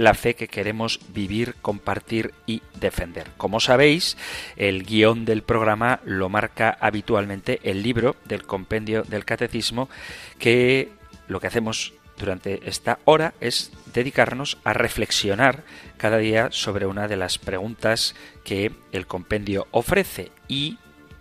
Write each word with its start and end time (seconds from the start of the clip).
la 0.00 0.14
fe 0.14 0.34
que 0.34 0.48
queremos 0.48 0.98
vivir, 1.12 1.56
compartir 1.60 2.32
y 2.46 2.62
defender. 2.80 3.26
Como 3.36 3.60
sabéis, 3.60 4.16
el 4.56 4.84
guion 4.84 5.26
del 5.26 5.42
programa 5.42 6.00
lo 6.06 6.30
marca 6.30 6.74
habitualmente 6.80 7.60
el 7.64 7.82
libro 7.82 8.16
del 8.24 8.44
compendio 8.44 9.02
del 9.02 9.26
catecismo 9.26 9.90
que 10.38 10.88
lo 11.28 11.38
que 11.38 11.48
hacemos 11.48 11.92
durante 12.16 12.66
esta 12.66 12.98
hora 13.04 13.34
es 13.40 13.72
dedicarnos 13.92 14.56
a 14.64 14.72
reflexionar 14.72 15.64
cada 15.98 16.16
día 16.16 16.48
sobre 16.50 16.86
una 16.86 17.06
de 17.06 17.18
las 17.18 17.36
preguntas 17.36 18.14
que 18.42 18.72
el 18.92 19.06
compendio 19.06 19.68
ofrece 19.70 20.32
y 20.48 20.78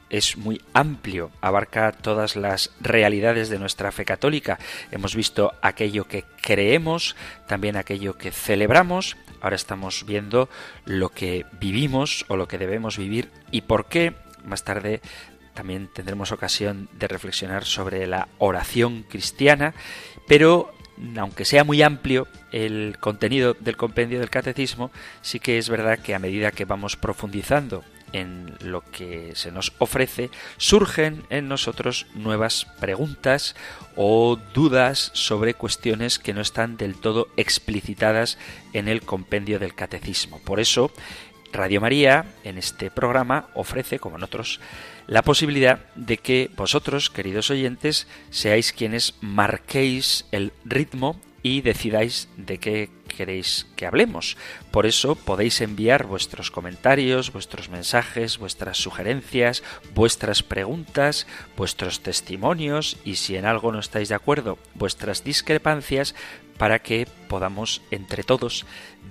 es 0.09 0.37
muy 0.37 0.61
amplio, 0.73 1.31
abarca 1.41 1.91
todas 1.91 2.35
las 2.35 2.71
realidades 2.81 3.49
de 3.49 3.59
nuestra 3.59 3.91
fe 3.91 4.05
católica. 4.05 4.59
Hemos 4.91 5.15
visto 5.15 5.53
aquello 5.61 6.05
que 6.07 6.25
creemos, 6.41 7.15
también 7.47 7.77
aquello 7.77 8.17
que 8.17 8.31
celebramos, 8.31 9.17
ahora 9.41 9.55
estamos 9.55 10.05
viendo 10.05 10.49
lo 10.85 11.09
que 11.09 11.45
vivimos 11.59 12.25
o 12.27 12.37
lo 12.37 12.47
que 12.47 12.57
debemos 12.57 12.97
vivir 12.97 13.29
y 13.51 13.61
por 13.61 13.85
qué. 13.85 14.13
Más 14.45 14.63
tarde 14.63 15.01
también 15.53 15.89
tendremos 15.93 16.31
ocasión 16.31 16.89
de 16.93 17.07
reflexionar 17.07 17.65
sobre 17.65 18.07
la 18.07 18.29
oración 18.37 19.03
cristiana, 19.03 19.73
pero 20.27 20.73
aunque 21.17 21.45
sea 21.45 21.63
muy 21.63 21.81
amplio 21.81 22.27
el 22.51 22.97
contenido 22.99 23.55
del 23.59 23.77
compendio 23.77 24.19
del 24.19 24.29
catecismo, 24.29 24.91
sí 25.21 25.39
que 25.39 25.57
es 25.57 25.69
verdad 25.69 25.99
que 25.99 26.15
a 26.15 26.19
medida 26.19 26.51
que 26.51 26.65
vamos 26.65 26.97
profundizando 26.97 27.83
en 28.13 28.55
lo 28.61 28.81
que 28.91 29.31
se 29.35 29.51
nos 29.51 29.73
ofrece, 29.79 30.29
surgen 30.57 31.23
en 31.29 31.47
nosotros 31.47 32.07
nuevas 32.15 32.65
preguntas 32.79 33.55
o 33.95 34.37
dudas 34.53 35.11
sobre 35.13 35.53
cuestiones 35.53 36.19
que 36.19 36.33
no 36.33 36.41
están 36.41 36.77
del 36.77 36.95
todo 36.95 37.27
explicitadas 37.37 38.37
en 38.73 38.87
el 38.87 39.01
compendio 39.01 39.59
del 39.59 39.75
catecismo. 39.75 40.39
Por 40.39 40.59
eso, 40.59 40.91
Radio 41.51 41.81
María, 41.81 42.25
en 42.43 42.57
este 42.57 42.91
programa, 42.91 43.47
ofrece, 43.55 43.99
como 43.99 44.17
en 44.17 44.23
otros, 44.23 44.59
la 45.07 45.23
posibilidad 45.23 45.79
de 45.95 46.17
que 46.17 46.51
vosotros, 46.55 47.09
queridos 47.09 47.49
oyentes, 47.49 48.07
seáis 48.29 48.71
quienes 48.71 49.15
marquéis 49.21 50.25
el 50.31 50.53
ritmo 50.65 51.19
y 51.43 51.61
decidáis 51.61 52.29
de 52.37 52.57
qué 52.57 52.89
queréis 53.07 53.67
que 53.75 53.85
hablemos. 53.85 54.37
Por 54.71 54.85
eso 54.85 55.15
podéis 55.15 55.61
enviar 55.61 56.05
vuestros 56.05 56.51
comentarios, 56.51 57.33
vuestros 57.33 57.69
mensajes, 57.69 58.37
vuestras 58.37 58.77
sugerencias, 58.77 59.63
vuestras 59.93 60.43
preguntas, 60.43 61.27
vuestros 61.57 62.01
testimonios 62.01 62.97
y 63.03 63.15
si 63.15 63.35
en 63.35 63.45
algo 63.45 63.71
no 63.71 63.79
estáis 63.79 64.09
de 64.09 64.15
acuerdo, 64.15 64.57
vuestras 64.75 65.23
discrepancias 65.23 66.15
para 66.57 66.79
que 66.79 67.07
podamos 67.27 67.81
entre 67.89 68.23
todos 68.23 68.65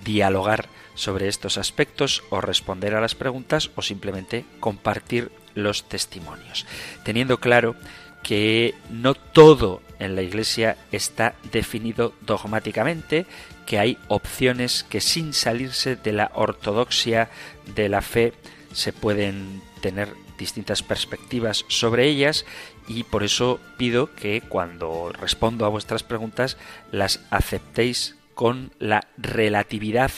dialogar 0.04 0.68
sobre 0.94 1.28
estos 1.28 1.56
aspectos 1.58 2.22
o 2.30 2.40
responder 2.40 2.94
a 2.94 3.00
las 3.00 3.14
preguntas 3.14 3.70
o 3.74 3.82
simplemente 3.82 4.44
compartir 4.60 5.30
los 5.54 5.88
testimonios. 5.88 6.66
Teniendo 7.04 7.38
claro 7.38 7.74
que 8.22 8.74
no 8.90 9.14
todo 9.14 9.80
en 9.98 10.16
la 10.16 10.22
Iglesia 10.22 10.76
está 10.92 11.34
definido 11.50 12.14
dogmáticamente, 12.20 13.26
que 13.66 13.78
hay 13.78 13.98
opciones 14.08 14.84
que 14.88 15.00
sin 15.00 15.32
salirse 15.32 15.96
de 15.96 16.12
la 16.12 16.30
ortodoxia 16.34 17.30
de 17.74 17.88
la 17.88 18.00
fe 18.00 18.32
se 18.72 18.92
pueden 18.92 19.62
tener 19.80 20.08
distintas 20.38 20.82
perspectivas 20.82 21.64
sobre 21.68 22.06
ellas 22.06 22.46
y 22.86 23.02
por 23.02 23.24
eso 23.24 23.60
pido 23.76 24.14
que 24.14 24.40
cuando 24.40 25.12
respondo 25.12 25.66
a 25.66 25.68
vuestras 25.68 26.02
preguntas 26.02 26.56
las 26.92 27.20
aceptéis 27.30 28.16
con 28.34 28.72
la 28.78 29.08
relatividad 29.16 30.12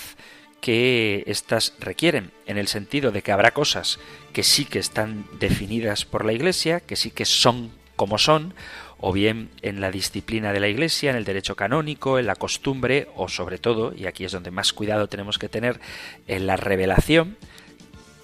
que 0.60 1.24
éstas 1.26 1.72
requieren, 1.80 2.32
en 2.46 2.58
el 2.58 2.68
sentido 2.68 3.12
de 3.12 3.22
que 3.22 3.32
habrá 3.32 3.52
cosas 3.52 3.98
que 4.34 4.42
sí 4.42 4.66
que 4.66 4.78
están 4.78 5.26
definidas 5.38 6.04
por 6.04 6.24
la 6.26 6.34
Iglesia, 6.34 6.80
que 6.80 6.96
sí 6.96 7.10
que 7.10 7.24
son 7.24 7.70
como 7.96 8.18
son, 8.18 8.54
o 9.00 9.12
bien 9.12 9.50
en 9.62 9.80
la 9.80 9.90
disciplina 9.90 10.52
de 10.52 10.60
la 10.60 10.68
Iglesia, 10.68 11.10
en 11.10 11.16
el 11.16 11.24
derecho 11.24 11.56
canónico, 11.56 12.18
en 12.18 12.26
la 12.26 12.36
costumbre, 12.36 13.08
o 13.16 13.28
sobre 13.28 13.58
todo, 13.58 13.94
y 13.96 14.06
aquí 14.06 14.24
es 14.24 14.32
donde 14.32 14.50
más 14.50 14.72
cuidado 14.72 15.08
tenemos 15.08 15.38
que 15.38 15.48
tener, 15.48 15.80
en 16.26 16.46
la 16.46 16.56
revelación, 16.56 17.36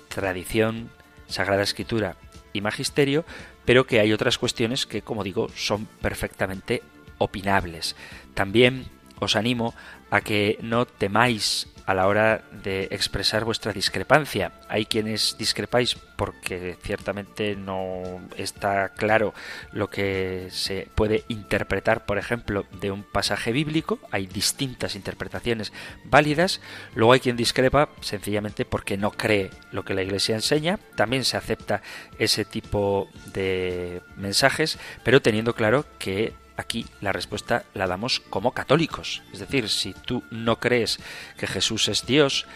tradición, 0.09 0.91
Sagrada 1.29 1.63
Escritura 1.63 2.17
y 2.53 2.61
Magisterio, 2.61 3.25
pero 3.65 3.87
que 3.87 4.01
hay 4.01 4.13
otras 4.13 4.39
cuestiones 4.39 4.87
que, 4.87 5.03
como 5.03 5.25
digo, 5.25 5.49
son 5.57 5.87
perfectamente 5.87 6.83
opinables. 7.19 7.97
También 8.35 8.87
os 9.21 9.37
animo 9.37 9.75
a 10.11 10.21
que 10.21 10.59
no 10.63 10.87
temáis 10.87 11.69
a 11.87 11.95
la 11.95 12.09
hora 12.09 12.43
de 12.51 12.89
expresar 12.91 13.45
vuestra 13.45 13.73
discrepancia. 13.73 14.53
Hay 14.69 14.87
quienes 14.87 15.37
discrepáis 15.39 15.95
porque 16.17 16.77
ciertamente 16.83 17.55
no 17.55 18.21
está 18.37 18.89
claro 18.89 19.33
lo 19.71 19.89
que 19.89 20.49
se 20.51 20.89
puede 20.97 21.25
interpretar, 21.29 22.05
por 22.05 22.19
ejemplo, 22.19 22.67
de 22.81 22.91
un 22.91 23.05
pasaje 23.05 23.53
bíblico. 23.53 24.01
Hay 24.11 24.27
distintas 24.27 24.97
interpretaciones 24.97 25.73
válidas. 26.05 26.61
Luego 26.97 27.13
hay 27.13 27.21
quien 27.21 27.37
discrepa 27.37 27.89
sencillamente 28.01 28.65
porque 28.65 28.97
no 28.97 29.13
cree 29.13 29.51
lo 29.71 29.85
que 29.85 29.95
la 29.95 30.03
Iglesia 30.03 30.35
enseña. 30.35 30.81
También 30.97 31.25
se 31.25 31.37
acepta 31.37 31.83
ese 32.19 32.45
tipo 32.45 33.09
de 33.33 34.03
mensajes, 34.17 34.79
pero 35.05 35.23
teniendo 35.23 35.55
claro 35.55 35.87
que 36.01 36.35
aquí 36.57 36.87
la 37.01 37.13
respuesta 37.13 37.65
la 37.75 37.87
damos 37.87 38.21
como 38.21 38.53
católicos. 38.53 39.23
Es 39.33 39.41
decir, 39.41 39.69
si 39.69 39.93
tú 39.93 40.23
no 40.31 40.59
crees 40.59 40.99
que 41.37 41.47
Jesús 41.47 41.89
es 41.89 42.07
Dios, 42.07 42.47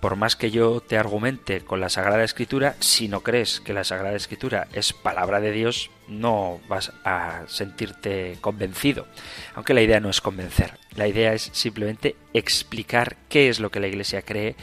por 0.00 0.16
más 0.16 0.34
que 0.34 0.50
yo 0.50 0.80
te 0.80 0.98
argumente 0.98 1.60
con 1.60 1.80
la 1.80 1.88
Sagrada 1.88 2.24
Escritura, 2.24 2.74
si 2.80 3.06
no 3.06 3.22
crees 3.22 3.60
que 3.60 3.72
la 3.72 3.84
Sagrada 3.84 4.16
Escritura 4.16 4.66
es 4.72 4.92
palabra 4.92 5.40
de 5.40 5.52
Dios, 5.52 5.90
no 6.08 6.60
vas 6.68 6.92
a 7.04 7.44
sentirte 7.46 8.36
convencido. 8.40 9.06
Aunque 9.54 9.74
la 9.74 9.82
idea 9.82 10.00
no 10.00 10.10
es 10.10 10.20
convencer, 10.20 10.76
la 10.96 11.06
idea 11.06 11.34
es 11.34 11.50
simplemente 11.52 12.16
explicar 12.32 13.16
qué 13.28 13.48
es 13.48 13.60
lo 13.60 13.70
que 13.70 13.80
la 13.80 13.86
Iglesia 13.86 14.22
cree 14.22 14.56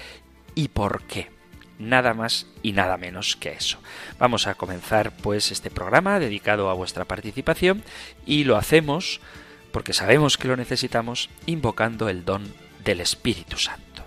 y 0.56 0.68
por 0.68 1.03
qué 1.03 1.38
nada 1.79 2.13
más 2.13 2.45
y 2.61 2.73
nada 2.73 2.97
menos 2.97 3.35
que 3.35 3.53
eso. 3.53 3.79
Vamos 4.19 4.45
a 4.45 4.55
comenzar 4.55 5.11
pues 5.11 5.51
este 5.51 5.71
programa 5.71 6.19
dedicado 6.19 6.69
a 6.69 6.73
vuestra 6.73 7.05
participación 7.05 7.83
y 8.25 8.43
lo 8.43 8.57
hacemos 8.57 9.21
porque 9.71 9.93
sabemos 9.93 10.37
que 10.37 10.47
lo 10.47 10.57
necesitamos 10.57 11.29
invocando 11.45 12.09
el 12.09 12.25
don 12.25 12.43
del 12.83 13.01
Espíritu 13.01 13.57
Santo. 13.57 14.03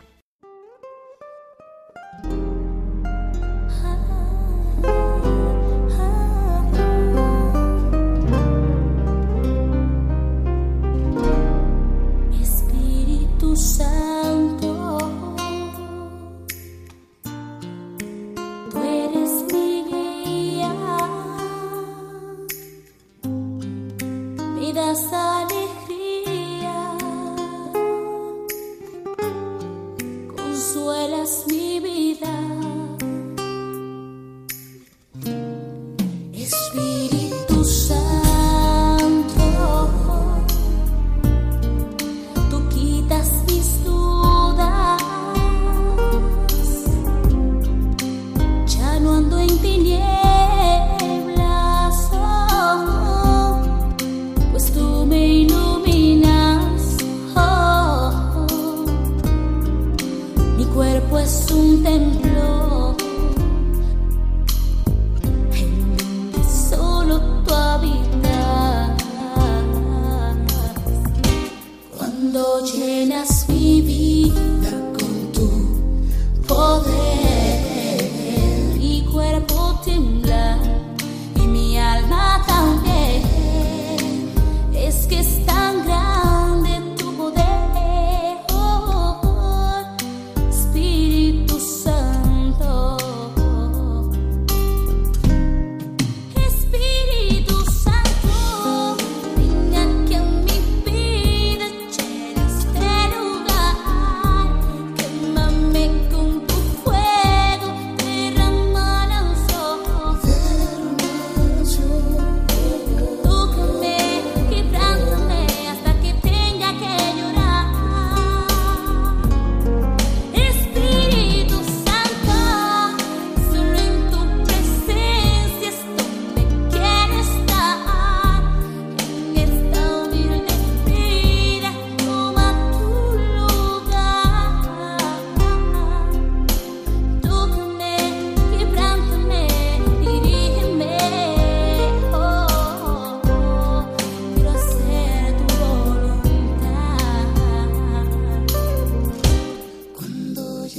rasa 24.93 25.42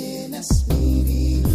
tienes 0.03 0.65
mi 0.67 1.03
vida. 1.03 1.52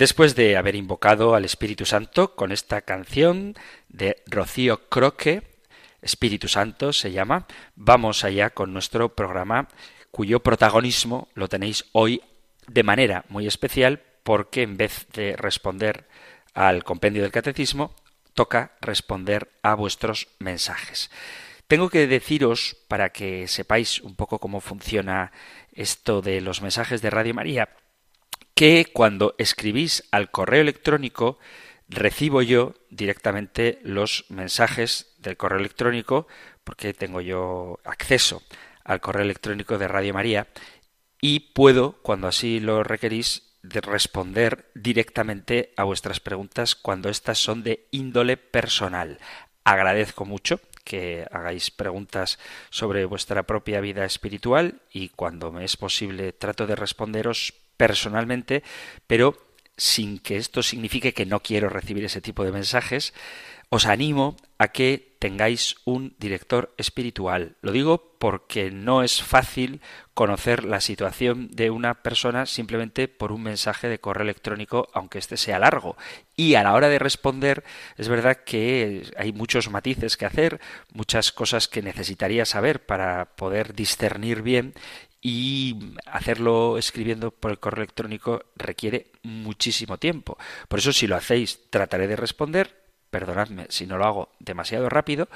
Después 0.00 0.34
de 0.34 0.56
haber 0.56 0.76
invocado 0.76 1.34
al 1.34 1.44
Espíritu 1.44 1.84
Santo 1.84 2.34
con 2.34 2.52
esta 2.52 2.80
canción 2.80 3.54
de 3.90 4.16
Rocío 4.24 4.88
Croque, 4.88 5.42
Espíritu 6.00 6.48
Santo 6.48 6.94
se 6.94 7.12
llama, 7.12 7.46
vamos 7.76 8.24
allá 8.24 8.48
con 8.48 8.72
nuestro 8.72 9.14
programa 9.14 9.68
cuyo 10.10 10.40
protagonismo 10.40 11.28
lo 11.34 11.50
tenéis 11.50 11.84
hoy 11.92 12.22
de 12.66 12.82
manera 12.82 13.26
muy 13.28 13.46
especial 13.46 14.00
porque 14.22 14.62
en 14.62 14.78
vez 14.78 15.06
de 15.12 15.36
responder 15.36 16.08
al 16.54 16.82
compendio 16.82 17.20
del 17.20 17.30
catecismo, 17.30 17.94
toca 18.32 18.72
responder 18.80 19.50
a 19.60 19.74
vuestros 19.74 20.28
mensajes. 20.38 21.10
Tengo 21.66 21.90
que 21.90 22.06
deciros, 22.06 22.74
para 22.88 23.10
que 23.10 23.46
sepáis 23.48 24.00
un 24.00 24.16
poco 24.16 24.38
cómo 24.38 24.62
funciona 24.62 25.30
esto 25.74 26.22
de 26.22 26.40
los 26.40 26.62
mensajes 26.62 27.02
de 27.02 27.10
Radio 27.10 27.34
María, 27.34 27.68
que 28.54 28.86
cuando 28.92 29.34
escribís 29.38 30.04
al 30.10 30.30
correo 30.30 30.60
electrónico, 30.60 31.38
recibo 31.88 32.42
yo 32.42 32.74
directamente 32.90 33.78
los 33.82 34.24
mensajes 34.28 35.14
del 35.18 35.36
correo 35.36 35.58
electrónico, 35.58 36.26
porque 36.64 36.94
tengo 36.94 37.20
yo 37.20 37.78
acceso 37.84 38.42
al 38.84 39.00
correo 39.00 39.22
electrónico 39.22 39.78
de 39.78 39.88
Radio 39.88 40.14
María, 40.14 40.48
y 41.20 41.40
puedo, 41.40 42.00
cuando 42.02 42.28
así 42.28 42.60
lo 42.60 42.82
requerís, 42.82 43.50
responder 43.62 44.70
directamente 44.74 45.72
a 45.76 45.84
vuestras 45.84 46.20
preguntas 46.20 46.74
cuando 46.74 47.08
estas 47.10 47.38
son 47.38 47.62
de 47.62 47.86
índole 47.90 48.36
personal. 48.36 49.18
Agradezco 49.64 50.24
mucho 50.24 50.60
que 50.84 51.26
hagáis 51.30 51.70
preguntas 51.70 52.38
sobre 52.70 53.04
vuestra 53.04 53.42
propia 53.42 53.80
vida 53.80 54.04
espiritual 54.04 54.80
y 54.90 55.10
cuando 55.10 55.52
me 55.52 55.64
es 55.64 55.76
posible 55.76 56.32
trato 56.32 56.66
de 56.66 56.74
responderos 56.74 57.54
personalmente, 57.80 58.62
pero 59.06 59.38
sin 59.78 60.18
que 60.18 60.36
esto 60.36 60.62
signifique 60.62 61.14
que 61.14 61.24
no 61.24 61.40
quiero 61.40 61.70
recibir 61.70 62.04
ese 62.04 62.20
tipo 62.20 62.44
de 62.44 62.52
mensajes, 62.52 63.14
os 63.70 63.86
animo 63.86 64.36
a 64.58 64.68
que 64.68 65.16
tengáis 65.18 65.76
un 65.86 66.14
director 66.18 66.74
espiritual. 66.76 67.56
Lo 67.62 67.72
digo 67.72 68.18
porque 68.18 68.70
no 68.70 69.02
es 69.02 69.22
fácil 69.22 69.80
conocer 70.12 70.64
la 70.64 70.82
situación 70.82 71.48
de 71.52 71.70
una 71.70 72.02
persona 72.02 72.44
simplemente 72.44 73.08
por 73.08 73.32
un 73.32 73.44
mensaje 73.44 73.88
de 73.88 74.00
correo 74.00 74.24
electrónico, 74.24 74.88
aunque 74.92 75.18
este 75.18 75.38
sea 75.38 75.58
largo. 75.58 75.96
Y 76.36 76.56
a 76.56 76.62
la 76.62 76.74
hora 76.74 76.90
de 76.90 76.98
responder, 76.98 77.64
es 77.96 78.08
verdad 78.08 78.44
que 78.44 79.04
hay 79.16 79.32
muchos 79.32 79.70
matices 79.70 80.18
que 80.18 80.26
hacer, 80.26 80.60
muchas 80.92 81.32
cosas 81.32 81.68
que 81.68 81.80
necesitaría 81.80 82.44
saber 82.44 82.84
para 82.84 83.36
poder 83.36 83.72
discernir 83.74 84.42
bien 84.42 84.74
y 85.20 85.94
hacerlo 86.06 86.78
escribiendo 86.78 87.30
por 87.30 87.50
el 87.50 87.58
correo 87.58 87.82
electrónico 87.82 88.44
requiere 88.56 89.12
muchísimo 89.22 89.98
tiempo. 89.98 90.38
Por 90.68 90.78
eso 90.78 90.92
si 90.92 91.06
lo 91.06 91.16
hacéis 91.16 91.70
trataré 91.70 92.06
de 92.06 92.16
responder, 92.16 92.84
perdonadme 93.10 93.66
si 93.68 93.86
no 93.86 93.98
lo 93.98 94.06
hago 94.06 94.32
demasiado 94.38 94.88
rápido, 94.88 95.28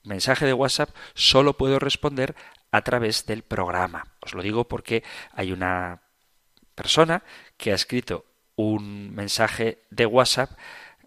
mensaje 0.03 0.45
de 0.45 0.51
WhatsApp 0.51 0.89
solo 1.13 1.55
puedo 1.55 1.79
responder 1.79 2.35
a 2.69 2.81
través 2.81 3.25
del 3.25 3.43
programa. 3.43 4.07
Os 4.19 4.33
lo 4.33 4.43
digo 4.43 4.67
porque 4.67 5.05
hay 5.31 5.53
una 5.53 6.01
persona 6.75 7.23
que 7.55 7.71
ha 7.71 7.75
escrito 7.75 8.25
un 8.57 9.15
mensaje 9.15 9.85
de 9.89 10.05
WhatsApp 10.05 10.51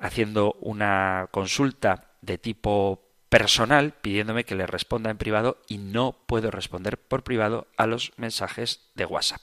haciendo 0.00 0.55
una 0.62 1.29
consulta 1.31 2.12
de 2.23 2.38
tipo 2.38 3.03
personal 3.35 3.95
pidiéndome 4.00 4.45
que 4.45 4.55
le 4.55 4.64
responda 4.64 5.11
en 5.11 5.19
privado 5.19 5.59
y 5.67 5.79
no 5.79 6.17
puedo 6.26 6.53
responder 6.53 6.99
por 6.99 7.25
privado 7.25 7.67
a 7.76 7.88
los 7.88 8.12
mensajes 8.17 8.93
de 8.95 9.07
WhatsApp. 9.07 9.41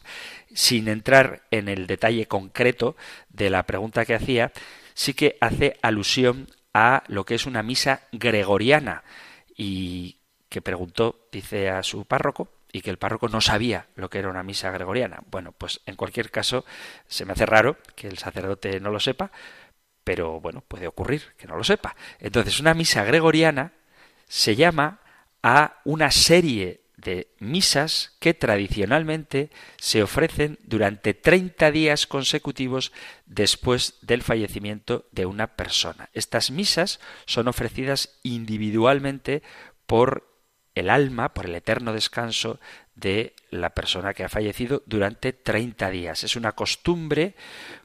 Sin 0.53 0.88
entrar 0.88 1.41
en 1.51 1.67
el 1.67 1.88
detalle 1.88 2.25
concreto 2.25 2.95
de 3.27 3.50
la 3.50 3.63
pregunta 3.63 4.05
que 4.05 4.15
hacía, 4.15 4.53
sí 4.93 5.13
que 5.13 5.36
hace 5.41 5.77
alusión 5.81 6.48
a 6.74 7.03
lo 7.07 7.25
que 7.25 7.36
es 7.36 7.45
una 7.45 7.63
misa 7.63 8.03
gregoriana 8.13 9.03
y 9.57 10.19
que 10.48 10.62
preguntó, 10.62 11.27
dice 11.29 11.69
a 11.69 11.83
su 11.83 12.05
párroco, 12.05 12.48
y 12.71 12.79
que 12.79 12.91
el 12.91 12.98
párroco 12.98 13.27
no 13.27 13.41
sabía 13.41 13.88
lo 13.98 14.10
que 14.10 14.19
era 14.19 14.29
una 14.29 14.41
misa 14.41 14.71
gregoriana. 14.71 15.21
Bueno, 15.29 15.51
pues 15.51 15.81
en 15.86 15.98
cualquier 15.98 16.31
caso 16.31 16.63
se 17.10 17.25
me 17.25 17.33
hace 17.33 17.45
raro 17.45 17.75
que 17.98 18.07
el 18.07 18.17
sacerdote 18.17 18.79
no 18.79 18.89
lo 18.89 19.01
sepa, 19.01 19.33
pero 20.05 20.39
bueno, 20.39 20.63
puede 20.65 20.88
ocurrir 20.88 21.33
que 21.38 21.45
no 21.45 21.57
lo 21.57 21.65
sepa. 21.65 21.93
Entonces, 22.19 22.62
una 22.62 22.74
misa 22.74 23.03
gregoriana 23.03 23.74
se 24.31 24.55
llama 24.55 25.01
a 25.43 25.81
una 25.83 26.09
serie 26.09 26.85
de 26.95 27.33
misas 27.39 28.15
que 28.19 28.33
tradicionalmente 28.33 29.50
se 29.77 30.01
ofrecen 30.01 30.57
durante 30.63 31.13
30 31.13 31.69
días 31.71 32.07
consecutivos 32.07 32.93
después 33.25 33.95
del 34.01 34.21
fallecimiento 34.21 35.05
de 35.11 35.25
una 35.25 35.57
persona. 35.57 36.09
Estas 36.13 36.50
misas 36.50 37.01
son 37.25 37.50
ofrecidas 37.50 38.19
individualmente 38.23 39.43
por 39.85 40.31
el 40.75 40.89
alma, 40.89 41.33
por 41.33 41.47
el 41.47 41.55
eterno 41.55 41.91
descanso 41.91 42.61
de 42.95 43.33
la 43.50 43.71
persona 43.71 44.13
que 44.13 44.24
ha 44.24 44.29
fallecido 44.29 44.83
durante 44.86 45.33
30 45.33 45.89
días. 45.89 46.24
Es 46.24 46.36
una 46.36 46.53
costumbre 46.53 47.36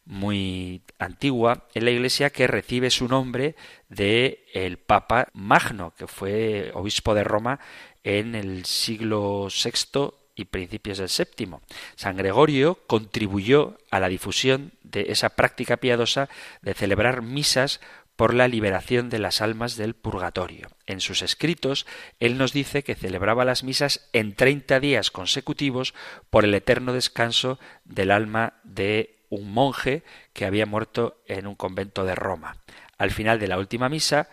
muy 0.05 0.83
antigua 0.99 1.67
en 1.75 1.85
la 1.85 1.91
Iglesia 1.91 2.31
que 2.31 2.47
recibe 2.47 2.91
su 2.91 3.09
nombre 3.09 3.57
de 3.89 4.45
el 4.53 4.79
Papa 4.79 5.29
Magno, 5.33 5.95
que 5.97 6.07
fue 6.07 6.71
obispo 6.75 7.15
de 7.15 7.25
Roma 7.25 7.61
en 8.05 8.35
el 8.35 8.65
siglo 8.65 9.49
VI 9.49 10.11
y 10.37 10.45
principios 10.45 10.99
del 10.99 11.09
séptimo. 11.09 11.63
San 11.97 12.17
Gregorio 12.17 12.79
contribuyó 12.87 13.79
a 13.91 13.99
la 13.99 14.09
difusión 14.09 14.73
de 14.83 15.07
esa 15.09 15.31
práctica 15.31 15.79
piadosa 15.79 16.29
de 16.63 16.75
celebrar 16.75 17.23
misas 17.23 17.81
por 18.17 18.35
la 18.35 18.49
liberación 18.49 19.11
de 19.11 19.19
las 19.19 19.41
almas 19.41 19.77
del 19.77 19.95
purgatorio. 19.95 20.69
En 20.87 21.01
sus 21.01 21.23
escritos, 21.23 21.87
él 22.19 22.39
nos 22.39 22.53
dice 22.53 22.83
que 22.83 22.95
celebraba 22.95 23.45
las 23.45 23.63
misas 23.63 24.09
en 24.13 24.35
treinta 24.35 24.81
días 24.81 25.11
consecutivos 25.11 25.95
por 26.31 26.45
el 26.45 26.55
eterno 26.55 26.93
descanso 26.93 27.59
del 27.85 28.11
alma 28.11 28.55
de 28.65 29.25
un 29.29 29.53
monje 29.53 30.03
que 30.33 30.47
había 30.47 30.67
muerto 30.67 31.23
en 31.27 31.47
un 31.47 31.55
convento 31.55 32.05
de 32.05 32.15
Roma. 32.15 32.57
Al 32.97 33.11
final 33.11 33.39
de 33.39 33.49
la 33.49 33.59
última 33.59 33.89
misa, 33.89 34.31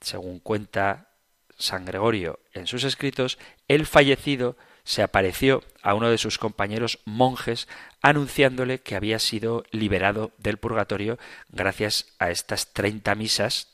según 0.00 0.38
cuenta 0.38 1.08
San 1.58 1.84
Gregorio 1.84 2.40
en 2.52 2.66
sus 2.66 2.84
escritos, 2.84 3.38
el 3.68 3.86
fallecido 3.86 4.56
se 4.84 5.02
apareció 5.02 5.62
a 5.82 5.94
uno 5.94 6.10
de 6.10 6.18
sus 6.18 6.38
compañeros 6.38 6.98
monjes 7.04 7.68
anunciándole 8.02 8.80
que 8.80 8.96
había 8.96 9.18
sido 9.18 9.64
liberado 9.70 10.32
del 10.38 10.58
purgatorio 10.58 11.18
gracias 11.48 12.06
a 12.18 12.30
estas 12.30 12.72
treinta 12.72 13.14
misas 13.14 13.68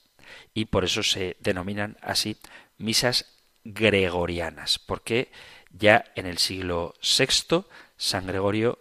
y 0.55 0.67
por 0.67 0.85
eso 0.85 1.03
se 1.03 1.37
denominan 1.41 1.97
así 2.01 2.37
misas 2.79 3.27
gregorianas, 3.65 4.79
porque 4.79 5.31
ya 5.71 6.05
en 6.15 6.27
el 6.27 6.39
siglo 6.39 6.95
VI 7.03 7.65
San 7.97 8.27
Gregorio 8.27 8.79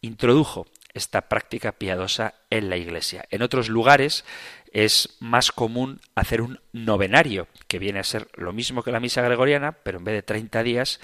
introdujo 0.00 0.66
esta 0.92 1.28
práctica 1.28 1.72
piadosa 1.72 2.34
en 2.50 2.70
la 2.70 2.76
Iglesia. 2.76 3.26
En 3.30 3.42
otros 3.42 3.68
lugares 3.68 4.24
es 4.72 5.16
más 5.20 5.52
común 5.52 6.00
hacer 6.14 6.40
un 6.40 6.60
novenario, 6.72 7.48
que 7.68 7.78
viene 7.78 8.00
a 8.00 8.04
ser 8.04 8.28
lo 8.34 8.52
mismo 8.52 8.82
que 8.82 8.92
la 8.92 9.00
misa 9.00 9.22
gregoriana, 9.22 9.72
pero 9.72 9.98
en 9.98 10.04
vez 10.04 10.14
de 10.14 10.22
30 10.22 10.62
días, 10.62 11.00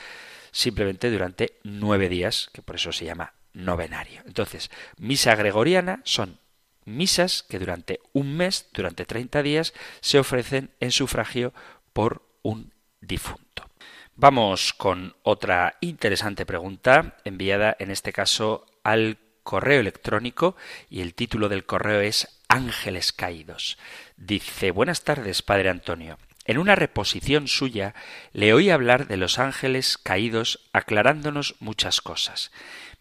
simplemente 0.52 1.10
durante 1.10 1.58
nueve 1.62 2.08
días, 2.08 2.50
que 2.52 2.62
por 2.62 2.76
eso 2.76 2.92
se 2.92 3.04
llama 3.04 3.34
novenario. 3.52 4.22
Entonces, 4.26 4.70
misa 4.96 5.34
gregoriana 5.34 6.00
son 6.04 6.38
misas 6.84 7.42
que 7.42 7.58
durante 7.58 8.00
un 8.12 8.36
mes, 8.36 8.68
durante 8.72 9.04
30 9.04 9.42
días, 9.42 9.74
se 10.00 10.18
ofrecen 10.18 10.70
en 10.80 10.92
sufragio 10.92 11.52
por 11.92 12.22
un 12.42 12.72
difunto. 13.00 13.68
Vamos 14.14 14.74
con 14.74 15.16
otra 15.22 15.76
interesante 15.80 16.44
pregunta 16.44 17.16
enviada 17.24 17.76
en 17.78 17.90
este 17.90 18.12
caso 18.12 18.66
al 18.84 19.18
correo 19.42 19.80
electrónico 19.80 20.56
y 20.90 21.00
el 21.00 21.14
título 21.14 21.48
del 21.48 21.64
correo 21.64 22.00
es 22.00 22.40
Ángeles 22.48 23.12
Caídos. 23.12 23.78
Dice, 24.16 24.72
buenas 24.72 25.04
tardes, 25.04 25.42
Padre 25.42 25.70
Antonio. 25.70 26.18
En 26.50 26.58
una 26.58 26.74
reposición 26.74 27.46
suya 27.46 27.94
le 28.32 28.52
oí 28.52 28.70
hablar 28.70 29.06
de 29.06 29.16
los 29.16 29.38
ángeles 29.38 29.96
caídos 29.96 30.68
aclarándonos 30.72 31.54
muchas 31.60 32.00
cosas. 32.00 32.50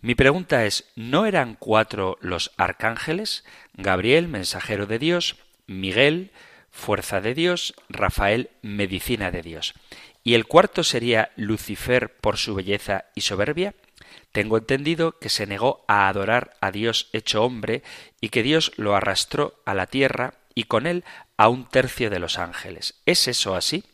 Mi 0.01 0.13
pregunta 0.13 0.67
es, 0.67 0.85
¿no 0.95 1.25
eran 1.25 1.55
cuatro 1.55 2.19
los 2.21 2.51
arcángeles? 2.57 3.43
Gabriel, 3.73 4.27
mensajero 4.27 4.85
de 4.85 4.99
Dios, 4.99 5.35
Miguel, 5.65 6.29
fuerza 6.69 7.21
de 7.21 7.33
Dios, 7.33 7.73
Rafael, 7.89 8.51
medicina 8.61 9.31
de 9.31 9.41
Dios. 9.41 9.73
¿Y 10.23 10.35
el 10.35 10.45
cuarto 10.45 10.83
sería 10.83 11.31
Lucifer 11.35 12.17
por 12.17 12.37
su 12.37 12.53
belleza 12.53 13.05
y 13.15 13.21
soberbia? 13.21 13.73
Tengo 14.31 14.59
entendido 14.59 15.17
que 15.17 15.29
se 15.29 15.47
negó 15.47 15.83
a 15.87 16.07
adorar 16.07 16.55
a 16.61 16.69
Dios 16.69 17.09
hecho 17.13 17.43
hombre 17.43 17.81
y 18.21 18.29
que 18.29 18.43
Dios 18.43 18.73
lo 18.77 18.95
arrastró 18.95 19.59
a 19.65 19.73
la 19.73 19.87
tierra 19.87 20.35
y 20.53 20.65
con 20.65 20.85
él 20.85 21.03
a 21.39 21.47
un 21.47 21.63
tercio 21.63 22.09
de 22.09 22.19
los 22.19 22.37
ángeles. 22.37 22.95
¿Es 23.05 23.29
eso 23.29 23.55
así? 23.55 23.85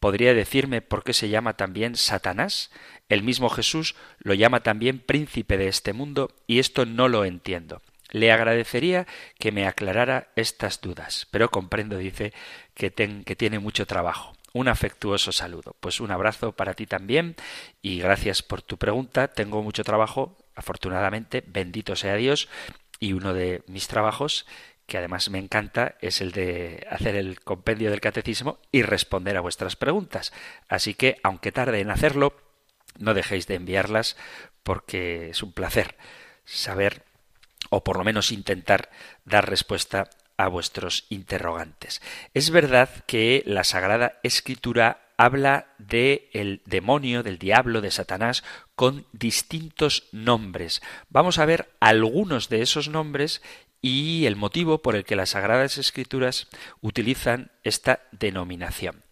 ¿Podría 0.00 0.34
decirme 0.34 0.82
por 0.82 1.04
qué 1.04 1.12
se 1.12 1.28
llama 1.28 1.52
también 1.56 1.94
Satanás? 1.94 2.72
El 3.08 3.22
mismo 3.22 3.50
Jesús 3.50 3.94
lo 4.18 4.34
llama 4.34 4.64
también 4.64 4.98
príncipe 4.98 5.56
de 5.56 5.68
este 5.68 5.92
mundo 5.92 6.34
y 6.48 6.58
esto 6.58 6.86
no 6.86 7.06
lo 7.06 7.24
entiendo. 7.24 7.82
Le 8.10 8.32
agradecería 8.32 9.06
que 9.38 9.52
me 9.52 9.68
aclarara 9.68 10.32
estas 10.34 10.80
dudas, 10.80 11.28
pero 11.30 11.52
comprendo, 11.52 11.98
dice, 11.98 12.32
que, 12.74 12.90
que 12.90 13.36
tiene 13.36 13.60
mucho 13.60 13.86
trabajo. 13.86 14.36
Un 14.52 14.66
afectuoso 14.66 15.30
saludo. 15.30 15.76
Pues 15.78 16.00
un 16.00 16.10
abrazo 16.10 16.50
para 16.50 16.74
ti 16.74 16.86
también 16.86 17.36
y 17.80 18.00
gracias 18.00 18.42
por 18.42 18.60
tu 18.60 18.76
pregunta. 18.76 19.28
Tengo 19.28 19.62
mucho 19.62 19.84
trabajo, 19.84 20.36
afortunadamente, 20.56 21.44
bendito 21.46 21.94
sea 21.94 22.16
Dios, 22.16 22.48
y 22.98 23.12
uno 23.12 23.34
de 23.34 23.62
mis 23.68 23.86
trabajos 23.86 24.46
que 24.88 24.96
además 24.96 25.28
me 25.28 25.38
encanta, 25.38 25.96
es 26.00 26.22
el 26.22 26.32
de 26.32 26.86
hacer 26.90 27.14
el 27.14 27.40
compendio 27.40 27.90
del 27.90 28.00
catecismo 28.00 28.58
y 28.72 28.80
responder 28.80 29.36
a 29.36 29.42
vuestras 29.42 29.76
preguntas. 29.76 30.32
Así 30.66 30.94
que, 30.94 31.20
aunque 31.22 31.52
tarde 31.52 31.80
en 31.80 31.90
hacerlo, 31.90 32.34
no 32.98 33.12
dejéis 33.12 33.46
de 33.46 33.56
enviarlas 33.56 34.16
porque 34.62 35.28
es 35.28 35.42
un 35.42 35.52
placer 35.52 35.96
saber 36.46 37.04
o 37.68 37.84
por 37.84 37.98
lo 37.98 38.04
menos 38.04 38.32
intentar 38.32 38.90
dar 39.26 39.48
respuesta 39.48 40.08
a 40.38 40.48
vuestros 40.48 41.04
interrogantes. 41.10 42.00
Es 42.32 42.48
verdad 42.48 42.88
que 43.06 43.42
la 43.44 43.64
Sagrada 43.64 44.18
Escritura 44.22 45.02
habla 45.18 45.74
de 45.76 46.30
el 46.32 46.62
demonio, 46.64 47.22
del 47.22 47.38
diablo, 47.38 47.82
de 47.82 47.90
Satanás 47.90 48.42
con 48.74 49.04
distintos 49.12 50.08
nombres. 50.12 50.80
Vamos 51.10 51.38
a 51.38 51.44
ver 51.44 51.74
algunos 51.80 52.48
de 52.48 52.62
esos 52.62 52.88
nombres 52.88 53.42
y 53.80 54.26
el 54.26 54.36
motivo 54.36 54.82
por 54.82 54.96
el 54.96 55.04
que 55.04 55.16
las 55.16 55.30
Sagradas 55.30 55.78
Escrituras 55.78 56.48
utilizan 56.80 57.50
esta 57.62 58.00
denominación. 58.12 59.04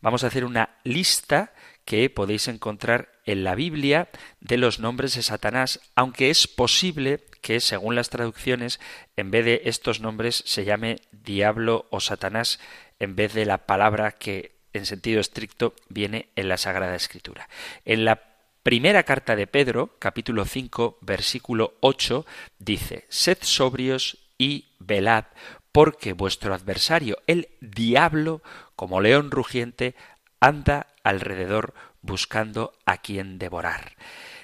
Vamos 0.00 0.22
a 0.24 0.28
hacer 0.28 0.44
una 0.44 0.76
lista 0.84 1.52
que 1.84 2.10
podéis 2.10 2.48
encontrar 2.48 3.12
en 3.24 3.44
la 3.44 3.54
Biblia 3.54 4.10
de 4.40 4.58
los 4.58 4.78
nombres 4.78 5.14
de 5.14 5.22
Satanás, 5.22 5.80
aunque 5.94 6.30
es 6.30 6.46
posible 6.46 7.24
que, 7.40 7.60
según 7.60 7.94
las 7.94 8.10
traducciones, 8.10 8.78
en 9.16 9.30
vez 9.30 9.44
de 9.44 9.62
estos 9.64 10.00
nombres 10.00 10.42
se 10.46 10.64
llame 10.64 11.00
diablo 11.12 11.86
o 11.90 12.00
Satanás 12.00 12.60
en 12.98 13.16
vez 13.16 13.32
de 13.32 13.46
la 13.46 13.66
palabra 13.66 14.12
que 14.12 14.58
en 14.72 14.86
sentido 14.86 15.20
estricto 15.20 15.74
viene 15.88 16.28
en 16.36 16.48
la 16.48 16.58
Sagrada 16.58 16.94
Escritura. 16.94 17.48
En 17.84 18.04
la 18.04 18.27
primera 18.68 19.04
carta 19.04 19.34
de 19.34 19.46
Pedro, 19.46 19.96
capítulo 19.98 20.44
5, 20.44 20.98
versículo 21.00 21.78
8, 21.80 22.26
dice, 22.58 23.06
Sed 23.08 23.38
sobrios 23.40 24.18
y 24.36 24.74
velad, 24.78 25.24
porque 25.72 26.12
vuestro 26.12 26.52
adversario, 26.52 27.16
el 27.26 27.48
diablo, 27.62 28.42
como 28.76 29.00
león 29.00 29.30
rugiente, 29.30 29.94
anda 30.38 30.88
alrededor 31.02 31.72
buscando 32.02 32.74
a 32.84 32.98
quien 32.98 33.38
devorar. 33.38 33.96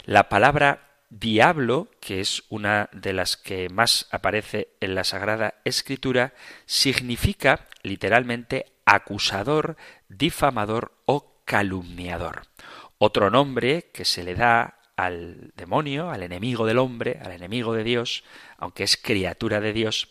La 0.07 0.31
palabra 0.31 0.89
diablo, 1.11 1.91
que 2.01 2.21
es 2.21 2.45
una 2.49 2.89
de 2.95 3.13
las 3.13 3.37
que 3.37 3.69
más 3.69 4.09
aparece 4.11 4.69
en 4.81 4.95
la 4.95 5.05
Sagrada 5.05 5.57
Escritura, 5.67 6.33
significa 6.65 7.69
literalmente 7.83 8.73
acusador, 8.87 9.77
difamador 10.09 10.95
o 11.05 11.43
calumniador. 11.45 12.45
Otro 12.99 13.31
nombre 13.31 13.91
que 13.93 14.05
se 14.05 14.23
le 14.25 14.35
da 14.35 14.79
al 14.97 15.53
demonio, 15.57 16.11
al 16.11 16.23
enemigo 16.23 16.67
del 16.67 16.79
hombre, 16.79 17.19
al 17.23 17.33
enemigo 17.33 17.75
de 17.75 17.85
Dios, 17.85 18.25
aunque 18.59 18.85
es 18.85 18.97
criatura 18.97 19.61
de 19.61 19.73
Dios, 19.73 20.09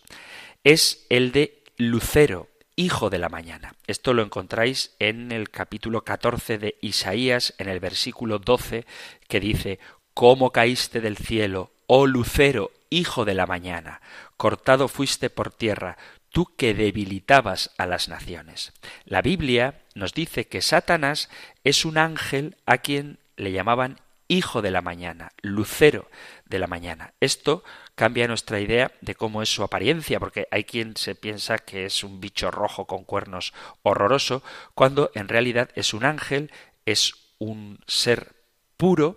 es 0.64 1.06
el 1.10 1.32
de 1.32 1.64
Lucero, 1.78 2.50
hijo 2.76 3.10
de 3.10 3.20
la 3.20 3.30
mañana. 3.30 3.76
Esto 3.88 4.14
lo 4.14 4.24
encontráis 4.24 4.96
en 5.00 5.32
el 5.32 5.50
capítulo 5.50 6.04
14 6.04 6.58
de 6.58 6.78
Isaías, 6.82 7.54
en 7.58 7.70
el 7.70 7.80
versículo 7.80 8.40
12, 8.40 8.86
que 9.28 9.40
dice, 9.40 9.80
¿Cómo 10.14 10.52
caíste 10.52 11.02
del 11.02 11.18
cielo, 11.18 11.72
oh 11.88 12.06
lucero, 12.06 12.72
hijo 12.90 13.26
de 13.26 13.34
la 13.34 13.48
mañana? 13.48 14.02
Cortado 14.38 14.88
fuiste 14.88 15.30
por 15.30 15.52
tierra, 15.52 15.98
tú 16.30 16.56
que 16.56 16.74
debilitabas 16.74 17.72
a 17.78 17.86
las 17.88 18.10
naciones. 18.10 18.74
La 19.06 19.22
Biblia 19.22 19.83
nos 19.96 20.14
dice 20.14 20.48
que 20.48 20.62
Satanás 20.62 21.30
es 21.64 21.86
un 21.86 21.98
ángel 21.98 22.58
a 22.66 22.80
quien 22.80 23.18
le 23.36 23.52
llamaban 23.52 24.00
hijo 24.28 24.62
de 24.62 24.72
la 24.72 24.82
mañana, 24.82 25.32
lucero 25.42 26.10
de 26.46 26.60
la 26.60 26.68
mañana. 26.68 27.14
Esto 27.20 27.64
cambia 27.96 28.28
nuestra 28.28 28.60
idea 28.60 28.92
de 29.02 29.16
cómo 29.16 29.42
es 29.42 29.50
su 29.50 29.64
apariencia, 29.64 30.20
porque 30.20 30.48
hay 30.52 30.64
quien 30.64 30.98
se 30.98 31.16
piensa 31.16 31.58
que 31.60 31.86
es 31.86 32.04
un 32.04 32.20
bicho 32.20 32.50
rojo 32.50 32.86
con 32.86 33.04
cuernos 33.04 33.54
horroroso, 33.84 34.44
cuando 34.74 35.12
en 35.14 35.28
realidad 35.28 35.70
es 35.76 35.94
un 35.94 36.06
ángel, 36.06 36.52
es 36.86 37.14
un 37.38 37.80
ser 37.88 38.34
puro 38.78 39.16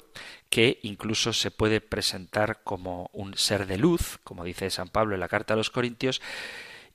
que 0.51 0.79
incluso 0.83 1.33
se 1.33 1.51
puede 1.51 1.81
presentar 1.81 2.63
como 2.63 3.11
un 3.13 3.37
ser 3.37 3.67
de 3.67 3.79
luz, 3.79 4.19
como 4.23 4.45
dice 4.45 4.71
San 4.71 4.89
Pablo 4.89 5.15
en 5.15 5.21
la 5.21 5.29
carta 5.29 5.55
a 5.55 5.57
los 5.57 5.71
Corintios, 5.71 6.21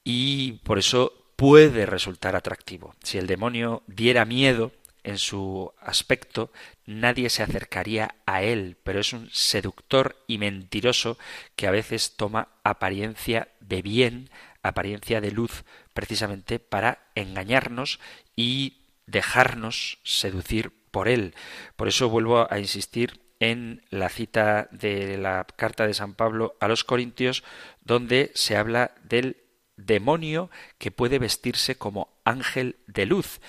y 0.04 0.54
por 0.64 0.80
eso 0.80 1.21
puede 1.42 1.88
resultar 1.88 2.36
atractivo. 2.36 2.94
Si 3.02 3.18
el 3.18 3.26
demonio 3.26 3.82
diera 3.88 4.26
miedo, 4.26 4.72
en 5.04 5.18
su 5.18 5.74
aspecto, 5.82 6.52
nadie 6.86 7.32
se 7.32 7.42
acercaría 7.42 8.14
a 8.28 8.44
él, 8.44 8.78
pero 8.84 9.00
es 9.00 9.12
un 9.12 9.28
seductor 9.32 10.18
y 10.28 10.38
mentiroso 10.38 11.18
que 11.56 11.66
a 11.66 11.72
veces 11.72 12.16
toma 12.16 12.50
apariencia 12.64 13.48
de 13.60 13.82
bien, 13.82 14.30
apariencia 14.62 15.20
de 15.20 15.32
luz, 15.32 15.64
precisamente 15.96 16.60
para 16.60 17.00
engañarnos 17.16 18.00
y 18.36 18.84
dejarnos 19.08 19.98
seducir 20.04 20.72
por 20.92 21.08
él. 21.08 21.34
Por 21.76 21.88
eso 21.88 22.08
vuelvo 22.08 22.54
a 22.54 22.60
insistir 22.60 23.20
en 23.40 23.82
la 23.90 24.10
cita 24.10 24.70
de 24.70 25.18
la 25.18 25.48
carta 25.56 25.88
de 25.88 25.96
San 25.96 26.14
Pablo 26.14 26.56
a 26.60 26.68
los 26.68 26.84
Corintios, 26.84 27.44
donde 27.84 28.30
se 28.36 28.58
habla 28.58 28.92
del 29.04 29.38
demonio 29.86 30.50
que 30.78 30.92
puede 30.92 31.20
vestirse 31.20 31.76
como 31.76 32.10
ángel 32.24 32.78
de 32.88 33.06
luz. 33.06 33.40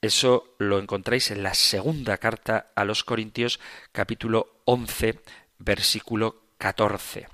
Eso 0.00 0.54
lo 0.58 0.78
encontráis 0.78 1.30
en 1.30 1.42
la 1.42 1.54
segunda 1.54 2.18
carta 2.18 2.70
a 2.76 2.84
los 2.84 3.02
Corintios 3.02 3.58
capítulo 3.92 4.62
11 4.64 5.20
versículo 5.58 6.42
14. 6.58 7.28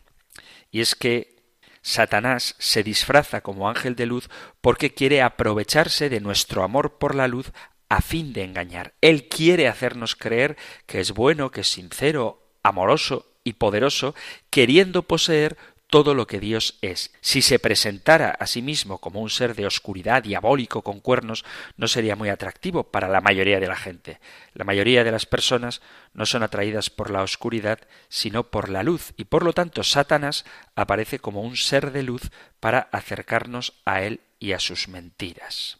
Y 0.70 0.80
es 0.80 0.94
que 0.94 1.34
Satanás 1.82 2.56
se 2.58 2.82
disfraza 2.82 3.42
como 3.42 3.68
ángel 3.68 3.94
de 3.94 4.06
luz 4.06 4.30
porque 4.62 4.94
quiere 4.94 5.20
aprovecharse 5.20 6.08
de 6.08 6.20
nuestro 6.20 6.62
amor 6.62 6.96
por 6.98 7.14
la 7.14 7.28
luz 7.28 7.52
a 7.90 8.00
fin 8.00 8.32
de 8.32 8.42
engañar. 8.42 8.94
Él 9.02 9.28
quiere 9.28 9.68
hacernos 9.68 10.16
creer 10.16 10.56
que 10.86 11.00
es 11.00 11.12
bueno, 11.12 11.50
que 11.50 11.60
es 11.60 11.68
sincero, 11.68 12.42
amoroso 12.62 13.26
y 13.44 13.52
poderoso, 13.52 14.14
queriendo 14.48 15.02
poseer 15.02 15.58
todo 15.94 16.14
lo 16.14 16.26
que 16.26 16.40
Dios 16.40 16.76
es. 16.82 17.12
Si 17.20 17.40
se 17.40 17.60
presentara 17.60 18.30
a 18.30 18.48
sí 18.48 18.62
mismo 18.62 18.98
como 18.98 19.20
un 19.20 19.30
ser 19.30 19.54
de 19.54 19.64
oscuridad, 19.64 20.24
diabólico, 20.24 20.82
con 20.82 20.98
cuernos, 20.98 21.44
no 21.76 21.86
sería 21.86 22.16
muy 22.16 22.30
atractivo 22.30 22.90
para 22.90 23.06
la 23.06 23.20
mayoría 23.20 23.60
de 23.60 23.68
la 23.68 23.76
gente. 23.76 24.18
La 24.54 24.64
mayoría 24.64 25.04
de 25.04 25.12
las 25.12 25.24
personas 25.24 25.82
no 26.12 26.26
son 26.26 26.42
atraídas 26.42 26.90
por 26.90 27.10
la 27.10 27.22
oscuridad, 27.22 27.78
sino 28.08 28.50
por 28.50 28.70
la 28.70 28.82
luz, 28.82 29.12
y 29.16 29.26
por 29.26 29.44
lo 29.44 29.52
tanto 29.52 29.84
Satanás 29.84 30.44
aparece 30.74 31.20
como 31.20 31.42
un 31.42 31.56
ser 31.56 31.92
de 31.92 32.02
luz 32.02 32.32
para 32.58 32.88
acercarnos 32.90 33.74
a 33.84 34.02
él 34.02 34.18
y 34.40 34.50
a 34.50 34.58
sus 34.58 34.88
mentiras. 34.88 35.78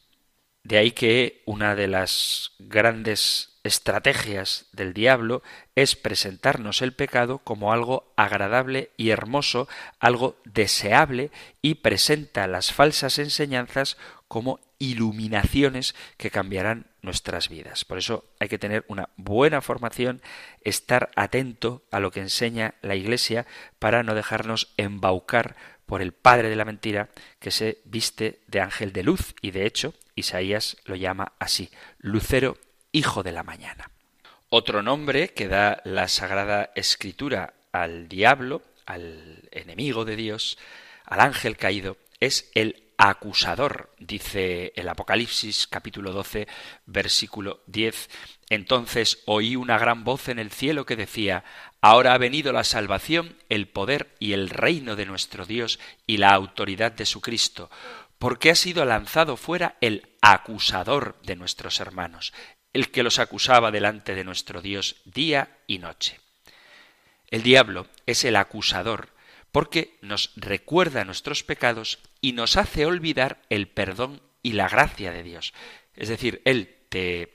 De 0.63 0.79
ahí 0.79 0.93
que 0.93 1.43
una 1.45 1.75
de 1.75 1.89
las 1.89 2.53
grandes 2.61 3.54
estrategias 3.65 4.67
del 4.73 4.93
diablo 4.93 5.43
es 5.75 5.97
presentarnos 5.97 6.83
el 6.83 6.93
pecado 6.93 7.39
como 7.39 7.73
algo 7.73 8.13
agradable 8.17 8.91
y 8.97 9.11
hermoso, 9.11 9.69
algo 9.99 10.37
deseable, 10.45 11.31
y 11.63 11.77
presenta 11.77 12.47
las 12.47 12.73
falsas 12.73 13.19
enseñanzas 13.19 13.97
como 14.29 14.61
iluminaciones 14.79 15.95
que 16.17 16.31
cambiarán 16.31 16.87
nuestras 17.01 17.49
vidas. 17.49 17.85
Por 17.85 17.99
eso 17.99 18.25
hay 18.39 18.49
que 18.49 18.59
tener 18.59 18.85
una 18.89 19.09
buena 19.17 19.61
formación, 19.61 20.21
estar 20.61 21.11
atento 21.17 21.83
a 21.91 22.01
lo 22.01 22.11
que 22.11 22.21
enseña 22.21 22.75
la 22.83 22.95
Iglesia 22.95 23.47
para 23.79 24.03
no 24.03 24.15
dejarnos 24.15 24.75
embaucar 24.77 25.57
por 25.87 26.03
el 26.03 26.13
padre 26.13 26.49
de 26.49 26.57
la 26.57 26.65
mentira 26.65 27.11
que 27.39 27.51
se 27.51 27.79
viste 27.85 28.41
de 28.47 28.61
ángel 28.61 28.93
de 28.93 29.03
luz 29.03 29.35
y 29.41 29.51
de 29.51 29.67
hecho 29.67 29.95
Isaías 30.15 30.77
lo 30.85 30.97
llama 30.97 31.33
así, 31.39 31.71
Lucero, 31.99 32.57
hijo 32.95 33.23
de 33.23 33.33
la 33.33 33.43
mañana. 33.43 33.91
Otro 34.49 34.83
nombre 34.83 35.31
que 35.31 35.49
da 35.49 35.83
la 35.85 36.09
Sagrada 36.09 36.71
Escritura 36.77 37.55
al 37.73 38.09
diablo, 38.09 38.63
al 38.87 39.49
enemigo 39.51 40.05
de 40.05 40.17
Dios, 40.17 40.57
al 41.05 41.21
ángel 41.21 41.57
caído, 41.57 41.99
es 42.21 42.51
el 42.55 42.85
acusador, 42.97 43.93
dice 43.99 44.73
el 44.77 44.89
Apocalipsis 44.89 45.67
capítulo 45.67 46.13
12 46.13 46.47
versículo 46.87 47.63
10. 47.67 48.09
Entonces 48.49 49.19
oí 49.27 49.57
una 49.57 49.77
gran 49.77 50.05
voz 50.05 50.29
en 50.29 50.39
el 50.39 50.53
cielo 50.53 50.87
que 50.87 50.95
decía, 50.95 51.45
Ahora 51.81 52.15
ha 52.15 52.19
venido 52.19 52.53
la 52.53 52.63
salvación, 52.63 53.37
el 53.49 53.67
poder 53.67 54.15
y 54.21 54.35
el 54.35 54.49
reino 54.51 54.95
de 54.95 55.05
nuestro 55.05 55.47
Dios 55.47 55.81
y 56.07 56.19
la 56.19 56.31
autoridad 56.31 56.93
de 56.93 57.07
su 57.07 57.21
Cristo, 57.21 57.71
porque 58.19 58.51
ha 58.51 58.55
sido 58.55 58.85
lanzado 58.85 59.37
fuera 59.37 59.77
el 59.81 60.15
acusador 60.23 61.21
de 61.25 61.35
nuestros 61.37 61.81
hermanos, 61.81 62.33
el 62.75 62.91
que 62.91 63.03
los 63.03 63.19
acusaba 63.19 63.71
delante 63.71 64.15
de 64.15 64.25
nuestro 64.25 64.61
Dios 64.61 64.97
día 65.07 65.57
y 65.67 65.79
noche. 65.79 66.21
El 67.31 67.43
diablo 67.43 67.87
es 68.07 68.25
el 68.25 68.37
acusador 68.37 69.15
porque 69.53 69.97
nos 70.03 70.33
recuerda 70.37 71.05
nuestros 71.05 71.45
pecados 71.45 72.01
y 72.21 72.33
nos 72.33 72.57
hace 72.57 72.87
olvidar 72.87 73.41
el 73.49 73.69
perdón 73.69 74.21
y 74.43 74.53
la 74.53 74.69
gracia 74.69 75.13
de 75.13 75.23
Dios. 75.23 75.55
Es 75.95 76.09
decir, 76.09 76.43
Él 76.45 76.77
te 76.89 77.35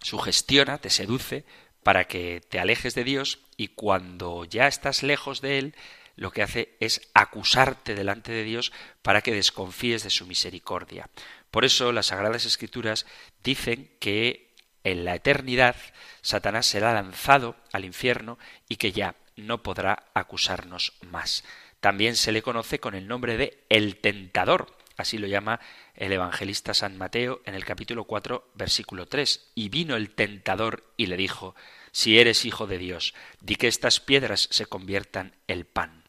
sugestiona, 0.00 0.78
te 0.78 0.90
seduce 0.90 1.44
para 1.82 2.06
que 2.06 2.40
te 2.48 2.60
alejes 2.60 2.94
de 2.94 3.04
Dios 3.04 3.40
y 3.56 3.68
cuando 3.68 4.44
ya 4.44 4.68
estás 4.68 5.02
lejos 5.02 5.40
de 5.40 5.58
Él, 5.58 5.74
lo 6.14 6.30
que 6.30 6.42
hace 6.42 6.76
es 6.80 7.00
acusarte 7.14 7.94
delante 7.94 8.32
de 8.32 8.44
Dios 8.44 8.72
para 9.02 9.22
que 9.22 9.34
desconfíes 9.34 10.04
de 10.04 10.10
su 10.10 10.26
misericordia. 10.26 11.08
Por 11.50 11.64
eso 11.64 11.92
las 11.92 12.06
Sagradas 12.06 12.44
Escrituras 12.44 13.06
dicen 13.42 13.90
que 14.00 14.47
en 14.84 15.04
la 15.04 15.14
eternidad 15.14 15.76
Satanás 16.22 16.66
será 16.66 16.92
lanzado 16.92 17.56
al 17.72 17.84
infierno 17.84 18.38
y 18.68 18.76
que 18.76 18.92
ya 18.92 19.14
no 19.36 19.62
podrá 19.62 20.04
acusarnos 20.14 20.94
más. 21.02 21.44
También 21.80 22.16
se 22.16 22.32
le 22.32 22.42
conoce 22.42 22.80
con 22.80 22.94
el 22.94 23.06
nombre 23.06 23.36
de 23.36 23.64
el 23.68 23.96
tentador, 23.96 24.76
así 24.96 25.16
lo 25.18 25.26
llama 25.26 25.60
el 25.94 26.12
evangelista 26.12 26.74
San 26.74 26.98
Mateo 26.98 27.40
en 27.44 27.54
el 27.54 27.64
capítulo 27.64 28.04
4, 28.04 28.50
versículo 28.54 29.06
3. 29.06 29.52
Y 29.54 29.68
vino 29.68 29.96
el 29.96 30.10
tentador 30.10 30.84
y 30.96 31.06
le 31.06 31.16
dijo, 31.16 31.54
si 31.92 32.18
eres 32.18 32.44
hijo 32.44 32.66
de 32.66 32.78
Dios, 32.78 33.14
di 33.40 33.56
que 33.56 33.68
estas 33.68 34.00
piedras 34.00 34.48
se 34.50 34.66
conviertan 34.66 35.34
en 35.46 35.64
pan. 35.64 36.04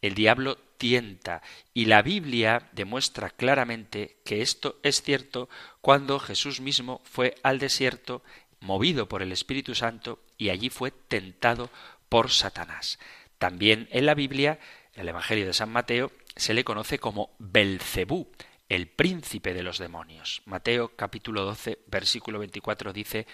El 0.00 0.14
diablo 0.14 0.58
y 0.82 1.84
la 1.84 2.02
Biblia 2.02 2.68
demuestra 2.72 3.30
claramente 3.30 4.16
que 4.24 4.42
esto 4.42 4.80
es 4.82 5.00
cierto 5.00 5.48
cuando 5.80 6.18
Jesús 6.18 6.60
mismo 6.60 7.00
fue 7.04 7.36
al 7.44 7.60
desierto 7.60 8.22
movido 8.60 9.08
por 9.08 9.22
el 9.22 9.30
Espíritu 9.30 9.76
Santo 9.76 10.18
y 10.36 10.50
allí 10.50 10.70
fue 10.70 10.90
tentado 10.90 11.70
por 12.08 12.30
Satanás. 12.30 12.98
También 13.38 13.88
en 13.92 14.06
la 14.06 14.14
Biblia, 14.14 14.58
el 14.94 15.08
Evangelio 15.08 15.46
de 15.46 15.52
San 15.52 15.70
Mateo, 15.70 16.10
se 16.34 16.54
le 16.54 16.64
conoce 16.64 16.98
como 16.98 17.30
Belcebú, 17.38 18.32
el 18.68 18.88
príncipe 18.88 19.54
de 19.54 19.62
los 19.62 19.78
demonios. 19.78 20.42
Mateo 20.46 20.96
capítulo 20.96 21.44
12, 21.44 21.78
versículo 21.86 22.40
24 22.40 22.92
dice, 22.92 23.26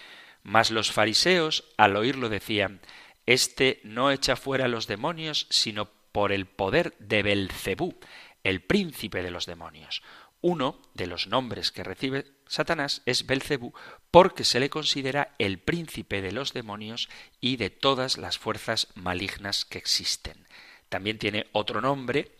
Mas 0.43 0.69
los 0.69 0.91
fariseos 0.91 1.63
al 1.77 1.95
oírlo 1.95 2.29
decían, 2.29 2.79
Este 3.25 3.79
no 3.83 4.11
echa 4.11 4.35
fuera 4.35 4.67
los 4.67 4.85
demonios, 4.85 5.47
sino 5.49 5.89
por 6.11 6.31
el 6.31 6.45
poder 6.45 6.95
de 6.99 7.23
Belcebú, 7.23 7.99
el 8.43 8.61
príncipe 8.61 9.21
de 9.21 9.31
los 9.31 9.45
demonios. 9.45 10.01
Uno 10.41 10.81
de 10.93 11.07
los 11.07 11.27
nombres 11.27 11.71
que 11.71 11.83
recibe 11.83 12.25
Satanás 12.47 13.01
es 13.05 13.25
Belcebú 13.25 13.73
porque 14.09 14.45
se 14.45 14.59
le 14.59 14.69
considera 14.69 15.35
el 15.37 15.59
príncipe 15.59 16.21
de 16.21 16.31
los 16.31 16.53
demonios 16.53 17.09
y 17.41 17.57
de 17.57 17.69
todas 17.69 18.17
las 18.17 18.37
fuerzas 18.37 18.87
malignas 18.95 19.65
que 19.65 19.77
existen. 19.77 20.47
También 20.87 21.19
tiene 21.19 21.47
otro 21.51 21.81
nombre 21.81 22.31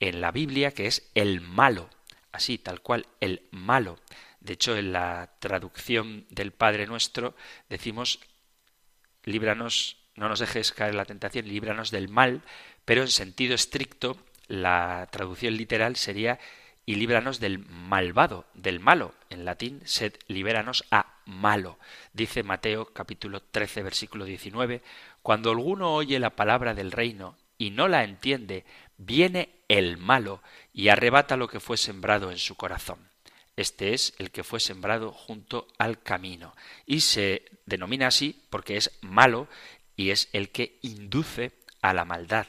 en 0.00 0.20
la 0.20 0.32
Biblia 0.32 0.72
que 0.72 0.86
es 0.86 1.10
el 1.14 1.40
malo, 1.42 1.90
así 2.32 2.58
tal 2.58 2.80
cual, 2.80 3.06
el 3.20 3.46
malo. 3.50 3.98
De 4.40 4.54
hecho, 4.54 4.76
en 4.76 4.92
la 4.92 5.34
traducción 5.38 6.26
del 6.30 6.52
Padre 6.52 6.86
Nuestro 6.86 7.36
decimos 7.68 8.20
líbranos, 9.24 9.98
no 10.14 10.28
nos 10.28 10.40
dejes 10.40 10.72
caer 10.72 10.92
en 10.92 10.96
la 10.96 11.04
tentación, 11.04 11.48
líbranos 11.48 11.90
del 11.90 12.08
mal, 12.08 12.42
pero 12.86 13.02
en 13.02 13.08
sentido 13.08 13.54
estricto 13.54 14.16
la 14.48 15.08
traducción 15.10 15.54
literal 15.56 15.96
sería 15.96 16.38
y 16.86 16.94
líbranos 16.94 17.40
del 17.40 17.58
malvado, 17.58 18.46
del 18.54 18.78
malo. 18.78 19.12
En 19.28 19.44
latín, 19.44 19.82
sed 19.84 20.14
libéranos 20.28 20.84
a 20.92 21.20
malo. 21.26 21.78
Dice 22.12 22.44
Mateo 22.44 22.86
capítulo 22.94 23.42
13 23.42 23.82
versículo 23.82 24.24
19, 24.24 24.82
cuando 25.20 25.50
alguno 25.50 25.92
oye 25.92 26.20
la 26.20 26.30
palabra 26.30 26.74
del 26.74 26.92
reino 26.92 27.36
y 27.58 27.70
no 27.70 27.88
la 27.88 28.04
entiende, 28.04 28.64
viene 28.98 29.50
el 29.68 29.96
malo 29.96 30.40
y 30.72 30.88
arrebata 30.88 31.36
lo 31.36 31.48
que 31.48 31.58
fue 31.58 31.76
sembrado 31.76 32.30
en 32.30 32.38
su 32.38 32.54
corazón. 32.54 33.00
Este 33.56 33.92
es 33.94 34.14
el 34.18 34.30
que 34.30 34.44
fue 34.44 34.60
sembrado 34.60 35.10
junto 35.10 35.66
al 35.78 36.00
camino 36.00 36.54
y 36.86 37.00
se 37.00 37.46
denomina 37.64 38.06
así 38.06 38.44
porque 38.48 38.76
es 38.76 38.92
malo 39.00 39.48
y 39.96 40.10
es 40.10 40.28
el 40.32 40.50
que 40.50 40.78
induce 40.82 41.50
a 41.88 41.94
la 41.94 42.04
maldad 42.04 42.46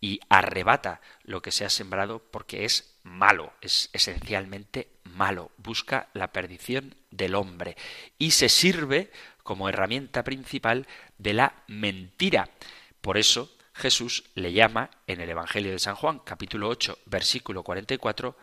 y 0.00 0.20
arrebata 0.28 1.00
lo 1.24 1.42
que 1.42 1.50
se 1.50 1.64
ha 1.64 1.70
sembrado 1.70 2.20
porque 2.30 2.64
es 2.64 2.94
malo, 3.02 3.52
es 3.60 3.90
esencialmente 3.92 4.88
malo, 5.04 5.50
busca 5.58 6.08
la 6.14 6.32
perdición 6.32 6.94
del 7.10 7.34
hombre 7.34 7.76
y 8.18 8.30
se 8.32 8.48
sirve 8.48 9.10
como 9.42 9.68
herramienta 9.68 10.24
principal 10.24 10.86
de 11.18 11.34
la 11.34 11.54
mentira. 11.66 12.48
Por 13.00 13.18
eso 13.18 13.54
Jesús 13.74 14.24
le 14.34 14.52
llama 14.52 14.90
en 15.06 15.20
el 15.20 15.30
Evangelio 15.30 15.72
de 15.72 15.78
San 15.78 15.94
Juan, 15.94 16.20
capítulo 16.20 16.68
8, 16.68 16.98
versículo 17.06 17.62
44, 17.62 18.36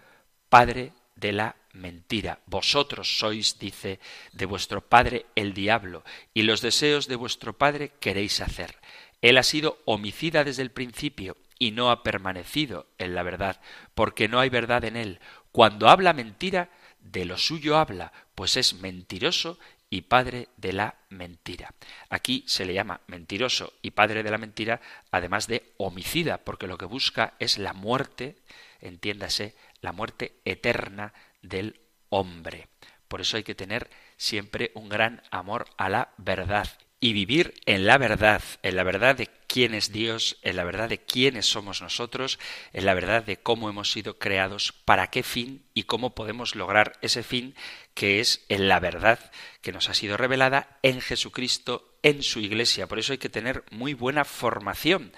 Padre 0.50 0.94
de 1.16 1.32
la 1.32 1.56
mentira. 1.74 2.40
Vosotros 2.46 3.20
sois, 3.20 3.60
dice, 3.60 4.00
de 4.34 4.46
vuestro 4.46 4.82
padre 4.82 5.26
el 5.36 5.54
diablo, 5.54 6.04
y 6.34 6.44
los 6.44 6.62
deseos 6.62 7.08
de 7.08 7.16
vuestro 7.16 7.54
padre 7.54 7.92
queréis 8.00 8.42
hacer. 8.42 8.78
Él 9.22 9.38
ha 9.38 9.44
sido 9.44 9.80
homicida 9.86 10.44
desde 10.44 10.62
el 10.62 10.72
principio 10.72 11.38
y 11.60 11.72
no 11.72 11.90
ha 11.90 12.04
permanecido 12.04 12.88
en 12.98 13.16
la 13.16 13.24
verdad, 13.24 13.60
porque 13.96 14.28
no 14.28 14.40
hay 14.40 14.50
verdad 14.50 14.84
en 14.86 14.96
él. 14.96 15.20
Cuando 15.52 15.90
habla 15.90 16.14
mentira, 16.14 16.70
de 17.00 17.26
lo 17.26 17.38
suyo 17.38 17.78
habla, 17.78 18.12
pues 18.36 18.58
es 18.58 18.76
mentiroso 18.76 19.58
y 19.90 20.02
padre 20.02 20.50
de 20.58 20.74
la 20.74 20.96
mentira. 21.10 21.74
Aquí 22.10 22.44
se 22.48 22.66
le 22.66 22.74
llama 22.74 23.02
mentiroso 23.08 23.74
y 23.82 23.92
padre 23.92 24.24
de 24.24 24.32
la 24.32 24.38
mentira, 24.38 24.82
además 25.12 25.48
de 25.48 25.74
homicida, 25.78 26.40
porque 26.40 26.68
lo 26.68 26.78
que 26.78 26.86
busca 26.86 27.34
es 27.40 27.58
la 27.58 27.74
muerte, 27.74 28.36
entiéndase, 28.82 29.56
la 29.82 29.94
muerte 29.94 30.40
eterna 30.46 31.14
del 31.42 31.80
hombre. 32.10 32.68
Por 33.08 33.22
eso 33.22 33.38
hay 33.38 33.44
que 33.44 33.56
tener 33.56 33.90
siempre 34.18 34.72
un 34.76 34.90
gran 34.90 35.24
amor 35.32 35.66
a 35.78 35.90
la 35.90 36.14
verdad 36.18 36.68
y 37.00 37.14
vivir 37.14 37.54
en 37.66 37.86
la 37.86 37.98
verdad, 37.98 38.42
en 38.64 38.76
la 38.76 38.84
verdad 38.84 39.16
de 39.16 39.30
quién 39.48 39.76
es 39.76 39.92
Dios, 39.92 40.38
en 40.42 40.56
la 40.56 40.64
verdad 40.64 40.90
de 40.90 41.00
quiénes 41.00 41.46
somos 41.46 41.82
nosotros, 41.82 42.40
en 42.74 42.86
la 42.86 42.96
verdad 42.96 43.24
de 43.24 43.38
cómo 43.38 43.70
hemos 43.70 43.92
sido 43.92 44.18
creados, 44.18 44.74
para 44.86 45.08
qué 45.08 45.22
fin 45.22 45.64
y 45.76 45.84
cómo 45.84 46.16
podemos 46.16 46.56
lograr 46.56 46.94
ese 47.02 47.22
fin 47.22 47.56
que 47.94 48.20
es 48.20 48.46
en 48.50 48.68
la 48.68 48.80
verdad 48.80 49.20
que 49.62 49.72
nos 49.72 49.90
ha 49.90 49.94
sido 49.94 50.18
revelada 50.18 50.80
en 50.82 51.00
Jesucristo, 51.02 51.98
en 52.02 52.24
su 52.24 52.40
iglesia. 52.40 52.88
Por 52.88 52.98
eso 52.98 53.12
hay 53.12 53.20
que 53.20 53.30
tener 53.30 53.64
muy 53.70 53.94
buena 53.94 54.26
formación, 54.26 55.14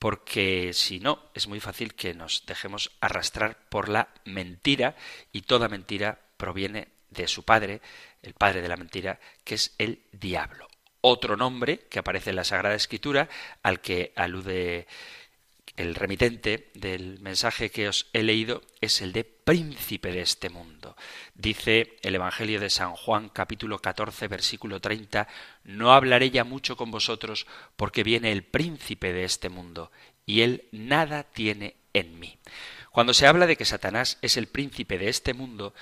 porque 0.00 0.72
si 0.72 0.98
no, 0.98 1.30
es 1.34 1.46
muy 1.46 1.60
fácil 1.60 1.94
que 1.94 2.12
nos 2.12 2.44
dejemos 2.46 2.90
arrastrar 3.00 3.68
por 3.68 3.88
la 3.88 4.08
mentira 4.24 4.96
y 5.30 5.42
toda 5.42 5.68
mentira 5.68 6.20
proviene 6.36 6.88
de 7.10 7.28
su 7.28 7.44
padre, 7.44 7.80
el 8.22 8.34
padre 8.34 8.62
de 8.62 8.68
la 8.68 8.76
mentira, 8.76 9.20
que 9.44 9.54
es 9.54 9.74
el 9.78 10.00
diablo 10.12 10.69
otro 11.00 11.36
nombre 11.36 11.86
que 11.90 11.98
aparece 11.98 12.30
en 12.30 12.36
la 12.36 12.44
Sagrada 12.44 12.74
Escritura, 12.74 13.28
al 13.62 13.80
que 13.80 14.12
alude 14.16 14.86
el 15.76 15.94
remitente 15.94 16.70
del 16.74 17.20
mensaje 17.20 17.70
que 17.70 17.88
os 17.88 18.08
he 18.12 18.22
leído, 18.22 18.62
es 18.80 19.00
el 19.00 19.12
de 19.12 19.24
príncipe 19.24 20.12
de 20.12 20.20
este 20.20 20.50
mundo. 20.50 20.96
Dice 21.34 21.96
el 22.02 22.14
Evangelio 22.14 22.60
de 22.60 22.70
San 22.70 22.92
Juan 22.92 23.28
capítulo 23.28 23.78
14 23.78 24.28
versículo 24.28 24.80
30, 24.80 25.26
No 25.64 25.92
hablaré 25.92 26.30
ya 26.30 26.44
mucho 26.44 26.76
con 26.76 26.90
vosotros 26.90 27.46
porque 27.76 28.02
viene 28.02 28.32
el 28.32 28.42
príncipe 28.42 29.12
de 29.12 29.24
este 29.24 29.48
mundo 29.48 29.90
y 30.26 30.42
él 30.42 30.68
nada 30.72 31.22
tiene 31.24 31.76
en 31.92 32.18
mí. 32.18 32.38
Cuando 32.90 33.14
se 33.14 33.26
habla 33.26 33.46
de 33.46 33.56
que 33.56 33.64
Satanás 33.64 34.18
es 34.20 34.36
el 34.36 34.48
príncipe 34.48 34.98
de 34.98 35.08
este 35.08 35.32
mundo, 35.32 35.74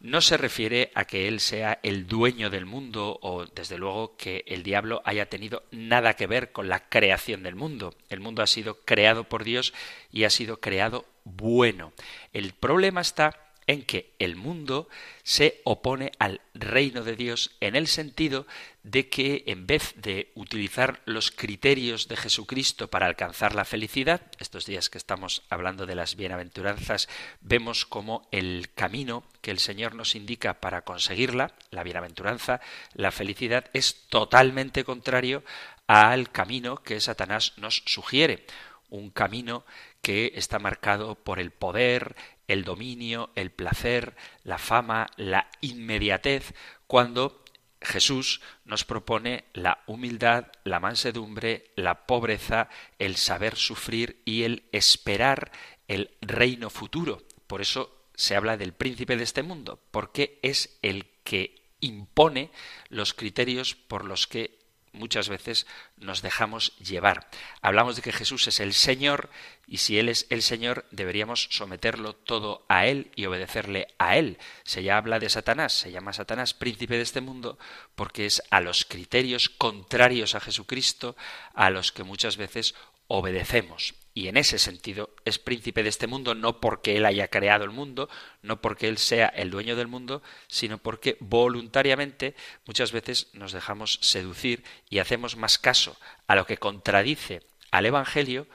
no 0.00 0.20
se 0.20 0.36
refiere 0.36 0.90
a 0.94 1.04
que 1.04 1.28
él 1.28 1.40
sea 1.40 1.80
el 1.82 2.06
dueño 2.06 2.50
del 2.50 2.66
mundo 2.66 3.18
o 3.22 3.46
desde 3.46 3.78
luego 3.78 4.16
que 4.16 4.44
el 4.46 4.62
diablo 4.62 5.00
haya 5.04 5.28
tenido 5.28 5.64
nada 5.70 6.14
que 6.14 6.26
ver 6.26 6.52
con 6.52 6.68
la 6.68 6.88
creación 6.88 7.42
del 7.42 7.54
mundo. 7.54 7.94
El 8.08 8.20
mundo 8.20 8.42
ha 8.42 8.46
sido 8.46 8.80
creado 8.84 9.24
por 9.24 9.44
Dios 9.44 9.72
y 10.12 10.24
ha 10.24 10.30
sido 10.30 10.60
creado 10.60 11.06
bueno. 11.24 11.92
El 12.32 12.52
problema 12.52 13.00
está 13.00 13.45
en 13.66 13.82
que 13.82 14.14
el 14.18 14.36
mundo 14.36 14.88
se 15.22 15.60
opone 15.64 16.12
al 16.18 16.40
reino 16.54 17.02
de 17.02 17.16
Dios 17.16 17.56
en 17.60 17.74
el 17.74 17.88
sentido 17.88 18.46
de 18.82 19.08
que 19.08 19.42
en 19.46 19.66
vez 19.66 19.94
de 19.96 20.30
utilizar 20.36 21.00
los 21.04 21.32
criterios 21.32 22.06
de 22.06 22.16
Jesucristo 22.16 22.88
para 22.88 23.06
alcanzar 23.06 23.54
la 23.54 23.64
felicidad, 23.64 24.22
estos 24.38 24.66
días 24.66 24.88
que 24.88 24.98
estamos 24.98 25.42
hablando 25.50 25.86
de 25.86 25.96
las 25.96 26.14
bienaventuranzas, 26.14 27.08
vemos 27.40 27.84
como 27.84 28.28
el 28.30 28.70
camino 28.74 29.24
que 29.40 29.50
el 29.50 29.58
Señor 29.58 29.96
nos 29.96 30.14
indica 30.14 30.60
para 30.60 30.82
conseguirla, 30.82 31.52
la 31.70 31.82
bienaventuranza, 31.82 32.60
la 32.94 33.10
felicidad, 33.10 33.68
es 33.72 34.06
totalmente 34.08 34.84
contrario 34.84 35.42
al 35.88 36.30
camino 36.30 36.76
que 36.76 37.00
Satanás 37.00 37.54
nos 37.56 37.82
sugiere, 37.86 38.46
un 38.88 39.10
camino 39.10 39.64
que 40.00 40.32
está 40.36 40.60
marcado 40.60 41.16
por 41.16 41.40
el 41.40 41.50
poder, 41.50 42.14
el 42.48 42.64
dominio, 42.64 43.30
el 43.34 43.50
placer, 43.50 44.16
la 44.44 44.58
fama, 44.58 45.06
la 45.16 45.48
inmediatez, 45.60 46.54
cuando 46.86 47.42
Jesús 47.80 48.40
nos 48.64 48.84
propone 48.84 49.44
la 49.52 49.82
humildad, 49.86 50.46
la 50.64 50.80
mansedumbre, 50.80 51.72
la 51.76 52.06
pobreza, 52.06 52.68
el 52.98 53.16
saber 53.16 53.56
sufrir 53.56 54.22
y 54.24 54.44
el 54.44 54.64
esperar 54.72 55.52
el 55.88 56.10
reino 56.20 56.70
futuro. 56.70 57.22
Por 57.46 57.60
eso 57.60 58.06
se 58.14 58.34
habla 58.34 58.56
del 58.56 58.72
príncipe 58.72 59.16
de 59.16 59.24
este 59.24 59.42
mundo, 59.42 59.80
porque 59.90 60.38
es 60.42 60.78
el 60.82 61.06
que 61.22 61.62
impone 61.80 62.50
los 62.88 63.14
criterios 63.14 63.74
por 63.74 64.04
los 64.04 64.26
que 64.26 64.65
muchas 64.96 65.28
veces 65.28 65.66
nos 65.96 66.22
dejamos 66.22 66.76
llevar. 66.78 67.28
Hablamos 67.62 67.96
de 67.96 68.02
que 68.02 68.12
Jesús 68.12 68.48
es 68.48 68.60
el 68.60 68.74
Señor 68.74 69.30
y 69.66 69.78
si 69.78 69.98
Él 69.98 70.08
es 70.08 70.26
el 70.30 70.42
Señor 70.42 70.86
deberíamos 70.90 71.48
someterlo 71.50 72.14
todo 72.14 72.64
a 72.68 72.86
Él 72.86 73.10
y 73.14 73.26
obedecerle 73.26 73.88
a 73.98 74.16
Él. 74.16 74.38
Se 74.64 74.82
ya 74.82 74.96
habla 74.96 75.18
de 75.18 75.28
Satanás, 75.28 75.72
se 75.72 75.92
llama 75.92 76.12
Satanás 76.12 76.54
príncipe 76.54 76.96
de 76.96 77.02
este 77.02 77.20
mundo 77.20 77.58
porque 77.94 78.26
es 78.26 78.42
a 78.50 78.60
los 78.60 78.84
criterios 78.84 79.48
contrarios 79.48 80.34
a 80.34 80.40
Jesucristo 80.40 81.16
a 81.54 81.70
los 81.70 81.92
que 81.92 82.02
muchas 82.02 82.36
veces 82.36 82.74
obedecemos 83.08 83.94
y 84.16 84.28
en 84.28 84.38
ese 84.38 84.58
sentido 84.58 85.14
es 85.26 85.38
príncipe 85.38 85.82
de 85.82 85.90
este 85.90 86.06
mundo 86.06 86.34
no 86.34 86.58
porque 86.58 86.96
él 86.96 87.04
haya 87.04 87.28
creado 87.28 87.64
el 87.64 87.70
mundo, 87.70 88.08
no 88.40 88.62
porque 88.62 88.88
él 88.88 88.96
sea 88.96 89.26
el 89.26 89.50
dueño 89.50 89.76
del 89.76 89.88
mundo, 89.88 90.22
sino 90.46 90.78
porque 90.78 91.18
voluntariamente 91.20 92.34
muchas 92.64 92.92
veces 92.92 93.28
nos 93.34 93.52
dejamos 93.52 93.98
seducir 94.00 94.64
y 94.88 95.00
hacemos 95.00 95.36
más 95.36 95.58
caso 95.58 95.98
a 96.26 96.34
lo 96.34 96.46
que 96.46 96.56
contradice 96.56 97.42
al 97.70 97.84
Evangelio 97.84 98.46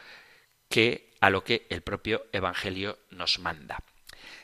que 0.67 1.13
a 1.21 1.29
lo 1.29 1.43
que 1.43 1.67
el 1.69 1.83
propio 1.83 2.25
Evangelio 2.31 2.97
nos 3.11 3.37
manda. 3.37 3.83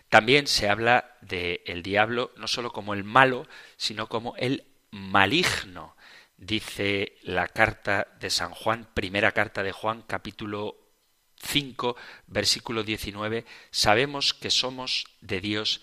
También 0.09 0.45
se 0.45 0.69
habla 0.69 1.17
del 1.21 1.61
el 1.65 1.81
diablo 1.81 2.31
no 2.37 2.47
sólo 2.47 2.71
como 2.71 2.93
el 2.93 3.03
malo, 3.03 3.47
sino 3.75 4.07
como 4.07 4.35
el 4.37 4.65
maligno. 4.91 5.95
Dice 6.37 7.17
la 7.23 7.47
carta 7.47 8.07
de 8.19 8.29
San 8.29 8.51
Juan, 8.51 8.87
primera 8.93 9.31
carta 9.31 9.63
de 9.63 9.71
Juan, 9.71 10.03
capítulo 10.05 10.86
5, 11.47 11.95
versículo 12.27 12.83
19, 12.83 13.45
sabemos 13.71 14.33
que 14.33 14.51
somos 14.51 15.05
de 15.21 15.41
Dios 15.41 15.81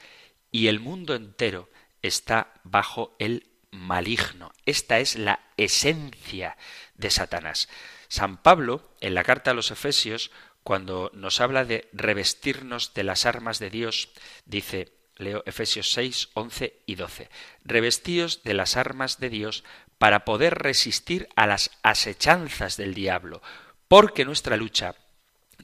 y 0.52 0.68
el 0.68 0.78
mundo 0.78 1.14
entero 1.14 1.68
está 2.02 2.52
bajo 2.62 3.16
el 3.18 3.48
maligno. 3.70 4.52
Esta 4.66 5.00
es 5.00 5.16
la 5.16 5.40
esencia 5.56 6.56
de 6.94 7.10
Satanás. 7.10 7.68
San 8.08 8.36
Pablo, 8.36 8.94
en 9.00 9.14
la 9.14 9.24
carta 9.24 9.50
a 9.50 9.54
los 9.54 9.70
Efesios, 9.70 10.30
cuando 10.62 11.10
nos 11.14 11.40
habla 11.40 11.64
de 11.64 11.88
revestirnos 11.92 12.94
de 12.94 13.04
las 13.04 13.26
armas 13.26 13.58
de 13.58 13.70
Dios, 13.70 14.10
dice, 14.46 14.92
leo 15.16 15.42
Efesios 15.46 15.92
6, 15.92 16.30
11 16.34 16.82
y 16.86 16.94
12, 16.94 17.28
revestíos 17.64 18.42
de 18.44 18.54
las 18.54 18.76
armas 18.76 19.18
de 19.18 19.30
Dios 19.30 19.64
para 19.98 20.24
poder 20.24 20.54
resistir 20.54 21.28
a 21.36 21.46
las 21.46 21.70
asechanzas 21.82 22.76
del 22.76 22.94
diablo, 22.94 23.42
porque 23.88 24.24
nuestra 24.24 24.56
lucha 24.56 24.94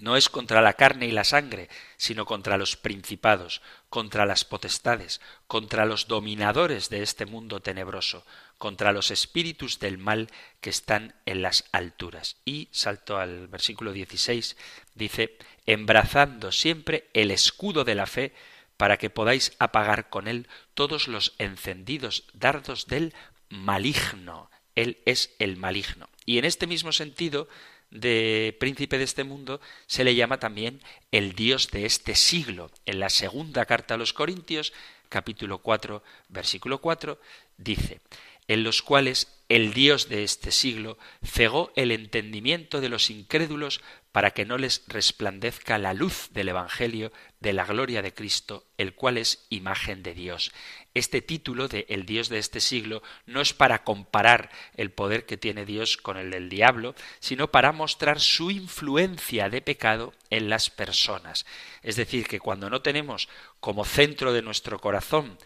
no 0.01 0.17
es 0.17 0.29
contra 0.29 0.63
la 0.63 0.73
carne 0.73 1.07
y 1.07 1.13
la 1.13 1.25
sangre, 1.25 1.69
sino 1.97 2.25
contra 2.25 2.57
los 2.57 2.77
principados, 2.77 3.63
contra 3.89 4.27
las 4.27 4.45
potestades, 4.45 5.21
contra 5.47 5.85
los 5.85 6.09
dominadores 6.09 6.89
de 6.89 7.03
este 7.03 7.27
mundo 7.27 7.61
tenebroso, 7.61 8.25
contra 8.59 8.93
los 8.93 9.11
espíritus 9.11 9.79
del 9.79 9.99
mal 9.99 10.29
que 10.61 10.71
están 10.71 11.15
en 11.27 11.43
las 11.43 11.65
alturas. 11.73 12.37
Y 12.45 12.69
salto 12.73 13.19
al 13.19 13.49
versículo 13.49 13.93
16, 13.93 14.57
dice, 14.95 15.37
embrazando 15.67 16.51
siempre 16.51 17.09
el 17.13 17.31
escudo 17.31 17.85
de 17.85 17.95
la 17.95 18.07
fe, 18.07 18.35
para 18.77 18.97
que 18.97 19.11
podáis 19.11 19.53
apagar 19.59 20.09
con 20.09 20.27
él 20.27 20.49
todos 20.73 21.07
los 21.07 21.35
encendidos 21.37 22.25
dardos 22.33 22.87
del 22.87 23.13
maligno. 23.51 24.51
Él 24.75 25.03
es 25.05 25.35
el 25.39 25.59
maligno. 25.59 26.09
Y 26.25 26.39
en 26.39 26.47
este 26.47 26.67
mismo 26.67 26.91
sentido, 26.93 27.47
de 27.91 28.57
príncipe 28.59 28.99
de 28.99 29.05
este 29.05 29.25
mundo 29.25 29.61
se 29.87 30.05
le 30.05 30.15
llama 30.15 30.39
también 30.39 30.81
el 31.11 31.35
Dios 31.35 31.71
de 31.71 31.87
este 31.87 32.15
siglo. 32.15 32.71
En 32.87 33.01
la 33.01 33.11
segunda 33.11 33.67
carta 33.67 33.95
a 33.95 33.99
los 33.99 34.13
Corintios, 34.13 34.73
capítulo 35.09 35.59
4, 35.59 36.03
versículo 36.29 36.81
4, 36.81 37.21
dice, 37.57 38.01
en 38.49 38.65
los 38.65 38.83
cuales 38.83 39.29
el 39.49 39.73
Dios 39.75 40.09
de 40.09 40.25
este 40.25 40.53
siglo 40.53 40.99
cegó 41.25 41.73
el 41.77 41.93
entendimiento 41.93 42.81
de 42.81 42.89
los 42.89 43.11
incrédulos 43.11 43.81
para 44.13 44.33
que 44.33 44.45
no 44.45 44.59
les 44.59 44.83
resplandezca 44.89 45.79
la 45.79 45.95
luz 45.95 46.31
del 46.33 46.49
Evangelio 46.49 47.13
de 47.39 47.53
la 47.53 47.65
gloria 47.65 48.03
de 48.03 48.13
Cristo, 48.13 48.65
el 48.77 48.95
cual 48.95 49.19
es 49.19 49.47
imagen 49.51 50.03
de 50.03 50.15
Dios. 50.15 50.53
Este 50.93 51.23
título 51.23 51.69
de 51.69 51.87
El 51.89 52.05
Dios 52.05 52.29
de 52.29 52.39
este 52.39 52.61
siglo 52.61 53.03
no 53.27 53.41
es 53.41 53.53
para 53.53 53.85
comparar 53.85 54.51
el 54.77 54.91
poder 54.91 55.25
que 55.25 55.37
tiene 55.37 55.65
Dios 55.65 55.97
con 55.97 56.17
el 56.17 56.31
del 56.31 56.49
diablo, 56.49 56.95
sino 57.21 57.53
para 57.53 57.71
mostrar 57.71 58.19
su 58.19 58.51
influencia 58.51 59.49
de 59.49 59.63
pecado 59.63 60.13
en 60.31 60.49
las 60.49 60.69
personas. 60.69 61.47
Es 61.83 61.97
decir, 61.97 62.27
que 62.27 62.41
cuando 62.41 62.71
no 62.71 62.83
tenemos 62.83 63.29
como 63.61 63.85
centro 63.85 64.33
de 64.33 64.43
nuestro 64.43 64.81
corazón 64.81 65.39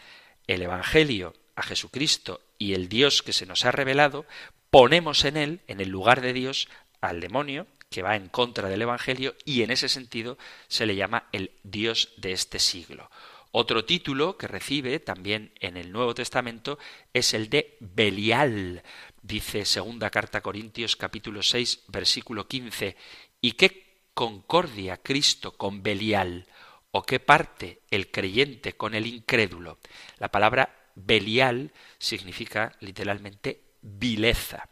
el 0.46 0.62
Evangelio, 0.62 1.34
a 1.56 1.62
Jesucristo 1.62 2.40
y 2.58 2.74
el 2.74 2.88
Dios 2.88 3.22
que 3.22 3.32
se 3.32 3.46
nos 3.46 3.64
ha 3.64 3.72
revelado, 3.72 4.26
ponemos 4.70 5.24
en 5.24 5.36
él, 5.36 5.60
en 5.68 5.80
el 5.80 5.88
lugar 5.88 6.20
de 6.20 6.32
Dios, 6.32 6.68
al 7.00 7.20
demonio, 7.20 7.66
que 7.90 8.02
va 8.02 8.16
en 8.16 8.28
contra 8.28 8.68
del 8.68 8.82
Evangelio, 8.82 9.36
y 9.44 9.62
en 9.62 9.70
ese 9.70 9.88
sentido 9.88 10.36
se 10.68 10.86
le 10.86 10.96
llama 10.96 11.28
el 11.32 11.52
Dios 11.62 12.12
de 12.16 12.32
este 12.32 12.58
siglo. 12.58 13.10
Otro 13.56 13.84
título 13.84 14.36
que 14.36 14.48
recibe 14.48 14.98
también 14.98 15.52
en 15.60 15.76
el 15.76 15.92
Nuevo 15.92 16.12
Testamento 16.12 16.76
es 17.12 17.34
el 17.34 17.48
de 17.48 17.76
Belial. 17.78 18.82
Dice 19.22 19.64
segunda 19.64 20.10
carta 20.10 20.38
a 20.38 20.40
Corintios 20.40 20.96
capítulo 20.96 21.40
6 21.40 21.84
versículo 21.86 22.48
15, 22.48 22.96
¿y 23.40 23.52
qué 23.52 24.08
concordia 24.12 24.96
Cristo 24.96 25.56
con 25.56 25.84
Belial? 25.84 26.48
¿O 26.90 27.04
qué 27.04 27.20
parte 27.20 27.82
el 27.92 28.10
creyente 28.10 28.72
con 28.72 28.92
el 28.92 29.06
incrédulo? 29.06 29.78
La 30.18 30.32
palabra 30.32 30.90
Belial 30.96 31.70
significa 31.96 32.72
literalmente 32.80 33.60
vileza. 33.82 34.68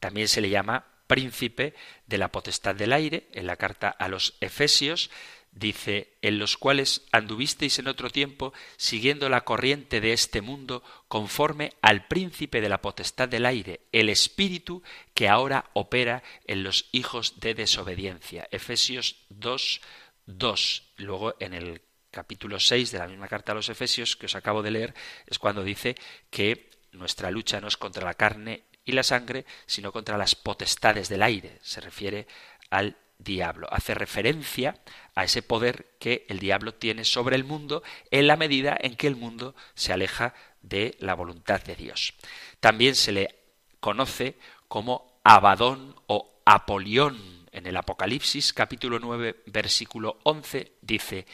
También 0.00 0.26
se 0.26 0.40
le 0.40 0.50
llama 0.50 0.84
príncipe 1.06 1.74
de 2.08 2.18
la 2.18 2.32
potestad 2.32 2.74
del 2.74 2.92
aire. 2.92 3.28
En 3.34 3.46
la 3.46 3.54
carta 3.54 3.88
a 3.88 4.08
los 4.08 4.34
Efesios 4.40 5.10
dice, 5.56 6.12
en 6.20 6.38
los 6.38 6.56
cuales 6.56 7.06
anduvisteis 7.12 7.78
en 7.78 7.88
otro 7.88 8.10
tiempo, 8.10 8.52
siguiendo 8.76 9.28
la 9.28 9.42
corriente 9.42 10.00
de 10.00 10.12
este 10.12 10.42
mundo, 10.42 10.84
conforme 11.08 11.72
al 11.80 12.06
príncipe 12.06 12.60
de 12.60 12.68
la 12.68 12.82
potestad 12.82 13.28
del 13.28 13.46
aire, 13.46 13.80
el 13.90 14.10
espíritu 14.10 14.82
que 15.14 15.28
ahora 15.28 15.70
opera 15.72 16.22
en 16.46 16.62
los 16.62 16.88
hijos 16.92 17.40
de 17.40 17.54
desobediencia. 17.54 18.46
Efesios 18.50 19.16
2, 19.30 19.80
2. 20.26 20.82
Luego 20.98 21.34
en 21.40 21.54
el 21.54 21.80
capítulo 22.10 22.60
6 22.60 22.92
de 22.92 22.98
la 22.98 23.08
misma 23.08 23.28
carta 23.28 23.52
a 23.52 23.54
los 23.54 23.70
Efesios 23.70 24.16
que 24.16 24.26
os 24.26 24.36
acabo 24.36 24.62
de 24.62 24.70
leer, 24.70 24.94
es 25.26 25.38
cuando 25.38 25.64
dice 25.64 25.96
que 26.30 26.70
nuestra 26.92 27.30
lucha 27.30 27.60
no 27.60 27.68
es 27.68 27.76
contra 27.78 28.04
la 28.04 28.14
carne 28.14 28.64
y 28.84 28.92
la 28.92 29.02
sangre, 29.02 29.46
sino 29.66 29.90
contra 29.90 30.18
las 30.18 30.34
potestades 30.34 31.08
del 31.08 31.22
aire. 31.22 31.58
Se 31.62 31.80
refiere 31.80 32.26
al 32.70 32.96
diablo. 33.18 33.68
Hace 33.70 33.94
referencia 33.94 34.80
a 35.14 35.24
ese 35.24 35.42
poder 35.42 35.86
que 35.98 36.26
el 36.28 36.38
diablo 36.38 36.74
tiene 36.74 37.04
sobre 37.04 37.36
el 37.36 37.44
mundo 37.44 37.82
en 38.10 38.26
la 38.26 38.36
medida 38.36 38.76
en 38.80 38.96
que 38.96 39.06
el 39.06 39.16
mundo 39.16 39.54
se 39.74 39.92
aleja 39.92 40.34
de 40.62 40.96
la 40.98 41.14
voluntad 41.14 41.62
de 41.62 41.76
Dios. 41.76 42.14
También 42.60 42.94
se 42.94 43.12
le 43.12 43.34
conoce 43.80 44.36
como 44.68 45.20
Abadón 45.24 45.96
o 46.06 46.40
Apolión. 46.44 47.46
En 47.52 47.66
el 47.66 47.76
Apocalipsis 47.76 48.52
capítulo 48.52 48.98
9 48.98 49.42
versículo 49.46 50.18
11 50.24 50.72
dice, 50.82 51.26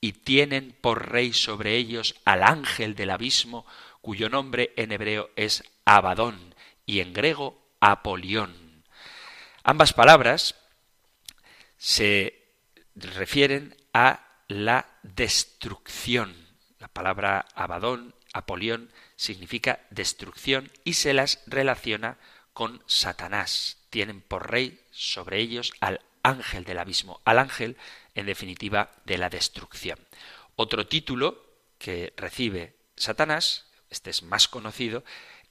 y 0.00 0.12
tienen 0.12 0.76
por 0.80 1.10
rey 1.10 1.32
sobre 1.32 1.76
ellos 1.76 2.14
al 2.24 2.42
ángel 2.42 2.94
del 2.94 3.10
abismo, 3.10 3.66
cuyo 4.00 4.28
nombre 4.28 4.72
en 4.76 4.92
hebreo 4.92 5.30
es 5.36 5.62
Abadón 5.84 6.54
y 6.86 7.00
en 7.00 7.12
griego 7.12 7.60
Apolión. 7.80 8.84
Ambas 9.62 9.92
palabras 9.92 10.54
se 11.80 12.44
refieren 12.94 13.74
a 13.94 14.36
la 14.48 14.86
destrucción. 15.02 16.36
La 16.78 16.88
palabra 16.88 17.46
Abadón, 17.54 18.14
Apolión, 18.34 18.92
significa 19.16 19.80
destrucción 19.88 20.70
y 20.84 20.92
se 20.92 21.14
las 21.14 21.42
relaciona 21.46 22.18
con 22.52 22.82
Satanás. 22.86 23.78
Tienen 23.88 24.20
por 24.20 24.50
rey 24.50 24.78
sobre 24.90 25.40
ellos 25.40 25.72
al 25.80 26.02
ángel 26.22 26.64
del 26.64 26.78
abismo, 26.78 27.22
al 27.24 27.38
ángel, 27.38 27.78
en 28.14 28.26
definitiva, 28.26 28.92
de 29.06 29.16
la 29.16 29.30
destrucción. 29.30 29.98
Otro 30.56 30.86
título 30.86 31.42
que 31.78 32.12
recibe 32.14 32.74
Satanás, 32.94 33.70
este 33.88 34.10
es 34.10 34.22
más 34.22 34.48
conocido, 34.48 35.02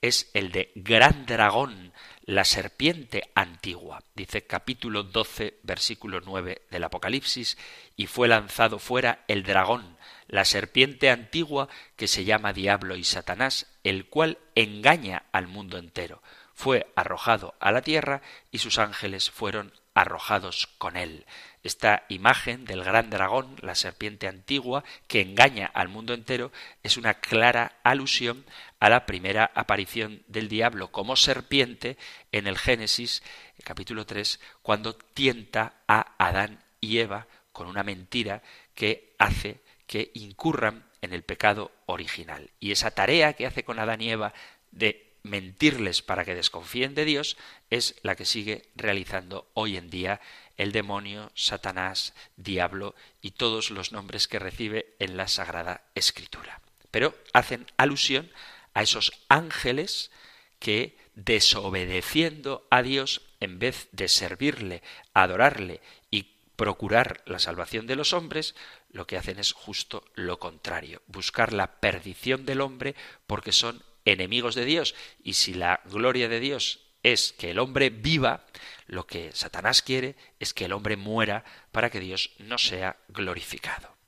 es 0.02 0.30
el 0.34 0.52
de 0.52 0.72
Gran 0.76 1.26
Dragón, 1.26 1.94
la 2.24 2.46
serpiente 2.46 3.32
antigua. 3.36 4.04
Dice 4.16 4.46
capítulo 4.46 5.04
12, 5.04 5.60
versículo 5.64 6.22
9 6.22 6.64
del 6.70 6.84
Apocalipsis, 6.84 7.58
y 7.96 8.08
fue 8.08 8.28
lanzado 8.28 8.80
fuera 8.80 9.26
el 9.28 9.44
dragón, 9.44 9.98
la 10.28 10.46
serpiente 10.46 11.10
antigua 11.10 11.70
que 11.96 12.08
se 12.08 12.24
llama 12.24 12.54
Diablo 12.54 12.96
y 12.96 13.04
Satanás, 13.04 13.68
el 13.84 14.08
cual 14.08 14.38
engaña 14.56 15.24
al 15.32 15.48
mundo 15.48 15.78
entero. 15.78 16.22
Fue 16.54 16.92
arrojado 16.96 17.56
a 17.60 17.72
la 17.72 17.82
tierra 17.82 18.22
y 18.52 18.60
sus 18.60 18.80
ángeles 18.80 19.32
fueron 19.32 19.74
arrojados 19.94 20.68
con 20.78 20.98
él. 20.98 21.26
Esta 21.64 22.06
imagen 22.08 22.66
del 22.66 22.84
gran 22.84 23.10
dragón, 23.10 23.56
la 23.62 23.76
serpiente 23.76 24.28
antigua, 24.28 24.84
que 25.08 25.22
engaña 25.22 25.66
al 25.68 25.90
mundo 25.90 26.14
entero, 26.14 26.52
es 26.84 26.96
una 26.96 27.16
clara 27.16 27.80
alusión 27.84 28.46
a 28.80 28.90
la 28.90 29.06
primera 29.06 29.52
aparición 29.54 30.24
del 30.28 30.48
diablo 30.48 30.92
como 30.92 31.16
serpiente 31.16 31.98
en 32.32 32.48
el 32.48 32.58
Génesis, 32.58 33.24
capítulo 33.64 34.06
3, 34.06 34.40
cuando 34.62 34.96
tienta 34.96 35.74
a 35.88 36.16
Adán 36.18 36.64
y 36.80 37.00
Eva 37.00 37.28
con 37.52 37.68
una 37.68 37.84
mentira 37.84 38.42
que 38.74 39.16
hace 39.20 39.60
que 39.86 40.12
incurran 40.14 40.86
en 41.02 41.14
el 41.14 41.24
pecado 41.24 41.72
original. 41.88 42.52
Y 42.60 42.72
esa 42.72 42.92
tarea 42.92 43.34
que 43.34 43.46
hace 43.46 43.64
con 43.64 43.80
Adán 43.80 44.02
y 44.02 44.12
Eva 44.12 44.34
de 44.72 45.10
mentirles 45.24 46.02
para 46.02 46.24
que 46.24 46.36
desconfíen 46.36 46.96
de 46.96 47.06
Dios 47.06 47.38
es 47.70 47.96
la 48.04 48.16
que 48.16 48.26
sigue 48.26 48.64
realizando 48.76 49.50
hoy 49.54 49.78
en 49.78 49.90
día 49.90 50.22
el 50.60 50.74
demonio, 50.74 51.32
Satanás, 51.36 52.14
diablo 52.36 52.94
y 53.22 53.32
todos 53.32 53.72
los 53.72 53.94
nombres 53.94 54.28
que 54.28 54.40
recibe 54.40 54.94
en 55.00 55.16
la 55.16 55.30
Sagrada 55.30 55.86
Escritura. 55.96 56.62
Pero 56.92 57.18
hacen 57.34 57.66
alusión 57.78 58.30
a 58.74 58.84
esos 58.84 59.14
ángeles 59.30 60.12
que, 60.60 60.98
desobedeciendo 61.16 62.68
a 62.70 62.84
Dios, 62.84 63.22
en 63.40 63.58
vez 63.58 63.88
de 63.94 64.10
servirle, 64.10 64.84
adorarle 65.14 65.80
y 66.12 66.36
procurar 66.58 67.24
la 67.26 67.40
salvación 67.40 67.88
de 67.88 67.96
los 67.96 68.12
hombres, 68.12 68.54
lo 68.92 69.08
que 69.08 69.16
hacen 69.16 69.40
es 69.40 69.54
justo 69.54 70.04
lo 70.14 70.40
contrario, 70.40 71.02
buscar 71.08 71.54
la 71.54 71.80
perdición 71.80 72.46
del 72.46 72.60
hombre 72.60 72.96
porque 73.28 73.54
son 73.54 73.82
enemigos 74.04 74.56
de 74.56 74.66
Dios. 74.66 74.94
Y 75.24 75.36
si 75.36 75.54
la 75.54 75.80
gloria 75.86 76.28
de 76.28 76.42
Dios 76.42 76.89
es 77.04 77.34
que 77.34 77.52
el 77.52 77.60
hombre 77.60 77.90
viva, 77.90 78.46
lo 78.88 79.06
que 79.06 79.32
Satanás 79.34 79.82
quiere 79.82 80.16
es 80.40 80.54
que 80.54 80.66
el 80.66 80.74
hombre 80.74 80.98
muera 80.98 81.44
para 81.72 81.90
que 81.90 82.00
Dios 82.00 82.32
no 82.40 82.58
sea 82.58 82.98
glorificado. 83.08 84.00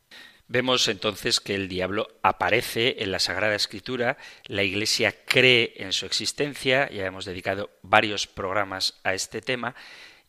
Vemos 0.47 0.89
entonces 0.89 1.39
que 1.39 1.55
el 1.55 1.69
diablo 1.69 2.09
aparece 2.23 2.97
en 2.99 3.11
la 3.11 3.19
Sagrada 3.19 3.55
Escritura, 3.55 4.17
la 4.47 4.63
Iglesia 4.63 5.23
cree 5.25 5.75
en 5.77 5.93
su 5.93 6.05
existencia, 6.05 6.89
ya 6.89 7.05
hemos 7.05 7.23
dedicado 7.23 7.69
varios 7.83 8.27
programas 8.27 8.99
a 9.05 9.13
este 9.13 9.41
tema, 9.41 9.75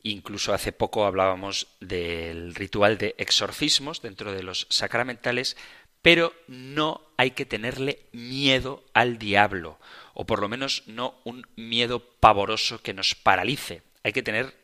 incluso 0.05 0.55
hace 0.55 0.71
poco 0.71 1.07
hablábamos 1.07 1.67
del 1.81 2.55
ritual 2.55 2.99
de 2.99 3.17
exorcismos 3.19 4.01
dentro 4.01 4.33
de 4.33 4.45
los 4.45 4.69
sacramentales, 4.71 5.57
pero 6.03 6.33
no 6.47 7.01
hay 7.17 7.33
que 7.33 7.45
tenerle 7.45 8.07
miedo 8.13 8.85
al 8.95 9.19
diablo, 9.19 9.81
o 10.15 10.27
por 10.27 10.41
lo 10.41 10.49
menos 10.49 10.83
no 10.87 11.19
un 11.25 11.47
miedo 11.57 12.01
pavoroso 12.21 12.83
que 12.83 12.95
nos 12.95 13.15
paralice. 13.15 13.83
Hay 14.03 14.13
que 14.13 14.23
tener 14.23 14.55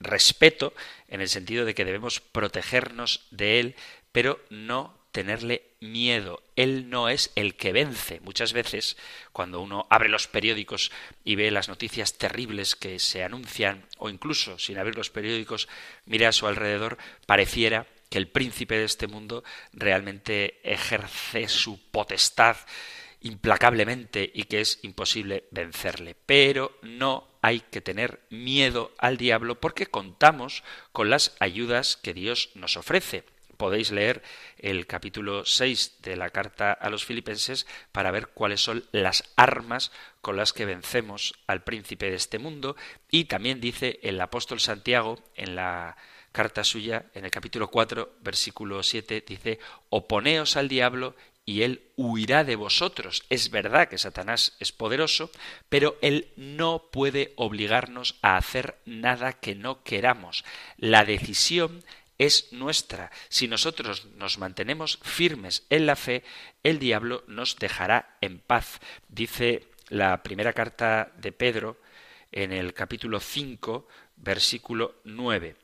respeto 0.00 0.72
en 1.08 1.20
el 1.20 1.28
sentido 1.28 1.64
de 1.64 1.74
que 1.74 1.84
debemos 1.84 2.20
protegernos 2.20 3.26
de 3.30 3.60
él, 3.60 3.76
pero 4.12 4.40
no 4.50 4.98
tenerle 5.12 5.62
miedo. 5.80 6.42
Él 6.56 6.88
no 6.88 7.08
es 7.08 7.32
el 7.34 7.56
que 7.56 7.72
vence. 7.72 8.20
Muchas 8.20 8.52
veces, 8.52 8.96
cuando 9.32 9.60
uno 9.60 9.86
abre 9.90 10.08
los 10.08 10.28
periódicos 10.28 10.92
y 11.24 11.34
ve 11.34 11.50
las 11.50 11.68
noticias 11.68 12.16
terribles 12.16 12.76
que 12.76 12.98
se 12.98 13.24
anuncian, 13.24 13.86
o 13.98 14.08
incluso 14.08 14.58
sin 14.58 14.78
abrir 14.78 14.96
los 14.96 15.10
periódicos, 15.10 15.68
mira 16.06 16.28
a 16.28 16.32
su 16.32 16.46
alrededor, 16.46 16.98
pareciera 17.26 17.86
que 18.08 18.18
el 18.18 18.28
príncipe 18.28 18.76
de 18.76 18.84
este 18.84 19.06
mundo 19.06 19.44
realmente 19.72 20.60
ejerce 20.64 21.48
su 21.48 21.80
potestad 21.90 22.56
implacablemente 23.20 24.30
y 24.32 24.44
que 24.44 24.60
es 24.60 24.78
imposible 24.82 25.44
vencerle. 25.50 26.16
Pero 26.26 26.76
no 26.82 27.28
hay 27.42 27.60
que 27.60 27.80
tener 27.80 28.20
miedo 28.30 28.92
al 28.98 29.16
diablo 29.16 29.60
porque 29.60 29.86
contamos 29.86 30.62
con 30.92 31.10
las 31.10 31.36
ayudas 31.40 31.96
que 31.96 32.14
Dios 32.14 32.50
nos 32.54 32.76
ofrece. 32.76 33.24
Podéis 33.56 33.90
leer 33.90 34.22
el 34.56 34.86
capítulo 34.86 35.44
6 35.44 35.98
de 36.00 36.16
la 36.16 36.30
carta 36.30 36.72
a 36.72 36.88
los 36.88 37.04
filipenses 37.04 37.66
para 37.92 38.10
ver 38.10 38.28
cuáles 38.28 38.62
son 38.62 38.86
las 38.90 39.24
armas 39.36 39.92
con 40.22 40.38
las 40.38 40.54
que 40.54 40.64
vencemos 40.64 41.34
al 41.46 41.62
príncipe 41.62 42.08
de 42.08 42.16
este 42.16 42.38
mundo 42.38 42.74
y 43.10 43.24
también 43.24 43.60
dice 43.60 44.00
el 44.02 44.18
apóstol 44.18 44.60
Santiago 44.60 45.18
en 45.34 45.56
la 45.56 45.98
carta 46.32 46.64
suya, 46.64 47.06
en 47.14 47.24
el 47.24 47.30
capítulo 47.30 47.70
4, 47.70 48.18
versículo 48.22 48.82
7, 48.82 49.24
dice, 49.26 49.58
oponeos 49.88 50.56
al 50.56 50.68
diablo 50.68 51.16
y 51.50 51.64
él 51.64 51.82
huirá 51.96 52.44
de 52.44 52.54
vosotros. 52.54 53.24
Es 53.28 53.50
verdad 53.50 53.88
que 53.88 53.98
Satanás 53.98 54.56
es 54.60 54.70
poderoso, 54.70 55.32
pero 55.68 55.98
él 56.00 56.28
no 56.36 56.90
puede 56.92 57.32
obligarnos 57.34 58.14
a 58.22 58.36
hacer 58.36 58.78
nada 58.84 59.32
que 59.32 59.56
no 59.56 59.82
queramos. 59.82 60.44
La 60.76 61.04
decisión 61.04 61.82
es 62.18 62.52
nuestra. 62.52 63.10
Si 63.28 63.48
nosotros 63.48 64.06
nos 64.14 64.38
mantenemos 64.38 65.00
firmes 65.02 65.66
en 65.70 65.86
la 65.86 65.96
fe, 65.96 66.22
el 66.62 66.78
diablo 66.78 67.24
nos 67.26 67.56
dejará 67.56 68.16
en 68.20 68.38
paz. 68.38 68.78
Dice 69.08 69.66
la 69.88 70.22
primera 70.22 70.52
carta 70.52 71.10
de 71.16 71.32
Pedro 71.32 71.80
en 72.30 72.52
el 72.52 72.74
capítulo 72.74 73.18
5, 73.18 73.88
versículo 74.18 75.00
9 75.02 75.56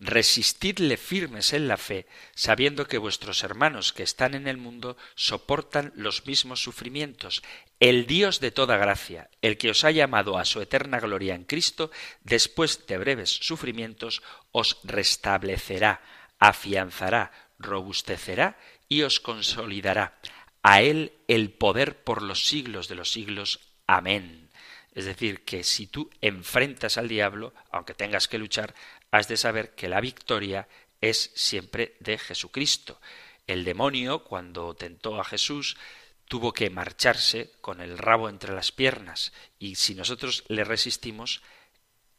resistidle 0.00 0.96
firmes 0.96 1.52
en 1.52 1.68
la 1.68 1.76
fe, 1.76 2.06
sabiendo 2.34 2.86
que 2.88 2.98
vuestros 2.98 3.44
hermanos 3.44 3.92
que 3.92 4.02
están 4.02 4.34
en 4.34 4.48
el 4.48 4.56
mundo 4.56 4.96
soportan 5.14 5.92
los 5.94 6.26
mismos 6.26 6.62
sufrimientos. 6.62 7.42
El 7.78 8.06
Dios 8.06 8.40
de 8.40 8.50
toda 8.50 8.78
gracia, 8.78 9.28
el 9.42 9.58
que 9.58 9.70
os 9.70 9.84
ha 9.84 9.90
llamado 9.90 10.38
a 10.38 10.46
su 10.46 10.60
eterna 10.62 11.00
gloria 11.00 11.34
en 11.34 11.44
Cristo, 11.44 11.90
después 12.22 12.86
de 12.86 12.98
breves 12.98 13.30
sufrimientos, 13.30 14.22
os 14.52 14.78
restablecerá, 14.84 16.00
afianzará, 16.38 17.30
robustecerá 17.58 18.58
y 18.88 19.02
os 19.02 19.20
consolidará. 19.20 20.18
A 20.62 20.82
Él 20.82 21.12
el 21.28 21.50
poder 21.50 22.02
por 22.02 22.22
los 22.22 22.46
siglos 22.46 22.88
de 22.88 22.94
los 22.94 23.12
siglos. 23.12 23.60
Amén. 23.86 24.50
Es 24.92 25.04
decir, 25.04 25.44
que 25.44 25.62
si 25.62 25.86
tú 25.86 26.10
enfrentas 26.20 26.98
al 26.98 27.08
diablo, 27.08 27.54
aunque 27.70 27.94
tengas 27.94 28.26
que 28.26 28.38
luchar, 28.38 28.74
has 29.10 29.28
de 29.28 29.36
saber 29.36 29.74
que 29.74 29.88
la 29.88 30.00
victoria 30.00 30.68
es 31.00 31.30
siempre 31.34 31.96
de 32.00 32.18
Jesucristo. 32.18 33.00
El 33.46 33.64
demonio, 33.64 34.24
cuando 34.24 34.74
tentó 34.74 35.20
a 35.20 35.24
Jesús, 35.24 35.76
tuvo 36.26 36.52
que 36.52 36.70
marcharse 36.70 37.50
con 37.60 37.80
el 37.80 37.98
rabo 37.98 38.28
entre 38.28 38.54
las 38.54 38.70
piernas, 38.70 39.32
y 39.58 39.74
si 39.74 39.94
nosotros 39.94 40.44
le 40.46 40.62
resistimos, 40.62 41.42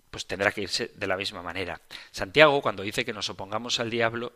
pues 0.09 0.27
tendrá 0.27 0.51
que 0.51 0.63
irse 0.63 0.91
de 0.93 1.07
la 1.07 1.15
misma 1.15 1.41
manera. 1.41 1.79
Santiago, 2.11 2.61
cuando 2.61 2.83
dice 2.83 3.05
que 3.05 3.13
nos 3.13 3.29
opongamos 3.29 3.79
al 3.79 3.89
diablo, 3.89 4.33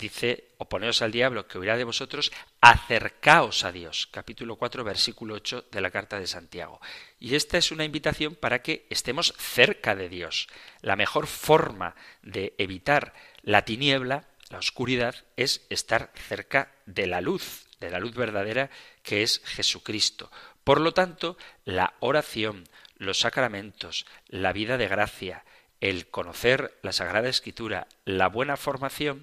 dice, 0.00 0.48
oponeos 0.58 1.02
al 1.02 1.12
diablo 1.12 1.46
que 1.46 1.58
huirá 1.58 1.76
de 1.76 1.84
vosotros, 1.84 2.32
acercaos 2.60 3.64
a 3.64 3.70
Dios. 3.70 4.08
Capítulo 4.10 4.56
4, 4.56 4.82
versículo 4.82 5.34
8 5.34 5.66
de 5.70 5.80
la 5.80 5.90
carta 5.90 6.18
de 6.18 6.26
Santiago. 6.26 6.80
Y 7.20 7.34
esta 7.34 7.58
es 7.58 7.70
una 7.70 7.84
invitación 7.84 8.34
para 8.34 8.62
que 8.62 8.86
estemos 8.90 9.34
cerca 9.38 9.94
de 9.94 10.08
Dios. 10.08 10.48
La 10.80 10.96
mejor 10.96 11.26
forma 11.26 11.94
de 12.22 12.54
evitar 12.58 13.14
la 13.42 13.64
tiniebla, 13.64 14.28
la 14.48 14.58
oscuridad, 14.58 15.14
es 15.36 15.66
estar 15.68 16.10
cerca 16.28 16.72
de 16.86 17.06
la 17.06 17.20
luz, 17.20 17.66
de 17.78 17.90
la 17.90 18.00
luz 18.00 18.14
verdadera 18.14 18.70
que 19.02 19.22
es 19.22 19.40
Jesucristo. 19.44 20.30
Por 20.64 20.80
lo 20.80 20.92
tanto, 20.92 21.36
la 21.64 21.94
oración, 22.00 22.64
los 22.96 23.20
sacramentos, 23.20 24.06
la 24.28 24.52
vida 24.52 24.76
de 24.78 24.88
gracia, 24.88 25.44
el 25.80 26.08
conocer 26.08 26.78
la 26.82 26.92
Sagrada 26.92 27.28
Escritura, 27.28 27.86
la 28.04 28.28
buena 28.28 28.56
formación, 28.56 29.22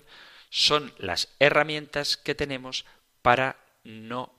son 0.50 0.94
las 0.98 1.30
herramientas 1.40 2.18
que 2.18 2.36
tenemos 2.36 2.86
para 3.22 3.58
no 3.84 4.34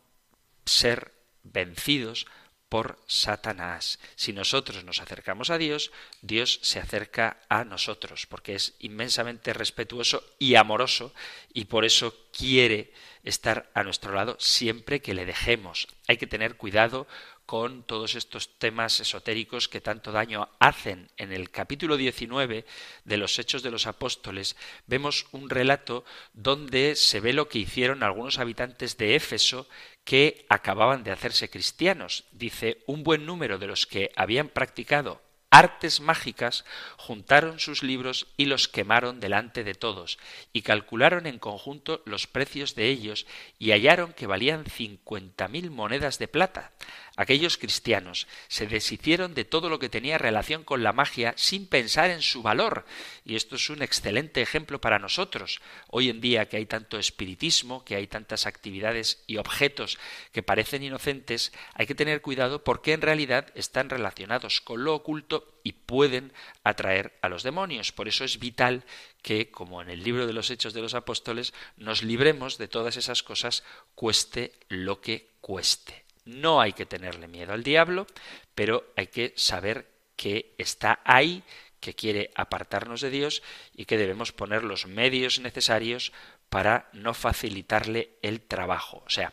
ser 0.64 1.12
vencidos 1.42 2.26
por 2.68 2.98
Satanás. 3.06 3.98
Si 4.14 4.32
nosotros 4.32 4.84
nos 4.84 5.00
acercamos 5.00 5.50
a 5.50 5.58
Dios, 5.58 5.90
Dios 6.20 6.60
se 6.62 6.78
acerca 6.78 7.38
a 7.48 7.64
nosotros, 7.64 8.26
porque 8.26 8.54
es 8.54 8.74
inmensamente 8.78 9.52
respetuoso 9.52 10.22
y 10.38 10.54
amoroso, 10.54 11.14
y 11.52 11.64
por 11.64 11.84
eso 11.84 12.14
quiere 12.36 12.92
estar 13.24 13.70
a 13.74 13.82
nuestro 13.82 14.12
lado 14.12 14.36
siempre 14.38 15.00
que 15.00 15.14
le 15.14 15.24
dejemos. 15.24 15.88
Hay 16.06 16.18
que 16.18 16.26
tener 16.26 16.56
cuidado 16.56 17.06
con 17.48 17.82
todos 17.82 18.14
estos 18.14 18.58
temas 18.58 19.00
esotéricos 19.00 19.70
que 19.70 19.80
tanto 19.80 20.12
daño 20.12 20.50
hacen. 20.58 21.08
En 21.16 21.32
el 21.32 21.48
capítulo 21.48 21.96
19 21.96 22.66
de 23.06 23.16
los 23.16 23.38
Hechos 23.38 23.62
de 23.62 23.70
los 23.70 23.86
Apóstoles 23.86 24.54
vemos 24.86 25.24
un 25.32 25.48
relato 25.48 26.04
donde 26.34 26.94
se 26.94 27.20
ve 27.20 27.32
lo 27.32 27.48
que 27.48 27.60
hicieron 27.60 28.02
algunos 28.02 28.38
habitantes 28.38 28.98
de 28.98 29.16
Éfeso 29.16 29.66
que 30.04 30.44
acababan 30.50 31.04
de 31.04 31.10
hacerse 31.10 31.48
cristianos. 31.48 32.24
Dice, 32.32 32.84
un 32.86 33.02
buen 33.02 33.24
número 33.24 33.56
de 33.56 33.66
los 33.66 33.86
que 33.86 34.12
habían 34.14 34.50
practicado 34.50 35.22
artes 35.50 36.00
mágicas, 36.00 36.64
juntaron 36.96 37.58
sus 37.58 37.82
libros 37.82 38.26
y 38.36 38.44
los 38.44 38.68
quemaron 38.68 39.20
delante 39.20 39.64
de 39.64 39.74
todos, 39.74 40.18
y 40.52 40.62
calcularon 40.62 41.26
en 41.26 41.38
conjunto 41.38 42.02
los 42.04 42.26
precios 42.26 42.74
de 42.74 42.88
ellos, 42.88 43.26
y 43.58 43.70
hallaron 43.70 44.12
que 44.12 44.26
valían 44.26 44.64
cincuenta 44.66 45.48
mil 45.48 45.70
monedas 45.70 46.18
de 46.18 46.28
plata. 46.28 46.72
Aquellos 47.18 47.58
cristianos 47.58 48.28
se 48.46 48.68
deshicieron 48.68 49.34
de 49.34 49.44
todo 49.44 49.68
lo 49.68 49.80
que 49.80 49.88
tenía 49.88 50.18
relación 50.18 50.62
con 50.62 50.84
la 50.84 50.92
magia 50.92 51.34
sin 51.36 51.66
pensar 51.66 52.10
en 52.10 52.22
su 52.22 52.42
valor, 52.42 52.86
y 53.24 53.34
esto 53.34 53.56
es 53.56 53.70
un 53.70 53.82
excelente 53.82 54.40
ejemplo 54.40 54.80
para 54.80 55.00
nosotros. 55.00 55.60
Hoy 55.88 56.10
en 56.10 56.20
día 56.20 56.48
que 56.48 56.58
hay 56.58 56.66
tanto 56.66 56.96
espiritismo, 56.96 57.84
que 57.84 57.96
hay 57.96 58.06
tantas 58.06 58.46
actividades 58.46 59.24
y 59.26 59.38
objetos 59.38 59.98
que 60.30 60.44
parecen 60.44 60.84
inocentes, 60.84 61.52
hay 61.74 61.88
que 61.88 61.96
tener 61.96 62.22
cuidado 62.22 62.62
porque 62.62 62.92
en 62.92 63.00
realidad 63.00 63.48
están 63.56 63.90
relacionados 63.90 64.60
con 64.60 64.84
lo 64.84 64.94
oculto 64.94 65.58
y 65.64 65.72
pueden 65.72 66.32
atraer 66.62 67.18
a 67.20 67.28
los 67.28 67.42
demonios. 67.42 67.90
Por 67.90 68.06
eso 68.06 68.22
es 68.22 68.38
vital 68.38 68.84
que, 69.22 69.50
como 69.50 69.82
en 69.82 69.90
el 69.90 70.04
libro 70.04 70.28
de 70.28 70.34
los 70.34 70.50
Hechos 70.52 70.72
de 70.72 70.82
los 70.82 70.94
Apóstoles, 70.94 71.52
nos 71.76 72.04
libremos 72.04 72.58
de 72.58 72.68
todas 72.68 72.96
esas 72.96 73.24
cosas, 73.24 73.64
cueste 73.96 74.52
lo 74.68 75.00
que 75.00 75.30
cueste. 75.40 76.07
No 76.28 76.60
hay 76.60 76.74
que 76.74 76.84
tenerle 76.84 77.26
miedo 77.26 77.54
al 77.54 77.62
diablo, 77.62 78.06
pero 78.54 78.92
hay 78.96 79.06
que 79.06 79.32
saber 79.34 79.88
que 80.14 80.54
está 80.58 81.00
ahí, 81.04 81.42
que 81.80 81.94
quiere 81.94 82.32
apartarnos 82.34 83.00
de 83.00 83.08
Dios 83.08 83.42
y 83.74 83.86
que 83.86 83.96
debemos 83.96 84.32
poner 84.32 84.62
los 84.62 84.86
medios 84.86 85.38
necesarios 85.38 86.12
para 86.50 86.90
no 86.92 87.14
facilitarle 87.14 88.10
el 88.20 88.42
trabajo. 88.42 89.02
O 89.06 89.08
sea, 89.08 89.32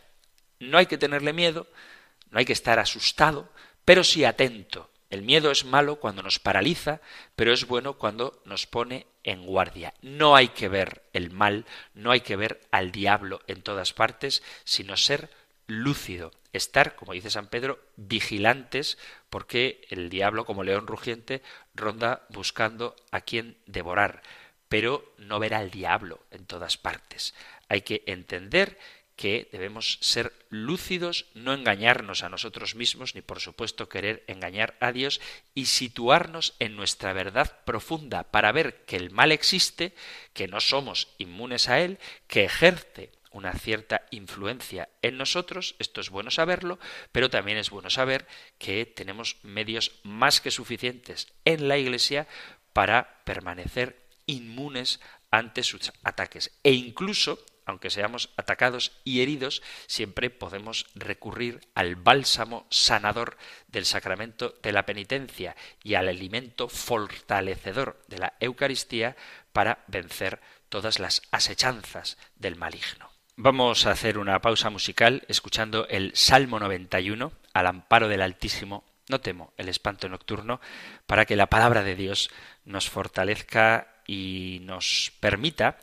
no 0.60 0.78
hay 0.78 0.86
que 0.86 0.98
tenerle 0.98 1.34
miedo, 1.34 1.68
no 2.30 2.40
hay 2.40 2.46
que 2.46 2.54
estar 2.54 2.80
asustado, 2.80 3.52
pero 3.84 4.06
sí 4.06 4.24
atento. 4.24 4.90
El 5.10 5.22
miedo 5.22 5.52
es 5.52 5.66
malo 5.66 5.98
cuando 5.98 6.24
nos 6.24 6.40
paraliza, 6.40 7.02
pero 7.36 7.52
es 7.52 7.68
bueno 7.68 7.98
cuando 7.98 8.42
nos 8.46 8.68
pone 8.68 9.06
en 9.26 9.46
guardia. 9.46 9.94
No 10.02 10.38
hay 10.38 10.48
que 10.48 10.70
ver 10.70 11.04
el 11.12 11.30
mal, 11.30 11.66
no 11.94 12.12
hay 12.12 12.22
que 12.22 12.38
ver 12.38 12.62
al 12.72 12.94
diablo 12.94 13.42
en 13.48 13.64
todas 13.64 13.92
partes, 13.92 14.44
sino 14.64 14.96
ser 14.96 15.30
lúcido, 15.68 16.32
estar, 16.58 16.96
como 16.96 17.14
dice 17.14 17.30
San 17.30 17.48
Pedro, 17.48 17.80
vigilantes, 17.96 18.98
porque 19.30 19.86
el 19.90 20.10
diablo, 20.10 20.46
como 20.46 20.64
león 20.64 20.88
rugiente, 20.88 21.42
ronda 21.74 22.26
buscando 22.30 22.96
a 23.12 23.22
quien 23.22 23.58
devorar, 23.66 24.22
pero 24.70 25.14
no 25.18 25.40
ver 25.40 25.54
al 25.54 25.72
diablo 25.72 26.20
en 26.32 26.46
todas 26.46 26.78
partes. 26.78 27.34
Hay 27.70 27.82
que 27.82 28.04
entender 28.06 28.78
que 29.16 29.48
debemos 29.52 29.98
ser 30.02 30.34
lúcidos, 30.50 31.28
no 31.34 31.54
engañarnos 31.54 32.24
a 32.24 32.30
nosotros 32.30 32.76
mismos, 32.76 33.16
ni 33.16 33.22
por 33.22 33.40
supuesto 33.40 33.88
querer 33.88 34.24
engañar 34.28 34.76
a 34.80 34.92
Dios, 34.92 35.22
y 35.54 35.68
situarnos 35.68 36.54
en 36.60 36.76
nuestra 36.76 37.14
verdad 37.14 37.60
profunda 37.66 38.24
para 38.24 38.52
ver 38.52 38.84
que 38.86 38.98
el 38.98 39.12
mal 39.12 39.32
existe, 39.32 39.94
que 40.34 40.48
no 40.48 40.60
somos 40.60 41.08
inmunes 41.18 41.70
a 41.70 41.80
él, 41.80 41.98
que 42.28 42.44
ejerce 42.44 43.12
una 43.36 43.54
cierta 43.54 44.06
influencia 44.12 44.88
en 45.02 45.18
nosotros, 45.18 45.76
esto 45.78 46.00
es 46.00 46.10
bueno 46.10 46.32
saberlo, 46.32 46.80
pero 47.12 47.30
también 47.30 47.58
es 47.58 47.70
bueno 47.70 47.90
saber 47.90 48.26
que 48.58 48.86
tenemos 48.86 49.38
medios 49.44 50.00
más 50.04 50.40
que 50.40 50.52
suficientes 50.52 51.28
en 51.44 51.68
la 51.68 51.78
Iglesia 51.78 52.28
para 52.72 53.22
permanecer 53.26 54.00
inmunes 54.26 55.02
ante 55.32 55.64
sus 55.64 55.92
ataques. 56.04 56.58
E 56.64 56.72
incluso, 56.72 57.44
aunque 57.66 57.90
seamos 57.90 58.30
atacados 58.38 58.94
y 59.04 59.22
heridos, 59.22 59.62
siempre 59.86 60.30
podemos 60.30 60.86
recurrir 60.96 61.60
al 61.76 61.98
bálsamo 61.98 62.66
sanador 62.70 63.36
del 63.68 63.86
sacramento 63.86 64.56
de 64.64 64.72
la 64.72 64.86
penitencia 64.86 65.58
y 65.84 65.96
al 65.96 66.08
alimento 66.08 66.70
fortalecedor 66.70 68.02
de 68.08 68.20
la 68.20 68.34
Eucaristía 68.40 69.18
para 69.52 69.84
vencer 69.88 70.40
todas 70.70 71.00
las 71.00 71.22
asechanzas 71.32 72.18
del 72.38 72.56
maligno. 72.56 73.15
Vamos 73.38 73.86
a 73.86 73.92
hacer 73.92 74.18
una 74.18 74.40
pausa 74.40 74.70
musical 74.70 75.24
escuchando 75.28 75.90
el 75.90 76.16
Salmo 76.16 76.58
91 76.58 77.34
al 77.54 77.68
amparo 77.68 78.08
del 78.08 78.22
Altísimo. 78.22 78.86
No 79.10 79.20
temo 79.20 79.52
el 79.58 79.68
espanto 79.68 80.08
nocturno 80.08 80.62
para 81.06 81.26
que 81.26 81.36
la 81.36 81.48
palabra 81.48 81.84
de 81.84 81.96
Dios 81.96 82.30
nos 82.64 82.90
fortalezca 82.90 83.90
y 84.08 84.60
nos 84.64 85.12
permita 85.20 85.80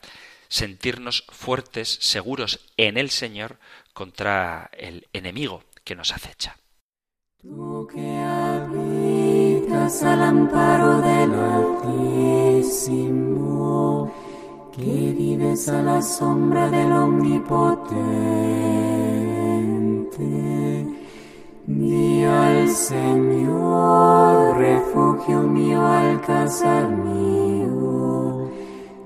sentirnos 0.47 1.25
fuertes, 1.29 1.89
seguros 2.01 2.59
en 2.75 2.97
el 2.97 3.11
Señor 3.11 3.59
contra 3.93 4.71
el 4.73 5.07
enemigo 5.13 5.63
que 5.83 5.93
nos 5.95 6.11
acecha. 6.11 6.57
Tú 7.39 7.87
que 7.93 8.17
habitas 8.17 10.01
al 10.01 10.23
amparo 10.23 11.01
del 11.01 11.33
Altísimo 11.35 13.13
que 14.75 15.13
vives 15.15 15.69
a 15.69 15.81
la 15.83 16.01
sombra 16.01 16.69
del 16.69 16.91
Omnipotente. 16.91 17.97
Di 21.67 22.23
al 22.23 22.67
Señor, 22.69 24.57
refugio 24.57 25.43
mío, 25.43 25.85
alcázar 25.85 26.89
mío, 26.89 28.49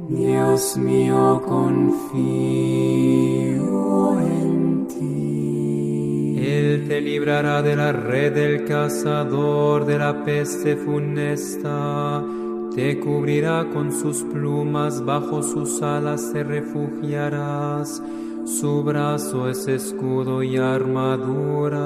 Dios 0.08 0.78
mío, 0.78 1.42
confío 1.46 2.18
en 4.22 4.88
ti. 4.88 6.38
Él 6.40 6.88
te 6.88 7.02
librará 7.02 7.62
de 7.62 7.76
la 7.76 7.92
red 7.92 8.34
del 8.34 8.64
cazador, 8.64 9.86
de 9.86 10.00
la 10.00 10.24
peste 10.24 10.78
funesta 10.78 12.24
te 12.78 13.00
cubrirá 13.00 13.68
con 13.74 13.92
sus 13.92 14.22
plumas, 14.22 15.04
bajo 15.04 15.42
sus 15.42 15.82
alas 15.82 16.32
te 16.32 16.44
refugiarás, 16.44 18.04
su 18.46 18.84
brazo 18.84 19.50
es 19.50 19.68
escudo 19.68 20.44
y 20.44 20.58
armadura. 20.58 21.80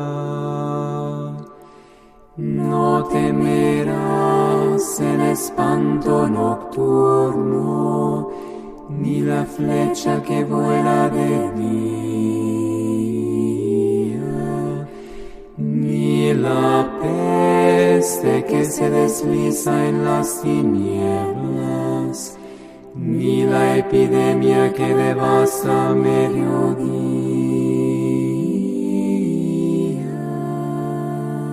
No 2.36 3.06
temerás 3.06 5.00
el 5.00 5.22
espanto 5.22 6.28
nocturno, 6.28 8.30
ni 8.90 9.22
la 9.22 9.46
flecha 9.46 10.22
que 10.22 10.44
vuela 10.44 11.08
de 11.08 11.54
día, 11.54 11.70
ni 15.58 16.34
la 16.34 17.00
peste 18.02 18.44
que 18.46 18.66
se 18.66 18.90
desliza 18.90 19.88
en 19.88 20.04
las 20.04 20.42
tinieblas, 20.42 22.36
ni 22.96 23.44
la 23.44 23.78
epidemia 23.78 24.74
que 24.74 24.96
devasta 24.96 25.94
mediodía. 25.94 26.82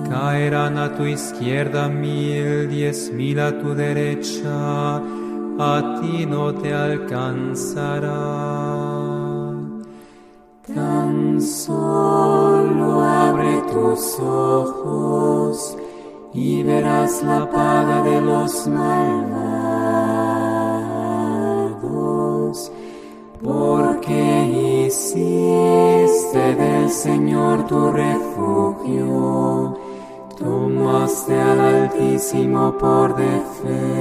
Caerán 0.08 0.78
a 0.78 0.94
tu 0.96 1.04
izquierda 1.04 1.86
mil, 1.90 2.70
diez 2.70 3.12
mil 3.12 3.38
a 3.40 3.58
tu 3.60 3.74
derecha, 3.74 5.02
a 5.58 6.00
ti 6.00 6.24
no 6.24 6.54
te 6.54 6.72
alcanzará. 6.72 8.24
Tan 10.74 11.42
solo 11.42 13.02
abre 13.02 13.60
tus 13.70 14.18
ojos 14.20 15.76
y 16.34 16.62
verás 16.62 17.22
la 17.22 17.50
paga 17.50 18.02
de 18.02 18.20
los 18.20 18.66
malvados, 18.68 19.10
porque 23.42 24.84
hiciste 24.86 26.54
del 26.54 26.90
Señor 26.90 27.66
tu 27.66 27.90
refugio, 27.90 29.78
tomaste 30.38 31.40
al 31.40 31.60
Altísimo 31.60 32.76
por 32.78 33.16
defensa. 33.16 33.98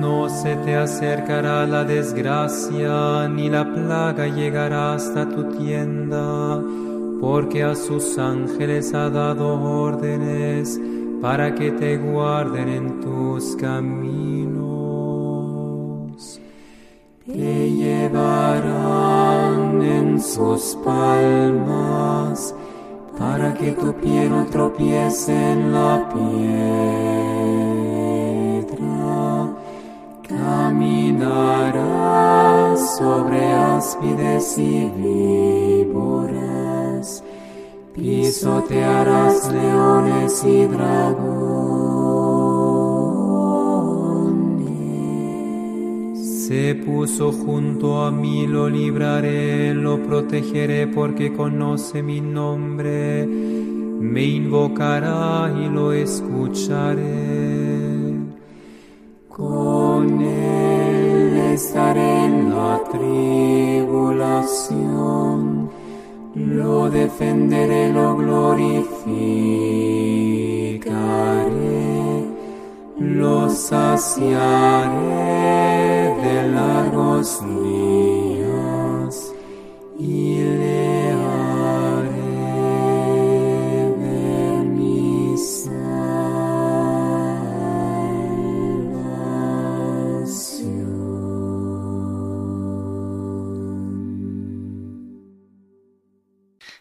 No 0.00 0.28
se 0.28 0.56
te 0.56 0.76
acercará 0.76 1.66
la 1.66 1.84
desgracia, 1.84 3.28
ni 3.28 3.48
la 3.48 3.64
plaga 3.64 4.26
llegará 4.26 4.94
hasta 4.94 5.28
tu 5.28 5.44
tienda, 5.56 6.60
porque 7.20 7.62
a 7.62 7.74
sus 7.74 8.18
ángeles 8.18 8.94
ha 8.94 9.10
dado 9.10 9.60
órdenes 9.60 10.80
para 11.20 11.54
que 11.54 11.72
te 11.72 11.96
guarden 11.96 12.68
en 12.68 13.00
tus 13.00 13.56
caminos. 13.56 14.66
Te 17.26 17.70
llevarán 17.70 19.82
en 19.82 20.20
sus 20.20 20.76
palmas 20.84 22.54
para 23.18 23.54
que 23.54 23.72
tu 23.72 23.92
pie 23.94 24.28
no 24.28 24.44
tropiece 24.46 25.32
en 25.52 25.72
la 25.72 26.08
piedra. 26.08 27.16
Caminarás 30.28 31.86
sobre 32.98 33.52
áspides 33.52 34.58
y 34.58 34.90
víboras, 34.96 36.55
pisotearás 37.96 39.52
leones 39.52 40.44
y 40.44 40.66
dragones. 40.66 41.26
Se 46.46 46.76
puso 46.76 47.32
junto 47.32 48.04
a 48.04 48.12
mí, 48.12 48.46
lo 48.46 48.68
libraré, 48.68 49.74
lo 49.74 50.00
protegeré 50.02 50.86
porque 50.86 51.32
conoce 51.32 52.02
mi 52.02 52.20
nombre. 52.20 53.26
Me 53.26 54.24
invocará 54.24 55.50
y 55.58 55.68
lo 55.68 55.92
escucharé. 55.92 57.56
Con 59.28 60.20
él 60.20 61.36
estaré 61.52 62.26
en 62.26 62.50
la 62.50 62.82
tribulación, 62.90 65.70
lo 66.36 66.90
defenderé, 66.90 67.90
lo 67.92 68.14
glorificaré, 68.16 68.84
lo 72.98 73.48
saciaré 73.48 74.94
de 76.22 76.48
largos 76.52 77.40
días 77.62 79.32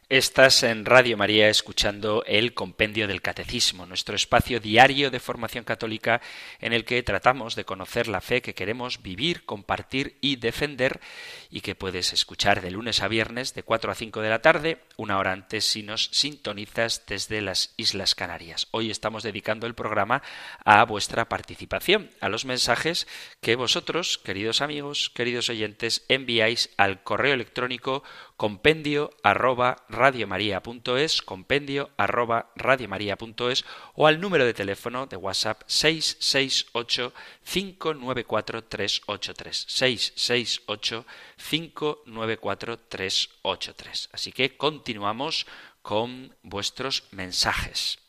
Estás 0.08 0.62
en 0.62 0.86
Radio 0.86 1.18
María 1.18 1.50
escuchando 1.50 2.24
el 2.28 2.54
Compendio 2.54 3.08
del 3.08 3.24
Catecismo, 3.24 3.88
nuestro 3.88 4.16
espacio 4.16 4.60
diario 4.60 5.10
de 5.10 5.20
formación 5.20 5.64
católica 5.64 6.22
en 6.60 6.74
el 6.74 6.86
que 6.86 7.02
tratamos 7.02 7.56
de 7.56 7.66
conocer 7.66 8.08
la 8.08 8.22
fe 8.22 8.44
que 8.44 8.54
queremos 8.54 9.02
vivir, 9.02 9.46
compartir 9.46 10.20
y 10.22 10.36
defender 10.36 11.02
y 11.50 11.62
que 11.62 11.74
puedes 11.74 12.14
escuchar 12.14 12.62
de 12.62 12.70
lunes 12.70 13.02
a 13.02 13.08
viernes 13.08 13.56
de 13.56 13.64
4 13.64 13.92
a 13.92 13.96
5 13.96 14.22
de 14.22 14.30
la 14.30 14.44
tarde, 14.44 14.78
una 14.96 15.18
hora 15.18 15.32
antes 15.32 15.66
si 15.66 15.82
nos 15.82 16.06
sintonizas 16.12 17.04
desde 17.08 17.42
las 17.42 17.74
Islas 17.76 18.14
Canarias. 18.14 18.68
Hoy 18.70 18.92
estamos 18.92 19.24
dedicando 19.24 19.66
el 19.66 19.74
programa 19.74 20.22
a 20.64 20.86
vuestra 20.86 21.30
participación, 21.30 22.12
a 22.22 22.30
los 22.30 22.46
mensajes 22.46 23.08
que 23.42 23.56
vosotros, 23.56 24.20
queridos 24.20 24.62
amigos, 24.62 25.10
queridos 25.16 25.50
oyentes, 25.50 26.06
enviáis 26.10 26.70
al 26.78 27.02
correo 27.02 27.34
electrónico 27.34 28.04
compendio 28.38 29.12
arroba 29.24 29.86
radiomaria.es, 29.90 31.22
compendio 31.22 31.92
arroba 31.98 32.52
radiomaria.es 32.56 33.66
o 33.94 34.08
al 34.08 34.20
número 34.20 34.46
de 34.46 34.54
teléfono 34.54 35.08
de 35.08 35.18
WhatsApp 35.18 35.64
668 35.68 37.14
594 37.44 38.64
383 38.64 39.66
668 39.68 41.06
594 41.38 42.80
383. 42.80 44.10
Así 44.12 44.32
que 44.32 44.58
continuamos 44.58 45.46
con 45.82 46.36
vuestros 46.44 47.04
mensajes. 47.12 48.00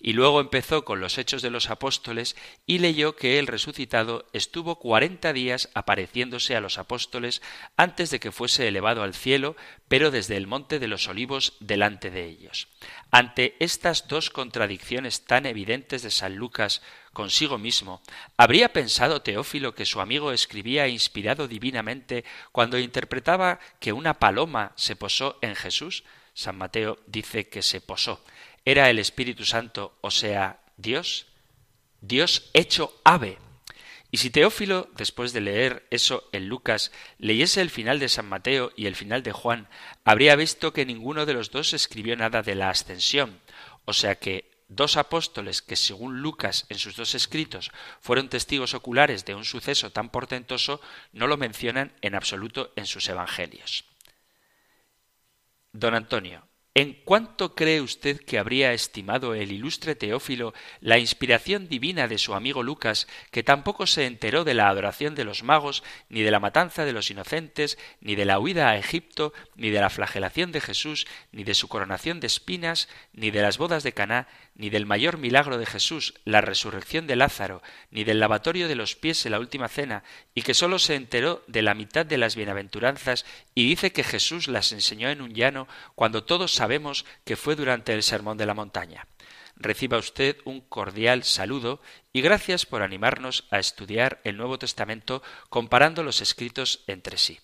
Y 0.00 0.14
luego 0.14 0.40
empezó 0.40 0.86
con 0.86 1.00
los 1.00 1.18
hechos 1.18 1.42
de 1.42 1.50
los 1.50 1.68
apóstoles 1.68 2.34
y 2.64 2.78
leyó 2.78 3.14
que 3.14 3.38
el 3.38 3.46
resucitado 3.46 4.24
estuvo 4.32 4.78
cuarenta 4.78 5.34
días 5.34 5.68
apareciéndose 5.74 6.56
a 6.56 6.62
los 6.62 6.78
apóstoles 6.78 7.42
antes 7.76 8.10
de 8.10 8.20
que 8.20 8.32
fuese 8.32 8.68
elevado 8.68 9.02
al 9.02 9.12
cielo, 9.12 9.54
pero 9.86 10.10
desde 10.10 10.38
el 10.38 10.46
monte 10.46 10.78
de 10.78 10.88
los 10.88 11.06
olivos 11.06 11.58
delante 11.60 12.10
de 12.10 12.24
ellos. 12.24 12.68
Ante 13.10 13.54
estas 13.60 14.08
dos 14.08 14.30
contradicciones 14.30 15.26
tan 15.26 15.44
evidentes 15.44 16.02
de 16.02 16.10
San 16.10 16.36
Lucas 16.36 16.80
consigo 17.12 17.58
mismo, 17.58 18.02
¿habría 18.36 18.72
pensado 18.72 19.22
Teófilo 19.22 19.74
que 19.74 19.86
su 19.86 20.00
amigo 20.00 20.32
escribía 20.32 20.88
inspirado 20.88 21.48
divinamente 21.48 22.24
cuando 22.50 22.76
interpretaba 22.94 23.58
que 23.80 23.92
una 23.92 24.20
paloma 24.20 24.72
se 24.76 24.94
posó 24.94 25.36
en 25.42 25.56
Jesús? 25.56 26.04
San 26.32 26.56
Mateo 26.56 27.00
dice 27.08 27.48
que 27.48 27.60
se 27.60 27.80
posó. 27.80 28.24
¿Era 28.64 28.88
el 28.88 29.00
Espíritu 29.00 29.44
Santo, 29.44 29.98
o 30.00 30.12
sea, 30.12 30.60
Dios? 30.76 31.26
Dios 32.00 32.50
hecho 32.52 32.94
ave. 33.02 33.38
Y 34.12 34.18
si 34.18 34.30
Teófilo, 34.30 34.88
después 34.96 35.32
de 35.32 35.40
leer 35.40 35.88
eso 35.90 36.28
en 36.30 36.46
Lucas, 36.48 36.92
leyese 37.18 37.60
el 37.62 37.70
final 37.70 37.98
de 37.98 38.08
San 38.08 38.28
Mateo 38.28 38.70
y 38.76 38.86
el 38.86 38.94
final 38.94 39.24
de 39.24 39.32
Juan, 39.32 39.68
habría 40.04 40.36
visto 40.36 40.72
que 40.72 40.86
ninguno 40.86 41.26
de 41.26 41.34
los 41.34 41.50
dos 41.50 41.72
escribió 41.72 42.16
nada 42.16 42.42
de 42.42 42.54
la 42.54 42.70
ascensión, 42.70 43.40
o 43.86 43.92
sea 43.92 44.14
que 44.20 44.52
dos 44.68 44.96
apóstoles 44.96 45.62
que, 45.62 45.76
según 45.76 46.20
Lucas 46.20 46.66
en 46.68 46.78
sus 46.78 46.96
dos 46.96 47.14
escritos, 47.14 47.70
fueron 48.00 48.28
testigos 48.28 48.74
oculares 48.74 49.24
de 49.24 49.34
un 49.34 49.44
suceso 49.44 49.90
tan 49.90 50.10
portentoso, 50.10 50.80
no 51.12 51.26
lo 51.26 51.36
mencionan 51.36 51.92
en 52.02 52.14
absoluto 52.14 52.72
en 52.76 52.86
sus 52.86 53.08
evangelios. 53.08 53.84
Don 55.72 55.94
Antonio, 55.94 56.48
¿En 56.76 56.94
cuánto 57.04 57.54
cree 57.54 57.80
usted 57.80 58.20
que 58.20 58.36
habría 58.36 58.72
estimado 58.72 59.34
el 59.34 59.52
ilustre 59.52 59.94
Teófilo 59.94 60.52
la 60.80 60.98
inspiración 60.98 61.68
divina 61.68 62.08
de 62.08 62.18
su 62.18 62.34
amigo 62.34 62.64
Lucas, 62.64 63.06
que 63.30 63.44
tampoco 63.44 63.86
se 63.86 64.06
enteró 64.06 64.42
de 64.42 64.54
la 64.54 64.68
adoración 64.68 65.14
de 65.14 65.22
los 65.22 65.44
magos, 65.44 65.84
ni 66.08 66.22
de 66.22 66.32
la 66.32 66.40
matanza 66.40 66.84
de 66.84 66.92
los 66.92 67.12
inocentes, 67.12 67.78
ni 68.00 68.16
de 68.16 68.24
la 68.24 68.40
huida 68.40 68.70
a 68.70 68.76
Egipto, 68.76 69.32
ni 69.54 69.70
de 69.70 69.80
la 69.80 69.88
flagelación 69.88 70.50
de 70.50 70.60
Jesús, 70.60 71.06
ni 71.30 71.44
de 71.44 71.54
su 71.54 71.68
coronación 71.68 72.18
de 72.18 72.26
espinas, 72.26 72.88
ni 73.12 73.30
de 73.30 73.42
las 73.42 73.56
bodas 73.56 73.84
de 73.84 73.92
Caná, 73.92 74.26
ni 74.54 74.70
del 74.70 74.86
mayor 74.86 75.18
milagro 75.18 75.58
de 75.58 75.66
Jesús, 75.66 76.14
la 76.24 76.40
resurrección 76.40 77.06
de 77.06 77.16
Lázaro, 77.16 77.62
ni 77.90 78.04
del 78.04 78.20
lavatorio 78.20 78.68
de 78.68 78.76
los 78.76 78.94
pies 78.94 79.26
en 79.26 79.32
la 79.32 79.40
última 79.40 79.68
cena, 79.68 80.04
y 80.34 80.42
que 80.42 80.54
sólo 80.54 80.78
se 80.78 80.94
enteró 80.94 81.42
de 81.46 81.62
la 81.62 81.74
mitad 81.74 82.06
de 82.06 82.18
las 82.18 82.36
bienaventuranzas 82.36 83.24
y 83.54 83.68
dice 83.68 83.92
que 83.92 84.04
Jesús 84.04 84.48
las 84.48 84.72
enseñó 84.72 85.08
en 85.10 85.22
un 85.22 85.34
llano 85.34 85.66
cuando 85.94 86.24
todos 86.24 86.52
sabemos 86.52 87.04
que 87.24 87.36
fue 87.36 87.56
durante 87.56 87.92
el 87.92 88.02
sermón 88.02 88.38
de 88.38 88.46
la 88.46 88.54
montaña. 88.54 89.06
Reciba 89.56 89.98
usted 89.98 90.36
un 90.44 90.60
cordial 90.60 91.22
saludo 91.24 91.80
y 92.12 92.22
gracias 92.22 92.66
por 92.66 92.82
animarnos 92.82 93.46
a 93.50 93.58
estudiar 93.58 94.20
el 94.24 94.36
Nuevo 94.36 94.58
Testamento 94.58 95.22
comparando 95.48 96.02
los 96.02 96.20
escritos 96.20 96.82
entre 96.86 97.18
sí. 97.18 97.38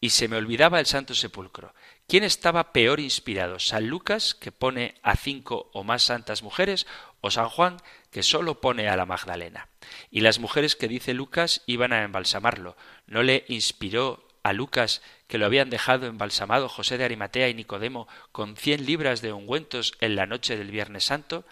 Y 0.00 0.10
se 0.10 0.28
me 0.28 0.36
olvidaba 0.36 0.80
el 0.80 0.86
Santo 0.86 1.14
Sepulcro. 1.14 1.74
¿Quién 2.10 2.24
estaba 2.24 2.72
peor 2.72 2.98
inspirado? 2.98 3.60
¿San 3.60 3.86
Lucas, 3.86 4.34
que 4.34 4.50
pone 4.50 4.96
a 5.04 5.14
cinco 5.14 5.70
o 5.72 5.84
más 5.84 6.02
santas 6.02 6.42
mujeres, 6.42 6.88
o 7.20 7.30
San 7.30 7.48
Juan, 7.48 7.76
que 8.10 8.24
sólo 8.24 8.60
pone 8.60 8.88
a 8.88 8.96
la 8.96 9.06
Magdalena? 9.06 9.68
Y 10.10 10.22
las 10.22 10.40
mujeres 10.40 10.74
que 10.74 10.88
dice 10.88 11.14
Lucas 11.14 11.62
iban 11.66 11.92
a 11.92 12.02
embalsamarlo. 12.02 12.76
¿No 13.06 13.22
le 13.22 13.44
inspiró 13.46 14.26
a 14.42 14.52
Lucas 14.52 15.02
que 15.28 15.38
lo 15.38 15.46
habían 15.46 15.70
dejado 15.70 16.08
embalsamado 16.08 16.68
José 16.68 16.98
de 16.98 17.04
Arimatea 17.04 17.48
y 17.48 17.54
Nicodemo 17.54 18.08
con 18.32 18.56
cien 18.56 18.86
libras 18.86 19.22
de 19.22 19.32
ungüentos 19.32 19.94
en 20.00 20.16
la 20.16 20.26
noche 20.26 20.56
del 20.56 20.72
Viernes 20.72 21.04
Santo? 21.04 21.44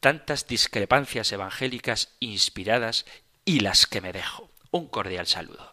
tantas 0.00 0.46
discrepancias 0.46 1.32
evangélicas 1.32 2.14
inspiradas 2.20 3.06
y 3.44 3.60
las 3.60 3.86
que 3.86 4.00
me 4.00 4.12
dejo. 4.12 4.50
Un 4.70 4.88
cordial 4.88 5.26
saludo. 5.26 5.72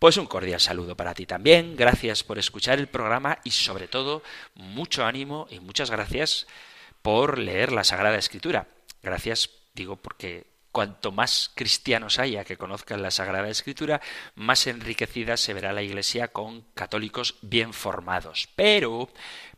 Pues 0.00 0.16
un 0.16 0.24
cordial 0.24 0.60
saludo 0.60 0.96
para 0.96 1.12
ti 1.12 1.26
también. 1.26 1.76
Gracias 1.76 2.24
por 2.24 2.38
escuchar 2.38 2.78
el 2.78 2.86
programa 2.86 3.38
y 3.44 3.50
sobre 3.50 3.86
todo 3.86 4.22
mucho 4.54 5.04
ánimo 5.04 5.46
y 5.50 5.60
muchas 5.60 5.90
gracias 5.90 6.46
por 7.02 7.38
leer 7.38 7.70
la 7.70 7.84
Sagrada 7.84 8.16
Escritura. 8.16 8.66
Gracias, 9.02 9.50
digo, 9.74 9.96
porque 9.96 10.46
cuanto 10.72 11.12
más 11.12 11.50
cristianos 11.54 12.18
haya 12.18 12.44
que 12.44 12.56
conozcan 12.56 13.02
la 13.02 13.10
Sagrada 13.10 13.48
Escritura, 13.48 14.00
más 14.34 14.66
enriquecida 14.66 15.36
se 15.36 15.54
verá 15.54 15.72
la 15.72 15.82
Iglesia 15.82 16.28
con 16.28 16.62
católicos 16.74 17.36
bien 17.42 17.72
formados. 17.72 18.48
Pero 18.54 19.08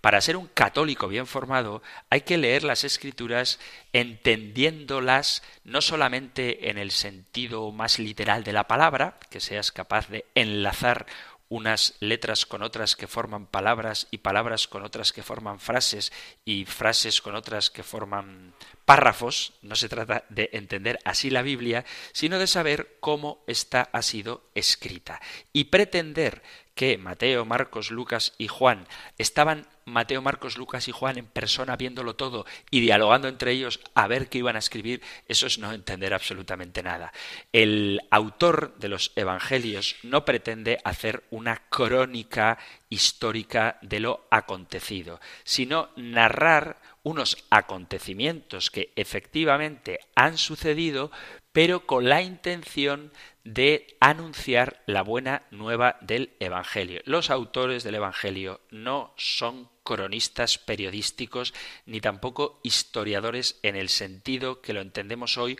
para 0.00 0.20
ser 0.20 0.36
un 0.36 0.48
católico 0.48 1.08
bien 1.08 1.26
formado 1.26 1.82
hay 2.10 2.22
que 2.22 2.38
leer 2.38 2.64
las 2.64 2.84
Escrituras 2.84 3.60
entendiéndolas 3.92 5.42
no 5.64 5.80
solamente 5.80 6.70
en 6.70 6.78
el 6.78 6.90
sentido 6.90 7.70
más 7.72 7.98
literal 7.98 8.42
de 8.42 8.52
la 8.52 8.66
palabra, 8.66 9.18
que 9.30 9.40
seas 9.40 9.70
capaz 9.70 10.08
de 10.08 10.24
enlazar 10.34 11.06
unas 11.52 11.92
letras 12.00 12.46
con 12.46 12.62
otras 12.62 12.96
que 12.96 13.06
forman 13.06 13.44
palabras 13.44 14.08
y 14.10 14.18
palabras 14.18 14.66
con 14.66 14.84
otras 14.84 15.12
que 15.12 15.22
forman 15.22 15.60
frases 15.60 16.10
y 16.46 16.64
frases 16.64 17.20
con 17.20 17.34
otras 17.34 17.68
que 17.68 17.82
forman 17.82 18.54
párrafos, 18.86 19.52
no 19.60 19.76
se 19.76 19.90
trata 19.90 20.24
de 20.30 20.48
entender 20.54 20.98
así 21.04 21.28
la 21.28 21.42
Biblia, 21.42 21.84
sino 22.14 22.38
de 22.38 22.46
saber 22.46 22.96
cómo 23.00 23.44
ésta 23.46 23.90
ha 23.92 24.00
sido 24.00 24.48
escrita. 24.54 25.20
Y 25.52 25.64
pretender 25.64 26.42
que 26.74 26.96
Mateo, 26.96 27.44
Marcos, 27.44 27.90
Lucas 27.90 28.32
y 28.38 28.48
Juan 28.48 28.88
estaban 29.18 29.66
Mateo, 29.84 30.22
Marcos, 30.22 30.56
Lucas 30.56 30.88
y 30.88 30.92
Juan 30.92 31.18
en 31.18 31.26
persona 31.26 31.76
viéndolo 31.76 32.16
todo 32.16 32.46
y 32.70 32.80
dialogando 32.80 33.28
entre 33.28 33.52
ellos 33.52 33.80
a 33.94 34.06
ver 34.06 34.28
qué 34.28 34.38
iban 34.38 34.56
a 34.56 34.60
escribir, 34.60 35.02
eso 35.28 35.46
es 35.46 35.58
no 35.58 35.72
entender 35.72 36.14
absolutamente 36.14 36.82
nada. 36.82 37.12
El 37.52 38.00
autor 38.10 38.74
de 38.78 38.88
los 38.88 39.12
Evangelios 39.16 39.96
no 40.02 40.24
pretende 40.24 40.78
hacer 40.84 41.24
una 41.30 41.62
crónica 41.68 42.58
histórica 42.88 43.78
de 43.82 44.00
lo 44.00 44.26
acontecido, 44.30 45.20
sino 45.44 45.90
narrar 45.96 46.80
unos 47.02 47.44
acontecimientos 47.50 48.70
que 48.70 48.92
efectivamente 48.96 50.00
han 50.14 50.38
sucedido, 50.38 51.10
pero 51.52 51.86
con 51.86 52.08
la 52.08 52.22
intención 52.22 53.12
de 53.44 53.96
anunciar 54.00 54.82
la 54.86 55.02
buena 55.02 55.42
nueva 55.50 55.96
del 56.00 56.30
Evangelio. 56.38 57.00
Los 57.04 57.30
autores 57.30 57.82
del 57.82 57.96
Evangelio 57.96 58.60
no 58.70 59.12
son 59.16 59.68
cronistas 59.82 60.58
periodísticos 60.58 61.54
ni 61.86 62.00
tampoco 62.00 62.60
historiadores 62.62 63.58
en 63.62 63.76
el 63.76 63.88
sentido 63.88 64.60
que 64.60 64.72
lo 64.72 64.80
entendemos 64.80 65.38
hoy 65.38 65.58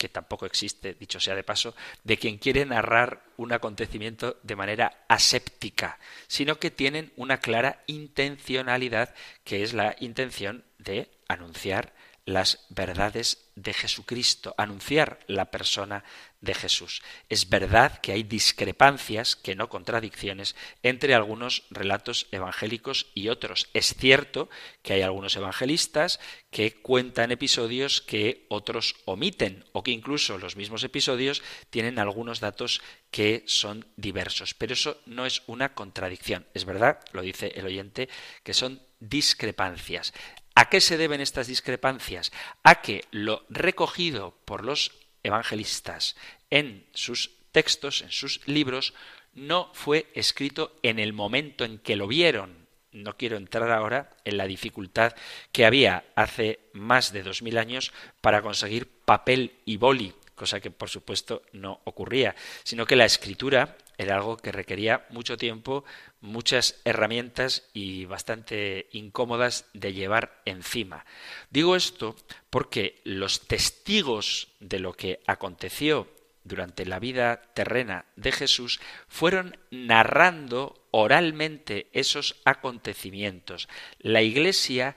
que 0.00 0.08
tampoco 0.08 0.46
existe, 0.46 0.94
dicho 0.94 1.20
sea 1.20 1.34
de 1.34 1.44
paso, 1.44 1.74
de 2.04 2.16
quien 2.16 2.38
quiere 2.38 2.64
narrar 2.64 3.22
un 3.36 3.52
acontecimiento 3.52 4.38
de 4.42 4.56
manera 4.56 5.04
aséptica, 5.08 5.98
sino 6.26 6.58
que 6.58 6.70
tienen 6.70 7.12
una 7.16 7.40
clara 7.40 7.84
intencionalidad, 7.86 9.14
que 9.44 9.62
es 9.62 9.74
la 9.74 9.94
intención 10.00 10.64
de 10.78 11.10
anunciar 11.28 11.92
las 12.24 12.64
verdades 12.70 13.50
de 13.56 13.74
Jesucristo, 13.74 14.54
anunciar 14.56 15.18
la 15.26 15.50
persona 15.50 16.02
de 16.40 16.54
Jesús. 16.54 17.02
Es 17.28 17.48
verdad 17.48 18.00
que 18.00 18.12
hay 18.12 18.22
discrepancias, 18.22 19.36
que 19.36 19.54
no 19.54 19.68
contradicciones, 19.68 20.56
entre 20.82 21.14
algunos 21.14 21.64
relatos 21.70 22.26
evangélicos 22.32 23.06
y 23.14 23.28
otros. 23.28 23.68
Es 23.74 23.94
cierto 23.94 24.48
que 24.82 24.94
hay 24.94 25.02
algunos 25.02 25.36
evangelistas 25.36 26.18
que 26.50 26.80
cuentan 26.80 27.30
episodios 27.30 28.00
que 28.00 28.46
otros 28.48 28.96
omiten 29.04 29.64
o 29.72 29.82
que 29.82 29.90
incluso 29.90 30.38
los 30.38 30.56
mismos 30.56 30.82
episodios 30.82 31.42
tienen 31.68 31.98
algunos 31.98 32.40
datos 32.40 32.80
que 33.10 33.44
son 33.46 33.86
diversos. 33.96 34.54
Pero 34.54 34.72
eso 34.72 35.00
no 35.06 35.26
es 35.26 35.42
una 35.46 35.74
contradicción. 35.74 36.46
Es 36.54 36.64
verdad, 36.64 37.00
lo 37.12 37.22
dice 37.22 37.52
el 37.54 37.66
oyente, 37.66 38.08
que 38.42 38.54
son 38.54 38.82
discrepancias. 38.98 40.12
¿A 40.54 40.68
qué 40.68 40.80
se 40.80 40.98
deben 40.98 41.20
estas 41.20 41.46
discrepancias? 41.46 42.32
A 42.62 42.82
que 42.82 43.04
lo 43.10 43.46
recogido 43.48 44.36
por 44.44 44.64
los 44.64 44.92
evangelistas 45.22 46.16
en 46.50 46.86
sus 46.92 47.30
textos, 47.52 48.02
en 48.02 48.10
sus 48.10 48.46
libros, 48.46 48.94
no 49.34 49.70
fue 49.74 50.06
escrito 50.14 50.78
en 50.82 50.98
el 50.98 51.12
momento 51.12 51.64
en 51.64 51.78
que 51.78 51.96
lo 51.96 52.06
vieron. 52.06 52.66
No 52.92 53.16
quiero 53.16 53.36
entrar 53.36 53.70
ahora 53.70 54.10
en 54.24 54.36
la 54.36 54.46
dificultad 54.46 55.14
que 55.52 55.64
había 55.64 56.04
hace 56.16 56.58
más 56.72 57.12
de 57.12 57.22
dos 57.22 57.42
mil 57.42 57.56
años 57.56 57.92
para 58.20 58.42
conseguir 58.42 58.88
papel 59.04 59.58
y 59.64 59.76
boli, 59.76 60.12
cosa 60.34 60.60
que 60.60 60.72
por 60.72 60.88
supuesto 60.88 61.42
no 61.52 61.80
ocurría, 61.84 62.34
sino 62.64 62.86
que 62.86 62.96
la 62.96 63.04
escritura 63.04 63.76
era 64.00 64.16
algo 64.16 64.38
que 64.38 64.50
requería 64.50 65.06
mucho 65.10 65.36
tiempo, 65.36 65.84
muchas 66.22 66.80
herramientas 66.86 67.68
y 67.74 68.06
bastante 68.06 68.88
incómodas 68.92 69.66
de 69.74 69.92
llevar 69.92 70.40
encima. 70.46 71.04
Digo 71.50 71.76
esto 71.76 72.16
porque 72.48 73.02
los 73.04 73.46
testigos 73.46 74.48
de 74.58 74.78
lo 74.78 74.94
que 74.94 75.20
aconteció 75.26 76.08
durante 76.44 76.86
la 76.86 76.98
vida 76.98 77.42
terrena 77.52 78.06
de 78.16 78.32
Jesús 78.32 78.80
fueron 79.06 79.58
narrando 79.70 80.88
oralmente 80.92 81.88
esos 81.92 82.40
acontecimientos. 82.46 83.68
La 83.98 84.22
Iglesia 84.22 84.96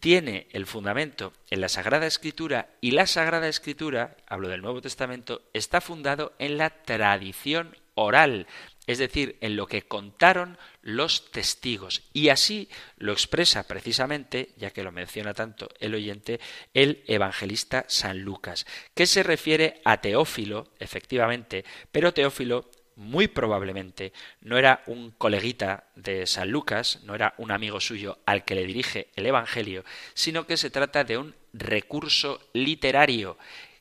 tiene 0.00 0.48
el 0.52 0.64
fundamento 0.64 1.34
en 1.50 1.60
la 1.60 1.68
Sagrada 1.68 2.06
Escritura 2.06 2.70
y 2.80 2.92
la 2.92 3.06
Sagrada 3.06 3.46
Escritura, 3.46 4.16
hablo 4.26 4.48
del 4.48 4.62
Nuevo 4.62 4.80
Testamento, 4.80 5.42
está 5.52 5.82
fundado 5.82 6.32
en 6.38 6.56
la 6.56 6.70
tradición 6.70 7.76
oral, 7.94 8.46
es 8.86 8.98
decir, 8.98 9.36
en 9.40 9.56
lo 9.56 9.66
que 9.66 9.82
contaron 9.82 10.58
los 10.80 11.30
testigos. 11.30 12.02
Y 12.12 12.30
así 12.30 12.68
lo 12.96 13.12
expresa 13.12 13.66
precisamente, 13.66 14.50
ya 14.56 14.70
que 14.70 14.82
lo 14.82 14.92
menciona 14.92 15.34
tanto 15.34 15.68
el 15.78 15.94
oyente, 15.94 16.40
el 16.74 17.04
evangelista 17.06 17.84
San 17.88 18.20
Lucas, 18.20 18.66
que 18.94 19.06
se 19.06 19.22
refiere 19.22 19.80
a 19.84 20.00
Teófilo, 20.00 20.72
efectivamente, 20.78 21.64
pero 21.92 22.12
Teófilo 22.12 22.70
muy 22.96 23.28
probablemente 23.28 24.12
no 24.40 24.58
era 24.58 24.82
un 24.86 25.12
coleguita 25.12 25.84
de 25.94 26.26
San 26.26 26.50
Lucas, 26.50 27.00
no 27.04 27.14
era 27.14 27.34
un 27.38 27.50
amigo 27.50 27.80
suyo 27.80 28.18
al 28.26 28.44
que 28.44 28.54
le 28.54 28.66
dirige 28.66 29.08
el 29.16 29.26
Evangelio, 29.26 29.84
sino 30.14 30.46
que 30.46 30.56
se 30.56 30.70
trata 30.70 31.04
de 31.04 31.18
un 31.18 31.34
recurso 31.52 32.40
literario. 32.52 33.38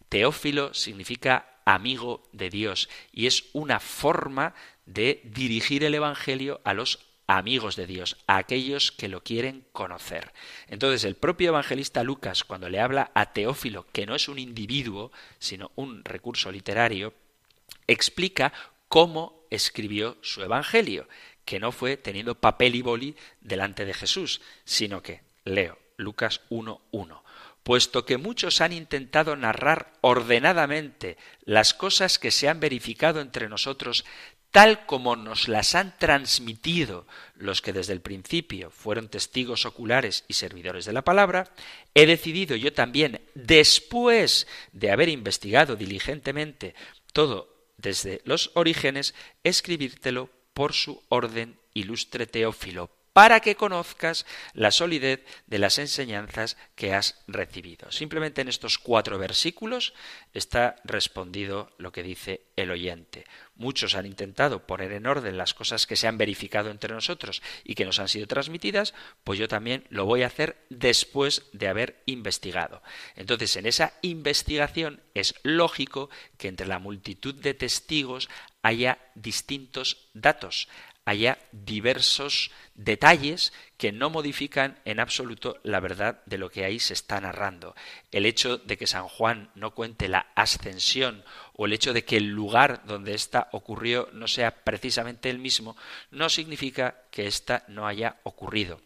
Teófilo 0.09 0.73
significa 0.73 1.50
amigo 1.65 2.23
de 2.31 2.49
Dios 2.49 2.89
y 3.11 3.27
es 3.27 3.45
una 3.53 3.79
forma 3.79 4.53
de 4.85 5.21
dirigir 5.23 5.83
el 5.83 5.95
Evangelio 5.95 6.61
a 6.63 6.73
los 6.73 6.99
amigos 7.27 7.75
de 7.75 7.87
Dios, 7.87 8.17
a 8.27 8.37
aquellos 8.37 8.91
que 8.91 9.07
lo 9.07 9.23
quieren 9.23 9.65
conocer. 9.71 10.33
Entonces 10.67 11.03
el 11.03 11.15
propio 11.15 11.49
evangelista 11.49 12.03
Lucas, 12.03 12.43
cuando 12.43 12.69
le 12.69 12.79
habla 12.79 13.11
a 13.13 13.33
Teófilo, 13.33 13.87
que 13.91 14.05
no 14.05 14.15
es 14.15 14.27
un 14.27 14.39
individuo, 14.39 15.11
sino 15.39 15.71
un 15.75 16.03
recurso 16.03 16.51
literario, 16.51 17.13
explica 17.87 18.51
cómo 18.87 19.45
escribió 19.49 20.17
su 20.21 20.43
Evangelio, 20.43 21.07
que 21.45 21.59
no 21.59 21.71
fue 21.71 21.97
teniendo 21.97 22.35
papel 22.35 22.75
y 22.75 22.81
boli 22.81 23.15
delante 23.39 23.85
de 23.85 23.93
Jesús, 23.93 24.41
sino 24.65 25.01
que, 25.01 25.21
leo, 25.45 25.77
Lucas 25.97 26.41
1.1 26.49 27.21
puesto 27.63 28.05
que 28.05 28.17
muchos 28.17 28.61
han 28.61 28.73
intentado 28.73 29.35
narrar 29.35 29.93
ordenadamente 30.01 31.17
las 31.43 31.73
cosas 31.73 32.19
que 32.19 32.31
se 32.31 32.49
han 32.49 32.59
verificado 32.59 33.21
entre 33.21 33.49
nosotros 33.49 34.05
tal 34.51 34.85
como 34.85 35.15
nos 35.15 35.47
las 35.47 35.75
han 35.75 35.97
transmitido 35.97 37.07
los 37.35 37.61
que 37.61 37.73
desde 37.73 37.93
el 37.93 38.01
principio 38.01 38.69
fueron 38.69 39.07
testigos 39.07 39.65
oculares 39.65 40.25
y 40.27 40.33
servidores 40.33 40.85
de 40.85 40.93
la 40.93 41.03
palabra, 41.03 41.49
he 41.93 42.05
decidido 42.05 42.55
yo 42.57 42.73
también, 42.73 43.21
después 43.33 44.47
de 44.73 44.91
haber 44.91 45.09
investigado 45.09 45.77
diligentemente 45.77 46.75
todo 47.13 47.55
desde 47.77 48.21
los 48.25 48.51
orígenes, 48.53 49.15
escribírtelo 49.43 50.29
por 50.53 50.73
su 50.73 51.01
orden 51.09 51.57
ilustre 51.73 52.27
Teófilo, 52.27 52.91
para 53.13 53.41
que 53.41 53.55
conozcas 53.55 54.25
la 54.53 54.71
solidez 54.71 55.25
de 55.47 55.59
las 55.59 55.77
enseñanzas 55.79 56.57
que 56.75 56.93
has 56.93 57.21
recibido. 57.27 57.91
Simplemente 57.91 58.41
en 58.41 58.47
estos 58.47 58.77
cuatro 58.77 59.17
versículos 59.17 59.93
está 60.33 60.75
respondido 60.83 61.71
lo 61.77 61.91
que 61.91 62.03
dice 62.03 62.41
el 62.55 62.71
oyente. 62.71 63.25
Muchos 63.55 63.95
han 63.95 64.05
intentado 64.05 64.65
poner 64.65 64.91
en 64.93 65.07
orden 65.07 65.37
las 65.37 65.53
cosas 65.53 65.85
que 65.85 65.95
se 65.95 66.07
han 66.07 66.17
verificado 66.17 66.71
entre 66.71 66.93
nosotros 66.93 67.41
y 67.63 67.75
que 67.75 67.85
nos 67.85 67.99
han 67.99 68.07
sido 68.07 68.27
transmitidas, 68.27 68.93
pues 69.23 69.37
yo 69.37 69.47
también 69.47 69.85
lo 69.89 70.05
voy 70.05 70.23
a 70.23 70.27
hacer 70.27 70.65
después 70.69 71.43
de 71.53 71.67
haber 71.67 72.01
investigado. 72.05 72.81
Entonces, 73.15 73.55
en 73.57 73.65
esa 73.65 73.93
investigación 74.01 75.03
es 75.13 75.35
lógico 75.43 76.09
que 76.37 76.47
entre 76.47 76.67
la 76.67 76.79
multitud 76.79 77.35
de 77.35 77.53
testigos 77.53 78.29
haya 78.63 78.99
distintos 79.15 80.09
datos. 80.13 80.67
Haya 81.05 81.39
diversos 81.51 82.51
detalles 82.75 83.53
que 83.77 83.91
no 83.91 84.09
modifican 84.09 84.79
en 84.85 84.99
absoluto 84.99 85.59
la 85.63 85.79
verdad 85.79 86.21
de 86.25 86.37
lo 86.37 86.49
que 86.49 86.63
ahí 86.63 86.79
se 86.79 86.93
está 86.93 87.19
narrando. 87.19 87.75
El 88.11 88.25
hecho 88.25 88.57
de 88.57 88.77
que 88.77 88.85
San 88.85 89.07
Juan 89.07 89.49
no 89.55 89.73
cuente 89.73 90.07
la 90.07 90.27
ascensión 90.35 91.23
o 91.53 91.65
el 91.65 91.73
hecho 91.73 91.93
de 91.93 92.05
que 92.05 92.17
el 92.17 92.29
lugar 92.29 92.83
donde 92.85 93.15
ésta 93.15 93.49
ocurrió 93.51 94.09
no 94.13 94.27
sea 94.27 94.63
precisamente 94.63 95.29
el 95.29 95.39
mismo, 95.39 95.75
no 96.11 96.29
significa 96.29 97.03
que 97.09 97.27
ésta 97.27 97.65
no 97.67 97.87
haya 97.87 98.17
ocurrido. 98.23 98.79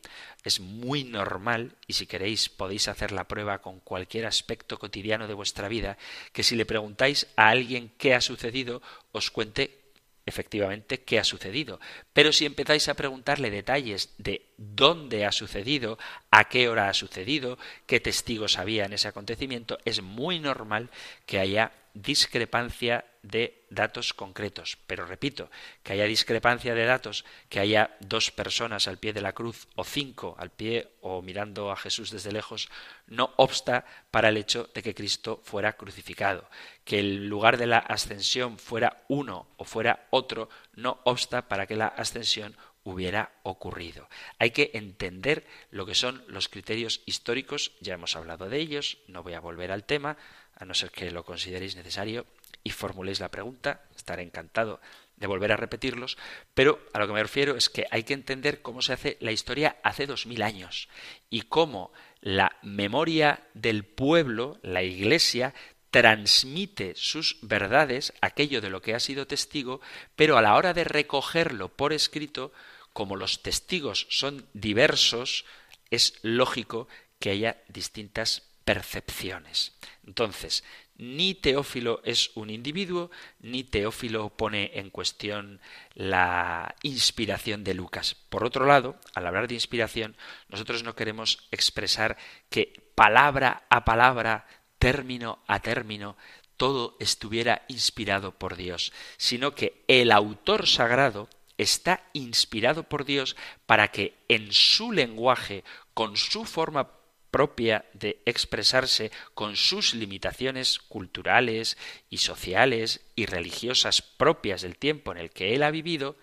Es 0.43 0.59
muy 0.59 1.03
normal, 1.03 1.75
y 1.87 1.93
si 1.93 2.05
queréis 2.05 2.49
podéis 2.49 2.87
hacer 2.87 3.11
la 3.11 3.27
prueba 3.27 3.61
con 3.61 3.79
cualquier 3.79 4.25
aspecto 4.25 4.77
cotidiano 4.77 5.27
de 5.27 5.33
vuestra 5.33 5.67
vida, 5.67 5.97
que 6.33 6.43
si 6.43 6.55
le 6.55 6.65
preguntáis 6.65 7.27
a 7.35 7.49
alguien 7.49 7.91
qué 7.97 8.13
ha 8.13 8.21
sucedido, 8.21 8.81
os 9.11 9.31
cuente 9.31 9.84
efectivamente 10.25 11.01
qué 11.01 11.19
ha 11.19 11.23
sucedido. 11.23 11.79
Pero 12.13 12.31
si 12.31 12.45
empezáis 12.45 12.89
a 12.89 12.95
preguntarle 12.95 13.51
detalles 13.51 14.13
de 14.17 14.45
dónde 14.57 15.25
ha 15.25 15.31
sucedido, 15.31 15.97
a 16.31 16.49
qué 16.49 16.67
hora 16.67 16.89
ha 16.89 16.93
sucedido, 16.93 17.57
qué 17.85 17.99
testigos 17.99 18.57
había 18.57 18.85
en 18.85 18.93
ese 18.93 19.07
acontecimiento, 19.07 19.77
es 19.85 20.01
muy 20.01 20.39
normal 20.39 20.89
que 21.25 21.39
haya 21.39 21.71
discrepancia 21.95 23.05
de 23.23 23.65
datos 23.71 24.13
concretos. 24.13 24.77
Pero 24.85 25.05
repito, 25.05 25.49
que 25.81 25.93
haya 25.93 26.05
discrepancia 26.05 26.75
de 26.75 26.85
datos, 26.85 27.25
que 27.49 27.59
haya 27.59 27.97
dos 28.01 28.29
personas 28.29 28.87
al 28.87 28.99
pie 28.99 29.13
de 29.13 29.21
la 29.21 29.33
cruz 29.33 29.67
o 29.75 29.83
cinco 29.83 30.35
al 30.37 30.51
pie 30.51 30.89
o 31.01 31.21
mirando 31.21 31.71
a 31.71 31.77
Jesús 31.77 32.11
desde 32.11 32.31
lejos, 32.31 32.69
no 33.07 33.33
obsta 33.37 33.85
para 34.11 34.29
el 34.29 34.37
hecho 34.37 34.69
de 34.75 34.83
que 34.83 34.93
Cristo 34.93 35.41
fuera 35.43 35.73
crucificado. 35.73 36.47
Que 36.83 36.99
el 36.99 37.27
lugar 37.27 37.57
de 37.57 37.67
la 37.67 37.79
ascensión 37.79 38.59
fuera 38.59 39.05
uno 39.07 39.47
o 39.57 39.63
fuera 39.63 40.05
otro, 40.11 40.49
no 40.75 40.99
obsta 41.05 41.47
para 41.47 41.65
que 41.65 41.75
la 41.75 41.87
ascensión 41.87 42.55
hubiera 42.85 43.31
ocurrido. 43.41 44.07
Hay 44.37 44.51
que 44.51 44.69
entender 44.75 45.45
lo 45.71 45.87
que 45.87 45.95
son 45.95 46.23
los 46.27 46.47
criterios 46.47 47.01
históricos, 47.05 47.71
ya 47.81 47.95
hemos 47.95 48.15
hablado 48.15 48.47
de 48.47 48.59
ellos, 48.59 48.99
no 49.07 49.23
voy 49.23 49.33
a 49.33 49.39
volver 49.39 49.71
al 49.71 49.85
tema, 49.85 50.17
a 50.55 50.65
no 50.65 50.73
ser 50.73 50.91
que 50.91 51.11
lo 51.11 51.23
consideréis 51.23 51.75
necesario 51.75 52.25
y 52.63 52.71
formuléis 52.71 53.19
la 53.19 53.29
pregunta, 53.29 53.83
estaré 53.95 54.23
encantado 54.23 54.79
de 55.17 55.27
volver 55.27 55.51
a 55.51 55.57
repetirlos, 55.57 56.17
pero 56.53 56.79
a 56.93 56.99
lo 56.99 57.07
que 57.07 57.13
me 57.13 57.23
refiero 57.23 57.55
es 57.55 57.69
que 57.69 57.85
hay 57.91 58.03
que 58.03 58.13
entender 58.13 58.61
cómo 58.61 58.81
se 58.81 58.93
hace 58.93 59.17
la 59.21 59.31
historia 59.31 59.77
hace 59.83 60.07
dos 60.07 60.25
mil 60.25 60.41
años 60.41 60.89
y 61.29 61.43
cómo 61.43 61.93
la 62.21 62.57
memoria 62.63 63.47
del 63.53 63.85
pueblo, 63.85 64.59
la 64.61 64.83
Iglesia, 64.83 65.53
transmite 65.91 66.93
sus 66.95 67.37
verdades, 67.41 68.13
aquello 68.19 68.59
de 68.59 68.69
lo 68.69 68.81
que 68.81 68.95
ha 68.95 68.99
sido 68.99 69.27
testigo, 69.27 69.79
pero 70.15 70.37
a 70.37 70.41
la 70.41 70.55
hora 70.55 70.73
de 70.73 70.83
recogerlo 70.83 71.69
por 71.69 71.93
escrito, 71.93 72.51
como 72.91 73.15
los 73.15 73.41
testigos 73.43 74.07
son 74.09 74.45
diversos, 74.53 75.45
es 75.91 76.15
lógico 76.21 76.87
que 77.19 77.29
haya 77.29 77.63
distintas 77.69 78.43
percepciones. 78.65 79.73
Entonces, 80.05 80.63
ni 80.97 81.35
Teófilo 81.35 82.01
es 82.03 82.31
un 82.35 82.49
individuo, 82.49 83.11
ni 83.39 83.63
Teófilo 83.63 84.29
pone 84.29 84.71
en 84.75 84.89
cuestión 84.89 85.61
la 85.93 86.75
inspiración 86.83 87.63
de 87.63 87.73
Lucas. 87.73 88.15
Por 88.29 88.43
otro 88.43 88.65
lado, 88.65 88.99
al 89.13 89.27
hablar 89.27 89.47
de 89.47 89.55
inspiración, 89.55 90.15
nosotros 90.49 90.83
no 90.83 90.95
queremos 90.95 91.47
expresar 91.51 92.17
que 92.49 92.91
palabra 92.95 93.65
a 93.69 93.85
palabra, 93.85 94.47
término 94.79 95.43
a 95.47 95.59
término, 95.59 96.17
todo 96.57 96.95
estuviera 96.99 97.63
inspirado 97.67 98.31
por 98.31 98.55
Dios, 98.55 98.93
sino 99.17 99.53
que 99.53 99.83
el 99.87 100.11
autor 100.11 100.67
sagrado 100.67 101.29
está 101.57 102.03
inspirado 102.13 102.83
por 102.83 103.05
Dios 103.05 103.35
para 103.65 103.89
que 103.89 104.15
en 104.27 104.51
su 104.51 104.91
lenguaje, 104.91 105.63
con 105.93 106.17
su 106.17 106.45
forma 106.45 106.94
propia 107.35 107.83
de 107.91 108.21
expresarse 108.25 109.11
con 109.33 109.57
sus 109.57 109.93
limitaciones 109.93 110.79
culturales 110.79 111.77
y 112.09 112.19
sociales 112.19 113.01
y 113.13 113.25
religiosas 113.25 114.01
propias 114.01 114.61
del 114.61 114.77
tiempo 114.77 115.11
en 115.11 115.17
el 115.17 115.31
que 115.31 115.53
él 115.53 115.63
ha 115.63 115.69
vivido, 115.69 116.15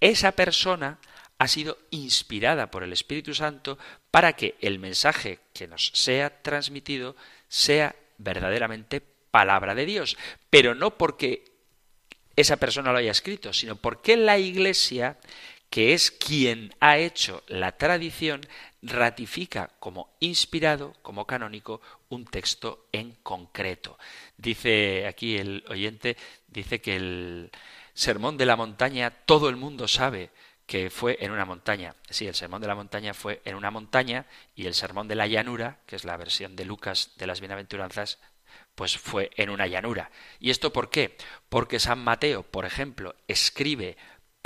esa 0.00 0.32
persona 0.32 0.98
ha 1.36 1.46
sido 1.46 1.76
inspirada 1.90 2.70
por 2.70 2.84
el 2.84 2.94
Espíritu 2.94 3.34
Santo 3.34 3.78
para 4.10 4.32
que 4.32 4.54
el 4.62 4.78
mensaje 4.78 5.40
que 5.52 5.68
nos 5.68 5.88
sea 5.92 6.40
transmitido 6.40 7.16
sea 7.48 7.94
verdaderamente 8.16 9.02
palabra 9.30 9.74
de 9.74 9.84
Dios, 9.84 10.16
pero 10.48 10.74
no 10.74 10.96
porque 10.96 11.44
esa 12.34 12.56
persona 12.56 12.92
lo 12.92 12.98
haya 12.98 13.10
escrito, 13.10 13.52
sino 13.52 13.76
porque 13.76 14.16
la 14.16 14.38
Iglesia 14.38 15.18
que 15.70 15.92
es 15.92 16.10
quien 16.10 16.74
ha 16.80 16.98
hecho 16.98 17.42
la 17.48 17.72
tradición, 17.72 18.40
ratifica 18.82 19.70
como 19.78 20.16
inspirado, 20.20 20.94
como 21.02 21.26
canónico, 21.26 21.80
un 22.08 22.24
texto 22.24 22.86
en 22.92 23.12
concreto. 23.22 23.98
Dice 24.36 25.06
aquí 25.06 25.36
el 25.36 25.64
oyente, 25.68 26.16
dice 26.48 26.80
que 26.80 26.96
el 26.96 27.50
sermón 27.94 28.36
de 28.36 28.46
la 28.46 28.56
montaña 28.56 29.10
todo 29.10 29.48
el 29.48 29.56
mundo 29.56 29.88
sabe 29.88 30.30
que 30.66 30.90
fue 30.90 31.18
en 31.20 31.30
una 31.30 31.44
montaña. 31.44 31.94
Sí, 32.10 32.26
el 32.26 32.34
sermón 32.34 32.60
de 32.60 32.68
la 32.68 32.74
montaña 32.74 33.14
fue 33.14 33.40
en 33.44 33.54
una 33.54 33.70
montaña 33.70 34.26
y 34.54 34.66
el 34.66 34.74
sermón 34.74 35.08
de 35.08 35.14
la 35.14 35.26
llanura, 35.26 35.78
que 35.86 35.96
es 35.96 36.04
la 36.04 36.16
versión 36.16 36.56
de 36.56 36.64
Lucas 36.64 37.12
de 37.16 37.26
las 37.26 37.40
bienaventuranzas, 37.40 38.18
pues 38.74 38.98
fue 38.98 39.30
en 39.36 39.50
una 39.50 39.66
llanura. 39.66 40.10
¿Y 40.40 40.50
esto 40.50 40.72
por 40.72 40.90
qué? 40.90 41.16
Porque 41.48 41.80
San 41.80 42.02
Mateo, 42.02 42.42
por 42.42 42.64
ejemplo, 42.64 43.14
escribe 43.28 43.96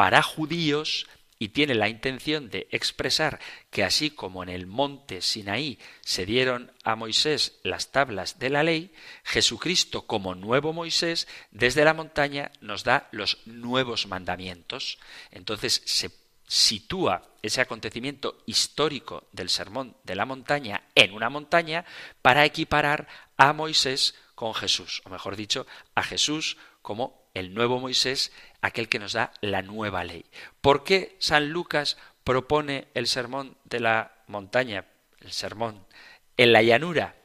para 0.00 0.22
judíos 0.22 1.06
y 1.38 1.48
tiene 1.48 1.74
la 1.74 1.90
intención 1.90 2.48
de 2.48 2.68
expresar 2.70 3.38
que 3.68 3.84
así 3.84 4.08
como 4.08 4.42
en 4.42 4.48
el 4.48 4.66
monte 4.66 5.20
Sinaí 5.20 5.78
se 6.00 6.24
dieron 6.24 6.72
a 6.84 6.96
Moisés 6.96 7.60
las 7.64 7.92
tablas 7.92 8.38
de 8.38 8.48
la 8.48 8.62
ley, 8.62 8.94
Jesucristo 9.24 10.06
como 10.06 10.34
nuevo 10.34 10.72
Moisés 10.72 11.28
desde 11.50 11.84
la 11.84 11.92
montaña 11.92 12.50
nos 12.62 12.82
da 12.82 13.10
los 13.12 13.42
nuevos 13.44 14.06
mandamientos. 14.06 14.98
Entonces 15.32 15.82
se 15.84 16.10
sitúa 16.48 17.34
ese 17.42 17.60
acontecimiento 17.60 18.42
histórico 18.46 19.28
del 19.32 19.50
sermón 19.50 19.98
de 20.04 20.14
la 20.14 20.24
montaña 20.24 20.84
en 20.94 21.12
una 21.12 21.28
montaña 21.28 21.84
para 22.22 22.46
equiparar 22.46 23.06
a 23.36 23.52
Moisés 23.52 24.14
con 24.34 24.54
Jesús, 24.54 25.02
o 25.04 25.10
mejor 25.10 25.36
dicho, 25.36 25.66
a 25.94 26.02
Jesús 26.02 26.56
como 26.80 27.20
el 27.34 27.54
nuevo 27.54 27.78
Moisés, 27.78 28.32
aquel 28.62 28.88
que 28.88 28.98
nos 28.98 29.12
da 29.12 29.32
la 29.40 29.62
nueva 29.62 30.04
ley. 30.04 30.24
¿Por 30.60 30.84
qué 30.84 31.16
San 31.18 31.50
Lucas 31.50 31.96
propone 32.24 32.88
el 32.94 33.06
sermón 33.06 33.56
de 33.64 33.80
la 33.80 34.12
montaña, 34.26 34.86
el 35.20 35.32
sermón 35.32 35.84
en 36.36 36.52
la 36.52 36.62
llanura? 36.62 37.16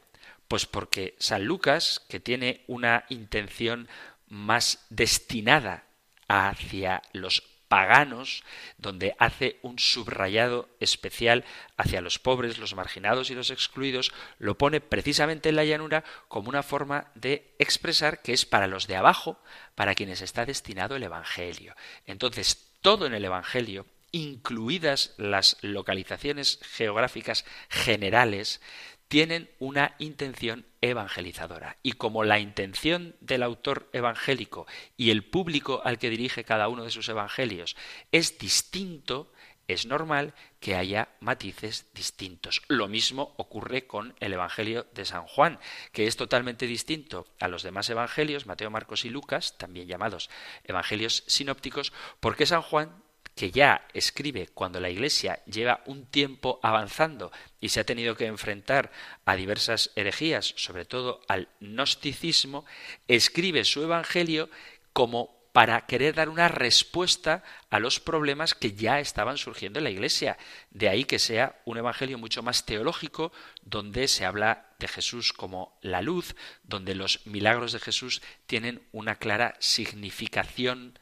Pues 0.48 0.66
porque 0.66 1.16
San 1.18 1.44
Lucas, 1.44 2.04
que 2.08 2.20
tiene 2.20 2.62
una 2.66 3.04
intención 3.08 3.88
más 4.28 4.86
destinada 4.90 5.84
hacia 6.28 7.02
los 7.12 7.42
paganos, 7.68 8.44
donde 8.78 9.14
hace 9.18 9.58
un 9.62 9.78
subrayado 9.78 10.68
especial 10.80 11.44
hacia 11.76 12.00
los 12.00 12.18
pobres, 12.18 12.58
los 12.58 12.74
marginados 12.74 13.30
y 13.30 13.34
los 13.34 13.50
excluidos, 13.50 14.12
lo 14.38 14.56
pone 14.56 14.80
precisamente 14.80 15.48
en 15.48 15.56
la 15.56 15.64
llanura 15.64 16.04
como 16.28 16.48
una 16.48 16.62
forma 16.62 17.10
de 17.14 17.54
expresar 17.58 18.22
que 18.22 18.32
es 18.32 18.46
para 18.46 18.66
los 18.66 18.86
de 18.86 18.96
abajo, 18.96 19.40
para 19.74 19.94
quienes 19.94 20.22
está 20.22 20.46
destinado 20.46 20.96
el 20.96 21.02
Evangelio. 21.02 21.74
Entonces, 22.06 22.70
todo 22.80 23.06
en 23.06 23.14
el 23.14 23.24
Evangelio, 23.24 23.86
incluidas 24.12 25.14
las 25.18 25.58
localizaciones 25.60 26.60
geográficas 26.62 27.44
generales, 27.68 28.60
tienen 29.08 29.50
una 29.58 29.94
intención 29.98 30.66
evangelizadora. 30.80 31.76
Y 31.82 31.92
como 31.92 32.24
la 32.24 32.38
intención 32.38 33.16
del 33.20 33.42
autor 33.42 33.88
evangélico 33.92 34.66
y 34.96 35.10
el 35.10 35.24
público 35.24 35.82
al 35.84 35.98
que 35.98 36.10
dirige 36.10 36.44
cada 36.44 36.68
uno 36.68 36.84
de 36.84 36.90
sus 36.90 37.08
evangelios 37.08 37.76
es 38.12 38.38
distinto, 38.38 39.32
es 39.68 39.86
normal 39.86 40.34
que 40.60 40.76
haya 40.76 41.08
matices 41.20 41.86
distintos. 41.92 42.62
Lo 42.68 42.88
mismo 42.88 43.34
ocurre 43.36 43.86
con 43.86 44.14
el 44.20 44.32
Evangelio 44.32 44.86
de 44.94 45.04
San 45.04 45.26
Juan, 45.26 45.58
que 45.92 46.06
es 46.06 46.16
totalmente 46.16 46.66
distinto 46.66 47.26
a 47.40 47.48
los 47.48 47.62
demás 47.62 47.90
evangelios, 47.90 48.46
Mateo, 48.46 48.70
Marcos 48.70 49.04
y 49.04 49.10
Lucas, 49.10 49.58
también 49.58 49.88
llamados 49.88 50.30
evangelios 50.64 51.24
sinópticos, 51.26 51.92
porque 52.20 52.46
San 52.46 52.62
Juan 52.62 53.02
que 53.36 53.50
ya 53.50 53.86
escribe 53.92 54.48
cuando 54.48 54.80
la 54.80 54.88
Iglesia 54.88 55.42
lleva 55.44 55.82
un 55.84 56.06
tiempo 56.06 56.58
avanzando 56.62 57.30
y 57.60 57.68
se 57.68 57.80
ha 57.80 57.84
tenido 57.84 58.16
que 58.16 58.24
enfrentar 58.24 58.90
a 59.26 59.36
diversas 59.36 59.92
herejías, 59.94 60.54
sobre 60.56 60.86
todo 60.86 61.20
al 61.28 61.48
gnosticismo, 61.60 62.64
escribe 63.06 63.64
su 63.64 63.82
Evangelio 63.82 64.48
como 64.94 65.36
para 65.52 65.84
querer 65.84 66.14
dar 66.14 66.30
una 66.30 66.48
respuesta 66.48 67.44
a 67.68 67.78
los 67.78 68.00
problemas 68.00 68.54
que 68.54 68.72
ya 68.72 69.00
estaban 69.00 69.36
surgiendo 69.36 69.80
en 69.80 69.84
la 69.84 69.90
Iglesia. 69.90 70.38
De 70.70 70.88
ahí 70.88 71.04
que 71.04 71.18
sea 71.18 71.60
un 71.66 71.76
Evangelio 71.76 72.16
mucho 72.16 72.42
más 72.42 72.64
teológico, 72.64 73.32
donde 73.62 74.08
se 74.08 74.24
habla 74.24 74.74
de 74.78 74.88
Jesús 74.88 75.34
como 75.34 75.78
la 75.82 76.00
luz, 76.00 76.36
donde 76.62 76.94
los 76.94 77.26
milagros 77.26 77.72
de 77.72 77.80
Jesús 77.80 78.22
tienen 78.46 78.82
una 78.92 79.16
clara 79.16 79.56
significación 79.58 80.98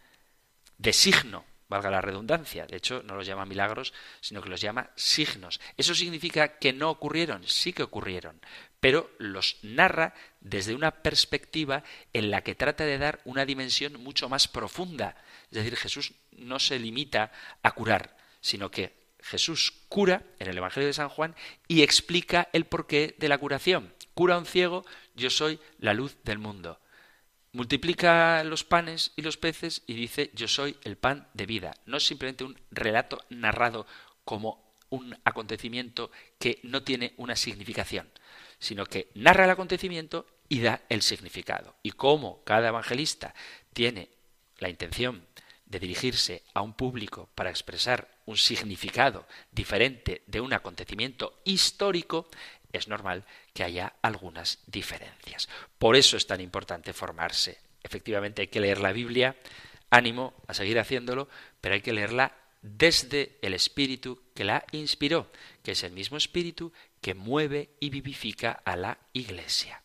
de 0.79 0.93
signo 0.93 1.45
valga 1.69 1.91
la 1.91 2.01
redundancia. 2.01 2.67
De 2.67 2.77
hecho, 2.77 3.03
no 3.03 3.15
los 3.15 3.27
llama 3.27 3.47
milagros, 3.47 3.93
sino 4.21 4.43
que 4.43 4.49
los 4.49 4.61
llama 4.61 4.91
signos. 4.97 5.61
¿Eso 5.77 5.95
significa 5.95 6.59
que 6.59 6.73
no 6.73 6.91
ocurrieron? 6.91 7.47
Sí 7.47 7.73
que 7.73 7.83
ocurrieron, 7.83 8.41
pero 8.81 9.11
los 9.19 9.57
narra 9.63 10.15
desde 10.41 10.75
una 10.75 10.91
perspectiva 10.91 11.83
en 12.13 12.31
la 12.31 12.43
que 12.43 12.55
trata 12.55 12.85
de 12.85 12.99
dar 12.99 13.21
una 13.25 13.47
dimensión 13.47 14.03
mucho 14.03 14.29
más 14.29 14.49
profunda. 14.49 15.17
Es 15.51 15.59
decir, 15.59 15.77
Jesús 15.77 16.13
no 16.33 16.59
se 16.59 16.79
limita 16.79 17.33
a 17.63 17.73
curar, 17.73 18.17
sino 18.41 18.71
que 18.71 19.05
Jesús 19.21 19.73
cura 19.89 20.23
en 20.39 20.49
el 20.49 20.59
Evangelio 20.59 20.87
de 20.87 20.93
San 20.93 21.09
Juan 21.09 21.35
y 21.67 21.83
explica 21.83 22.49
el 22.53 22.67
porqué 22.67 23.15
de 23.19 23.29
la 23.29 23.39
curación. 23.39 23.95
Cura 24.13 24.35
a 24.35 24.39
un 24.39 24.47
ciego, 24.47 24.85
yo 25.15 25.31
soy 25.31 25.59
la 25.79 25.95
luz 25.95 26.17
del 26.25 26.39
mundo. 26.39 26.79
Multiplica 27.55 28.43
los 28.43 28.65
panes 28.65 29.13
y 29.15 29.23
los 29.23 29.37
peces 29.37 29.83
y 29.87 29.95
dice 29.95 30.33
yo 30.35 30.49
soy 30.49 30.77
el 30.83 30.97
pan 30.97 31.29
de 31.35 31.47
vida. 31.47 31.73
No 31.87 31.99
es 31.99 32.05
simplemente 32.05 32.43
un 32.43 32.59
relato 32.73 33.21
narrado 33.31 33.87
como 34.25 34.75
un 34.91 35.17
acontecimiento 35.23 36.11
que 36.41 36.59
no 36.65 36.83
tiene 36.83 37.15
una 37.17 37.37
significación, 37.37 38.11
sino 38.59 38.87
que 38.87 39.09
narra 39.15 39.45
el 39.45 39.51
acontecimiento 39.51 40.27
y 40.49 40.63
da 40.63 40.83
el 40.89 41.03
significado. 41.03 41.77
Y 41.85 41.93
como 41.93 42.43
cada 42.43 42.71
evangelista 42.71 43.37
tiene 43.73 44.09
la 44.59 44.69
intención 44.69 45.25
de 45.67 45.79
dirigirse 45.79 46.43
a 46.55 46.61
un 46.61 46.75
público 46.75 47.29
para 47.37 47.51
expresar 47.51 48.19
un 48.27 48.37
significado 48.37 49.29
diferente 49.53 50.23
de 50.27 50.41
un 50.41 50.53
acontecimiento 50.55 51.41
histórico, 51.45 52.29
es 52.77 52.89
normal 52.89 53.25
que 53.53 53.65
haya 53.65 53.95
algunas 54.03 54.59
diferencias. 54.67 55.49
Por 55.79 55.97
eso 55.97 56.17
es 56.17 56.27
tan 56.27 56.41
importante 56.41 56.93
formarse. 56.93 57.59
Efectivamente 57.83 58.43
hay 58.43 58.49
que 58.49 58.61
leer 58.61 58.81
la 58.81 58.93
Biblia, 58.93 59.37
ánimo 59.91 60.35
a 60.47 60.55
seguir 60.55 60.79
haciéndolo, 60.79 61.29
pero 61.61 61.75
hay 61.75 61.83
que 61.83 61.93
leerla 61.93 62.35
desde 62.63 63.39
el 63.43 63.55
espíritu 63.55 64.23
que 64.35 64.45
la 64.45 64.65
inspiró, 64.73 65.31
que 65.63 65.73
es 65.73 65.85
el 65.85 65.93
mismo 65.93 66.17
espíritu 66.17 66.73
que 67.01 67.15
mueve 67.15 67.71
y 67.79 67.91
vivifica 67.91 68.63
a 68.65 68.77
la 68.77 68.99
Iglesia. 69.13 69.84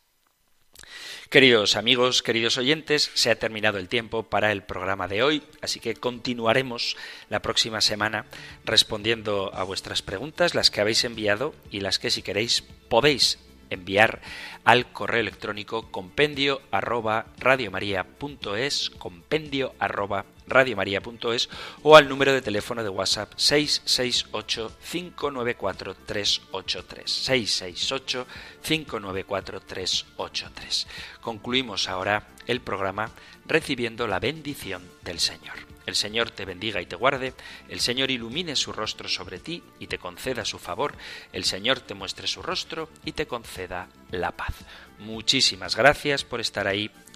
Queridos 1.30 1.76
amigos, 1.76 2.24
queridos 2.24 2.58
oyentes, 2.58 3.12
se 3.14 3.30
ha 3.30 3.38
terminado 3.38 3.78
el 3.78 3.88
tiempo 3.88 4.24
para 4.24 4.52
el 4.52 4.64
programa 4.64 5.08
de 5.08 5.22
hoy, 5.22 5.44
así 5.62 5.80
que 5.80 5.96
continuaremos 5.96 6.98
la 7.30 7.42
próxima 7.42 7.82
semana 7.82 8.26
respondiendo 8.66 9.52
a 9.54 9.64
vuestras 9.64 10.02
preguntas, 10.02 10.56
las 10.56 10.72
que 10.72 10.82
habéis 10.82 11.04
enviado 11.04 11.54
y 11.70 11.82
las 11.82 12.00
que 12.00 12.10
si 12.10 12.22
queréis 12.22 12.62
podéis 12.62 13.38
enviar 13.70 14.22
al 14.64 14.92
correo 14.92 15.22
electrónico 15.22 15.92
compendio 15.92 16.62
arroba 16.72 17.28
radiomaria.es, 17.38 18.90
compendio 18.92 19.74
arroba 19.80 20.26
radiomaria.es 20.50 21.50
o 21.84 21.96
al 21.96 22.10
número 22.10 22.34
de 22.34 22.42
teléfono 22.42 22.84
de 22.84 22.90
WhatsApp 22.90 23.34
668 23.36 24.72
594 24.92 25.96
383 26.06 27.12
668 27.12 28.28
594 28.62 29.62
383. 29.62 30.88
Concluimos 31.22 31.88
ahora 31.88 32.28
el 32.48 32.62
programa 32.62 33.12
recibiendo 33.46 34.08
la 34.08 34.20
bendición 34.20 34.84
del 35.04 35.20
Señor. 35.20 35.56
El 35.86 35.96
Señor 35.96 36.30
te 36.30 36.46
bendiga 36.46 36.82
y 36.82 36.86
te 36.86 36.96
guarde, 36.96 37.34
el 37.68 37.80
Señor 37.80 38.12
ilumine 38.12 38.56
su 38.56 38.72
rostro 38.72 39.10
sobre 39.10 39.40
ti 39.40 39.64
y 39.80 39.88
te 39.88 39.98
conceda 39.98 40.46
su 40.46 40.60
favor, 40.60 40.94
el 41.34 41.44
Señor 41.46 41.80
te 41.80 41.96
muestre 41.96 42.28
su 42.28 42.44
rostro 42.44 42.90
y 43.06 43.14
te 43.14 43.26
conceda 43.26 43.88
la 44.12 44.32
paz. 44.32 44.54
Muchísimas 45.00 45.76
gracias 45.76 46.24
por 46.24 46.42
estar 46.42 46.68
ahí 46.68 46.92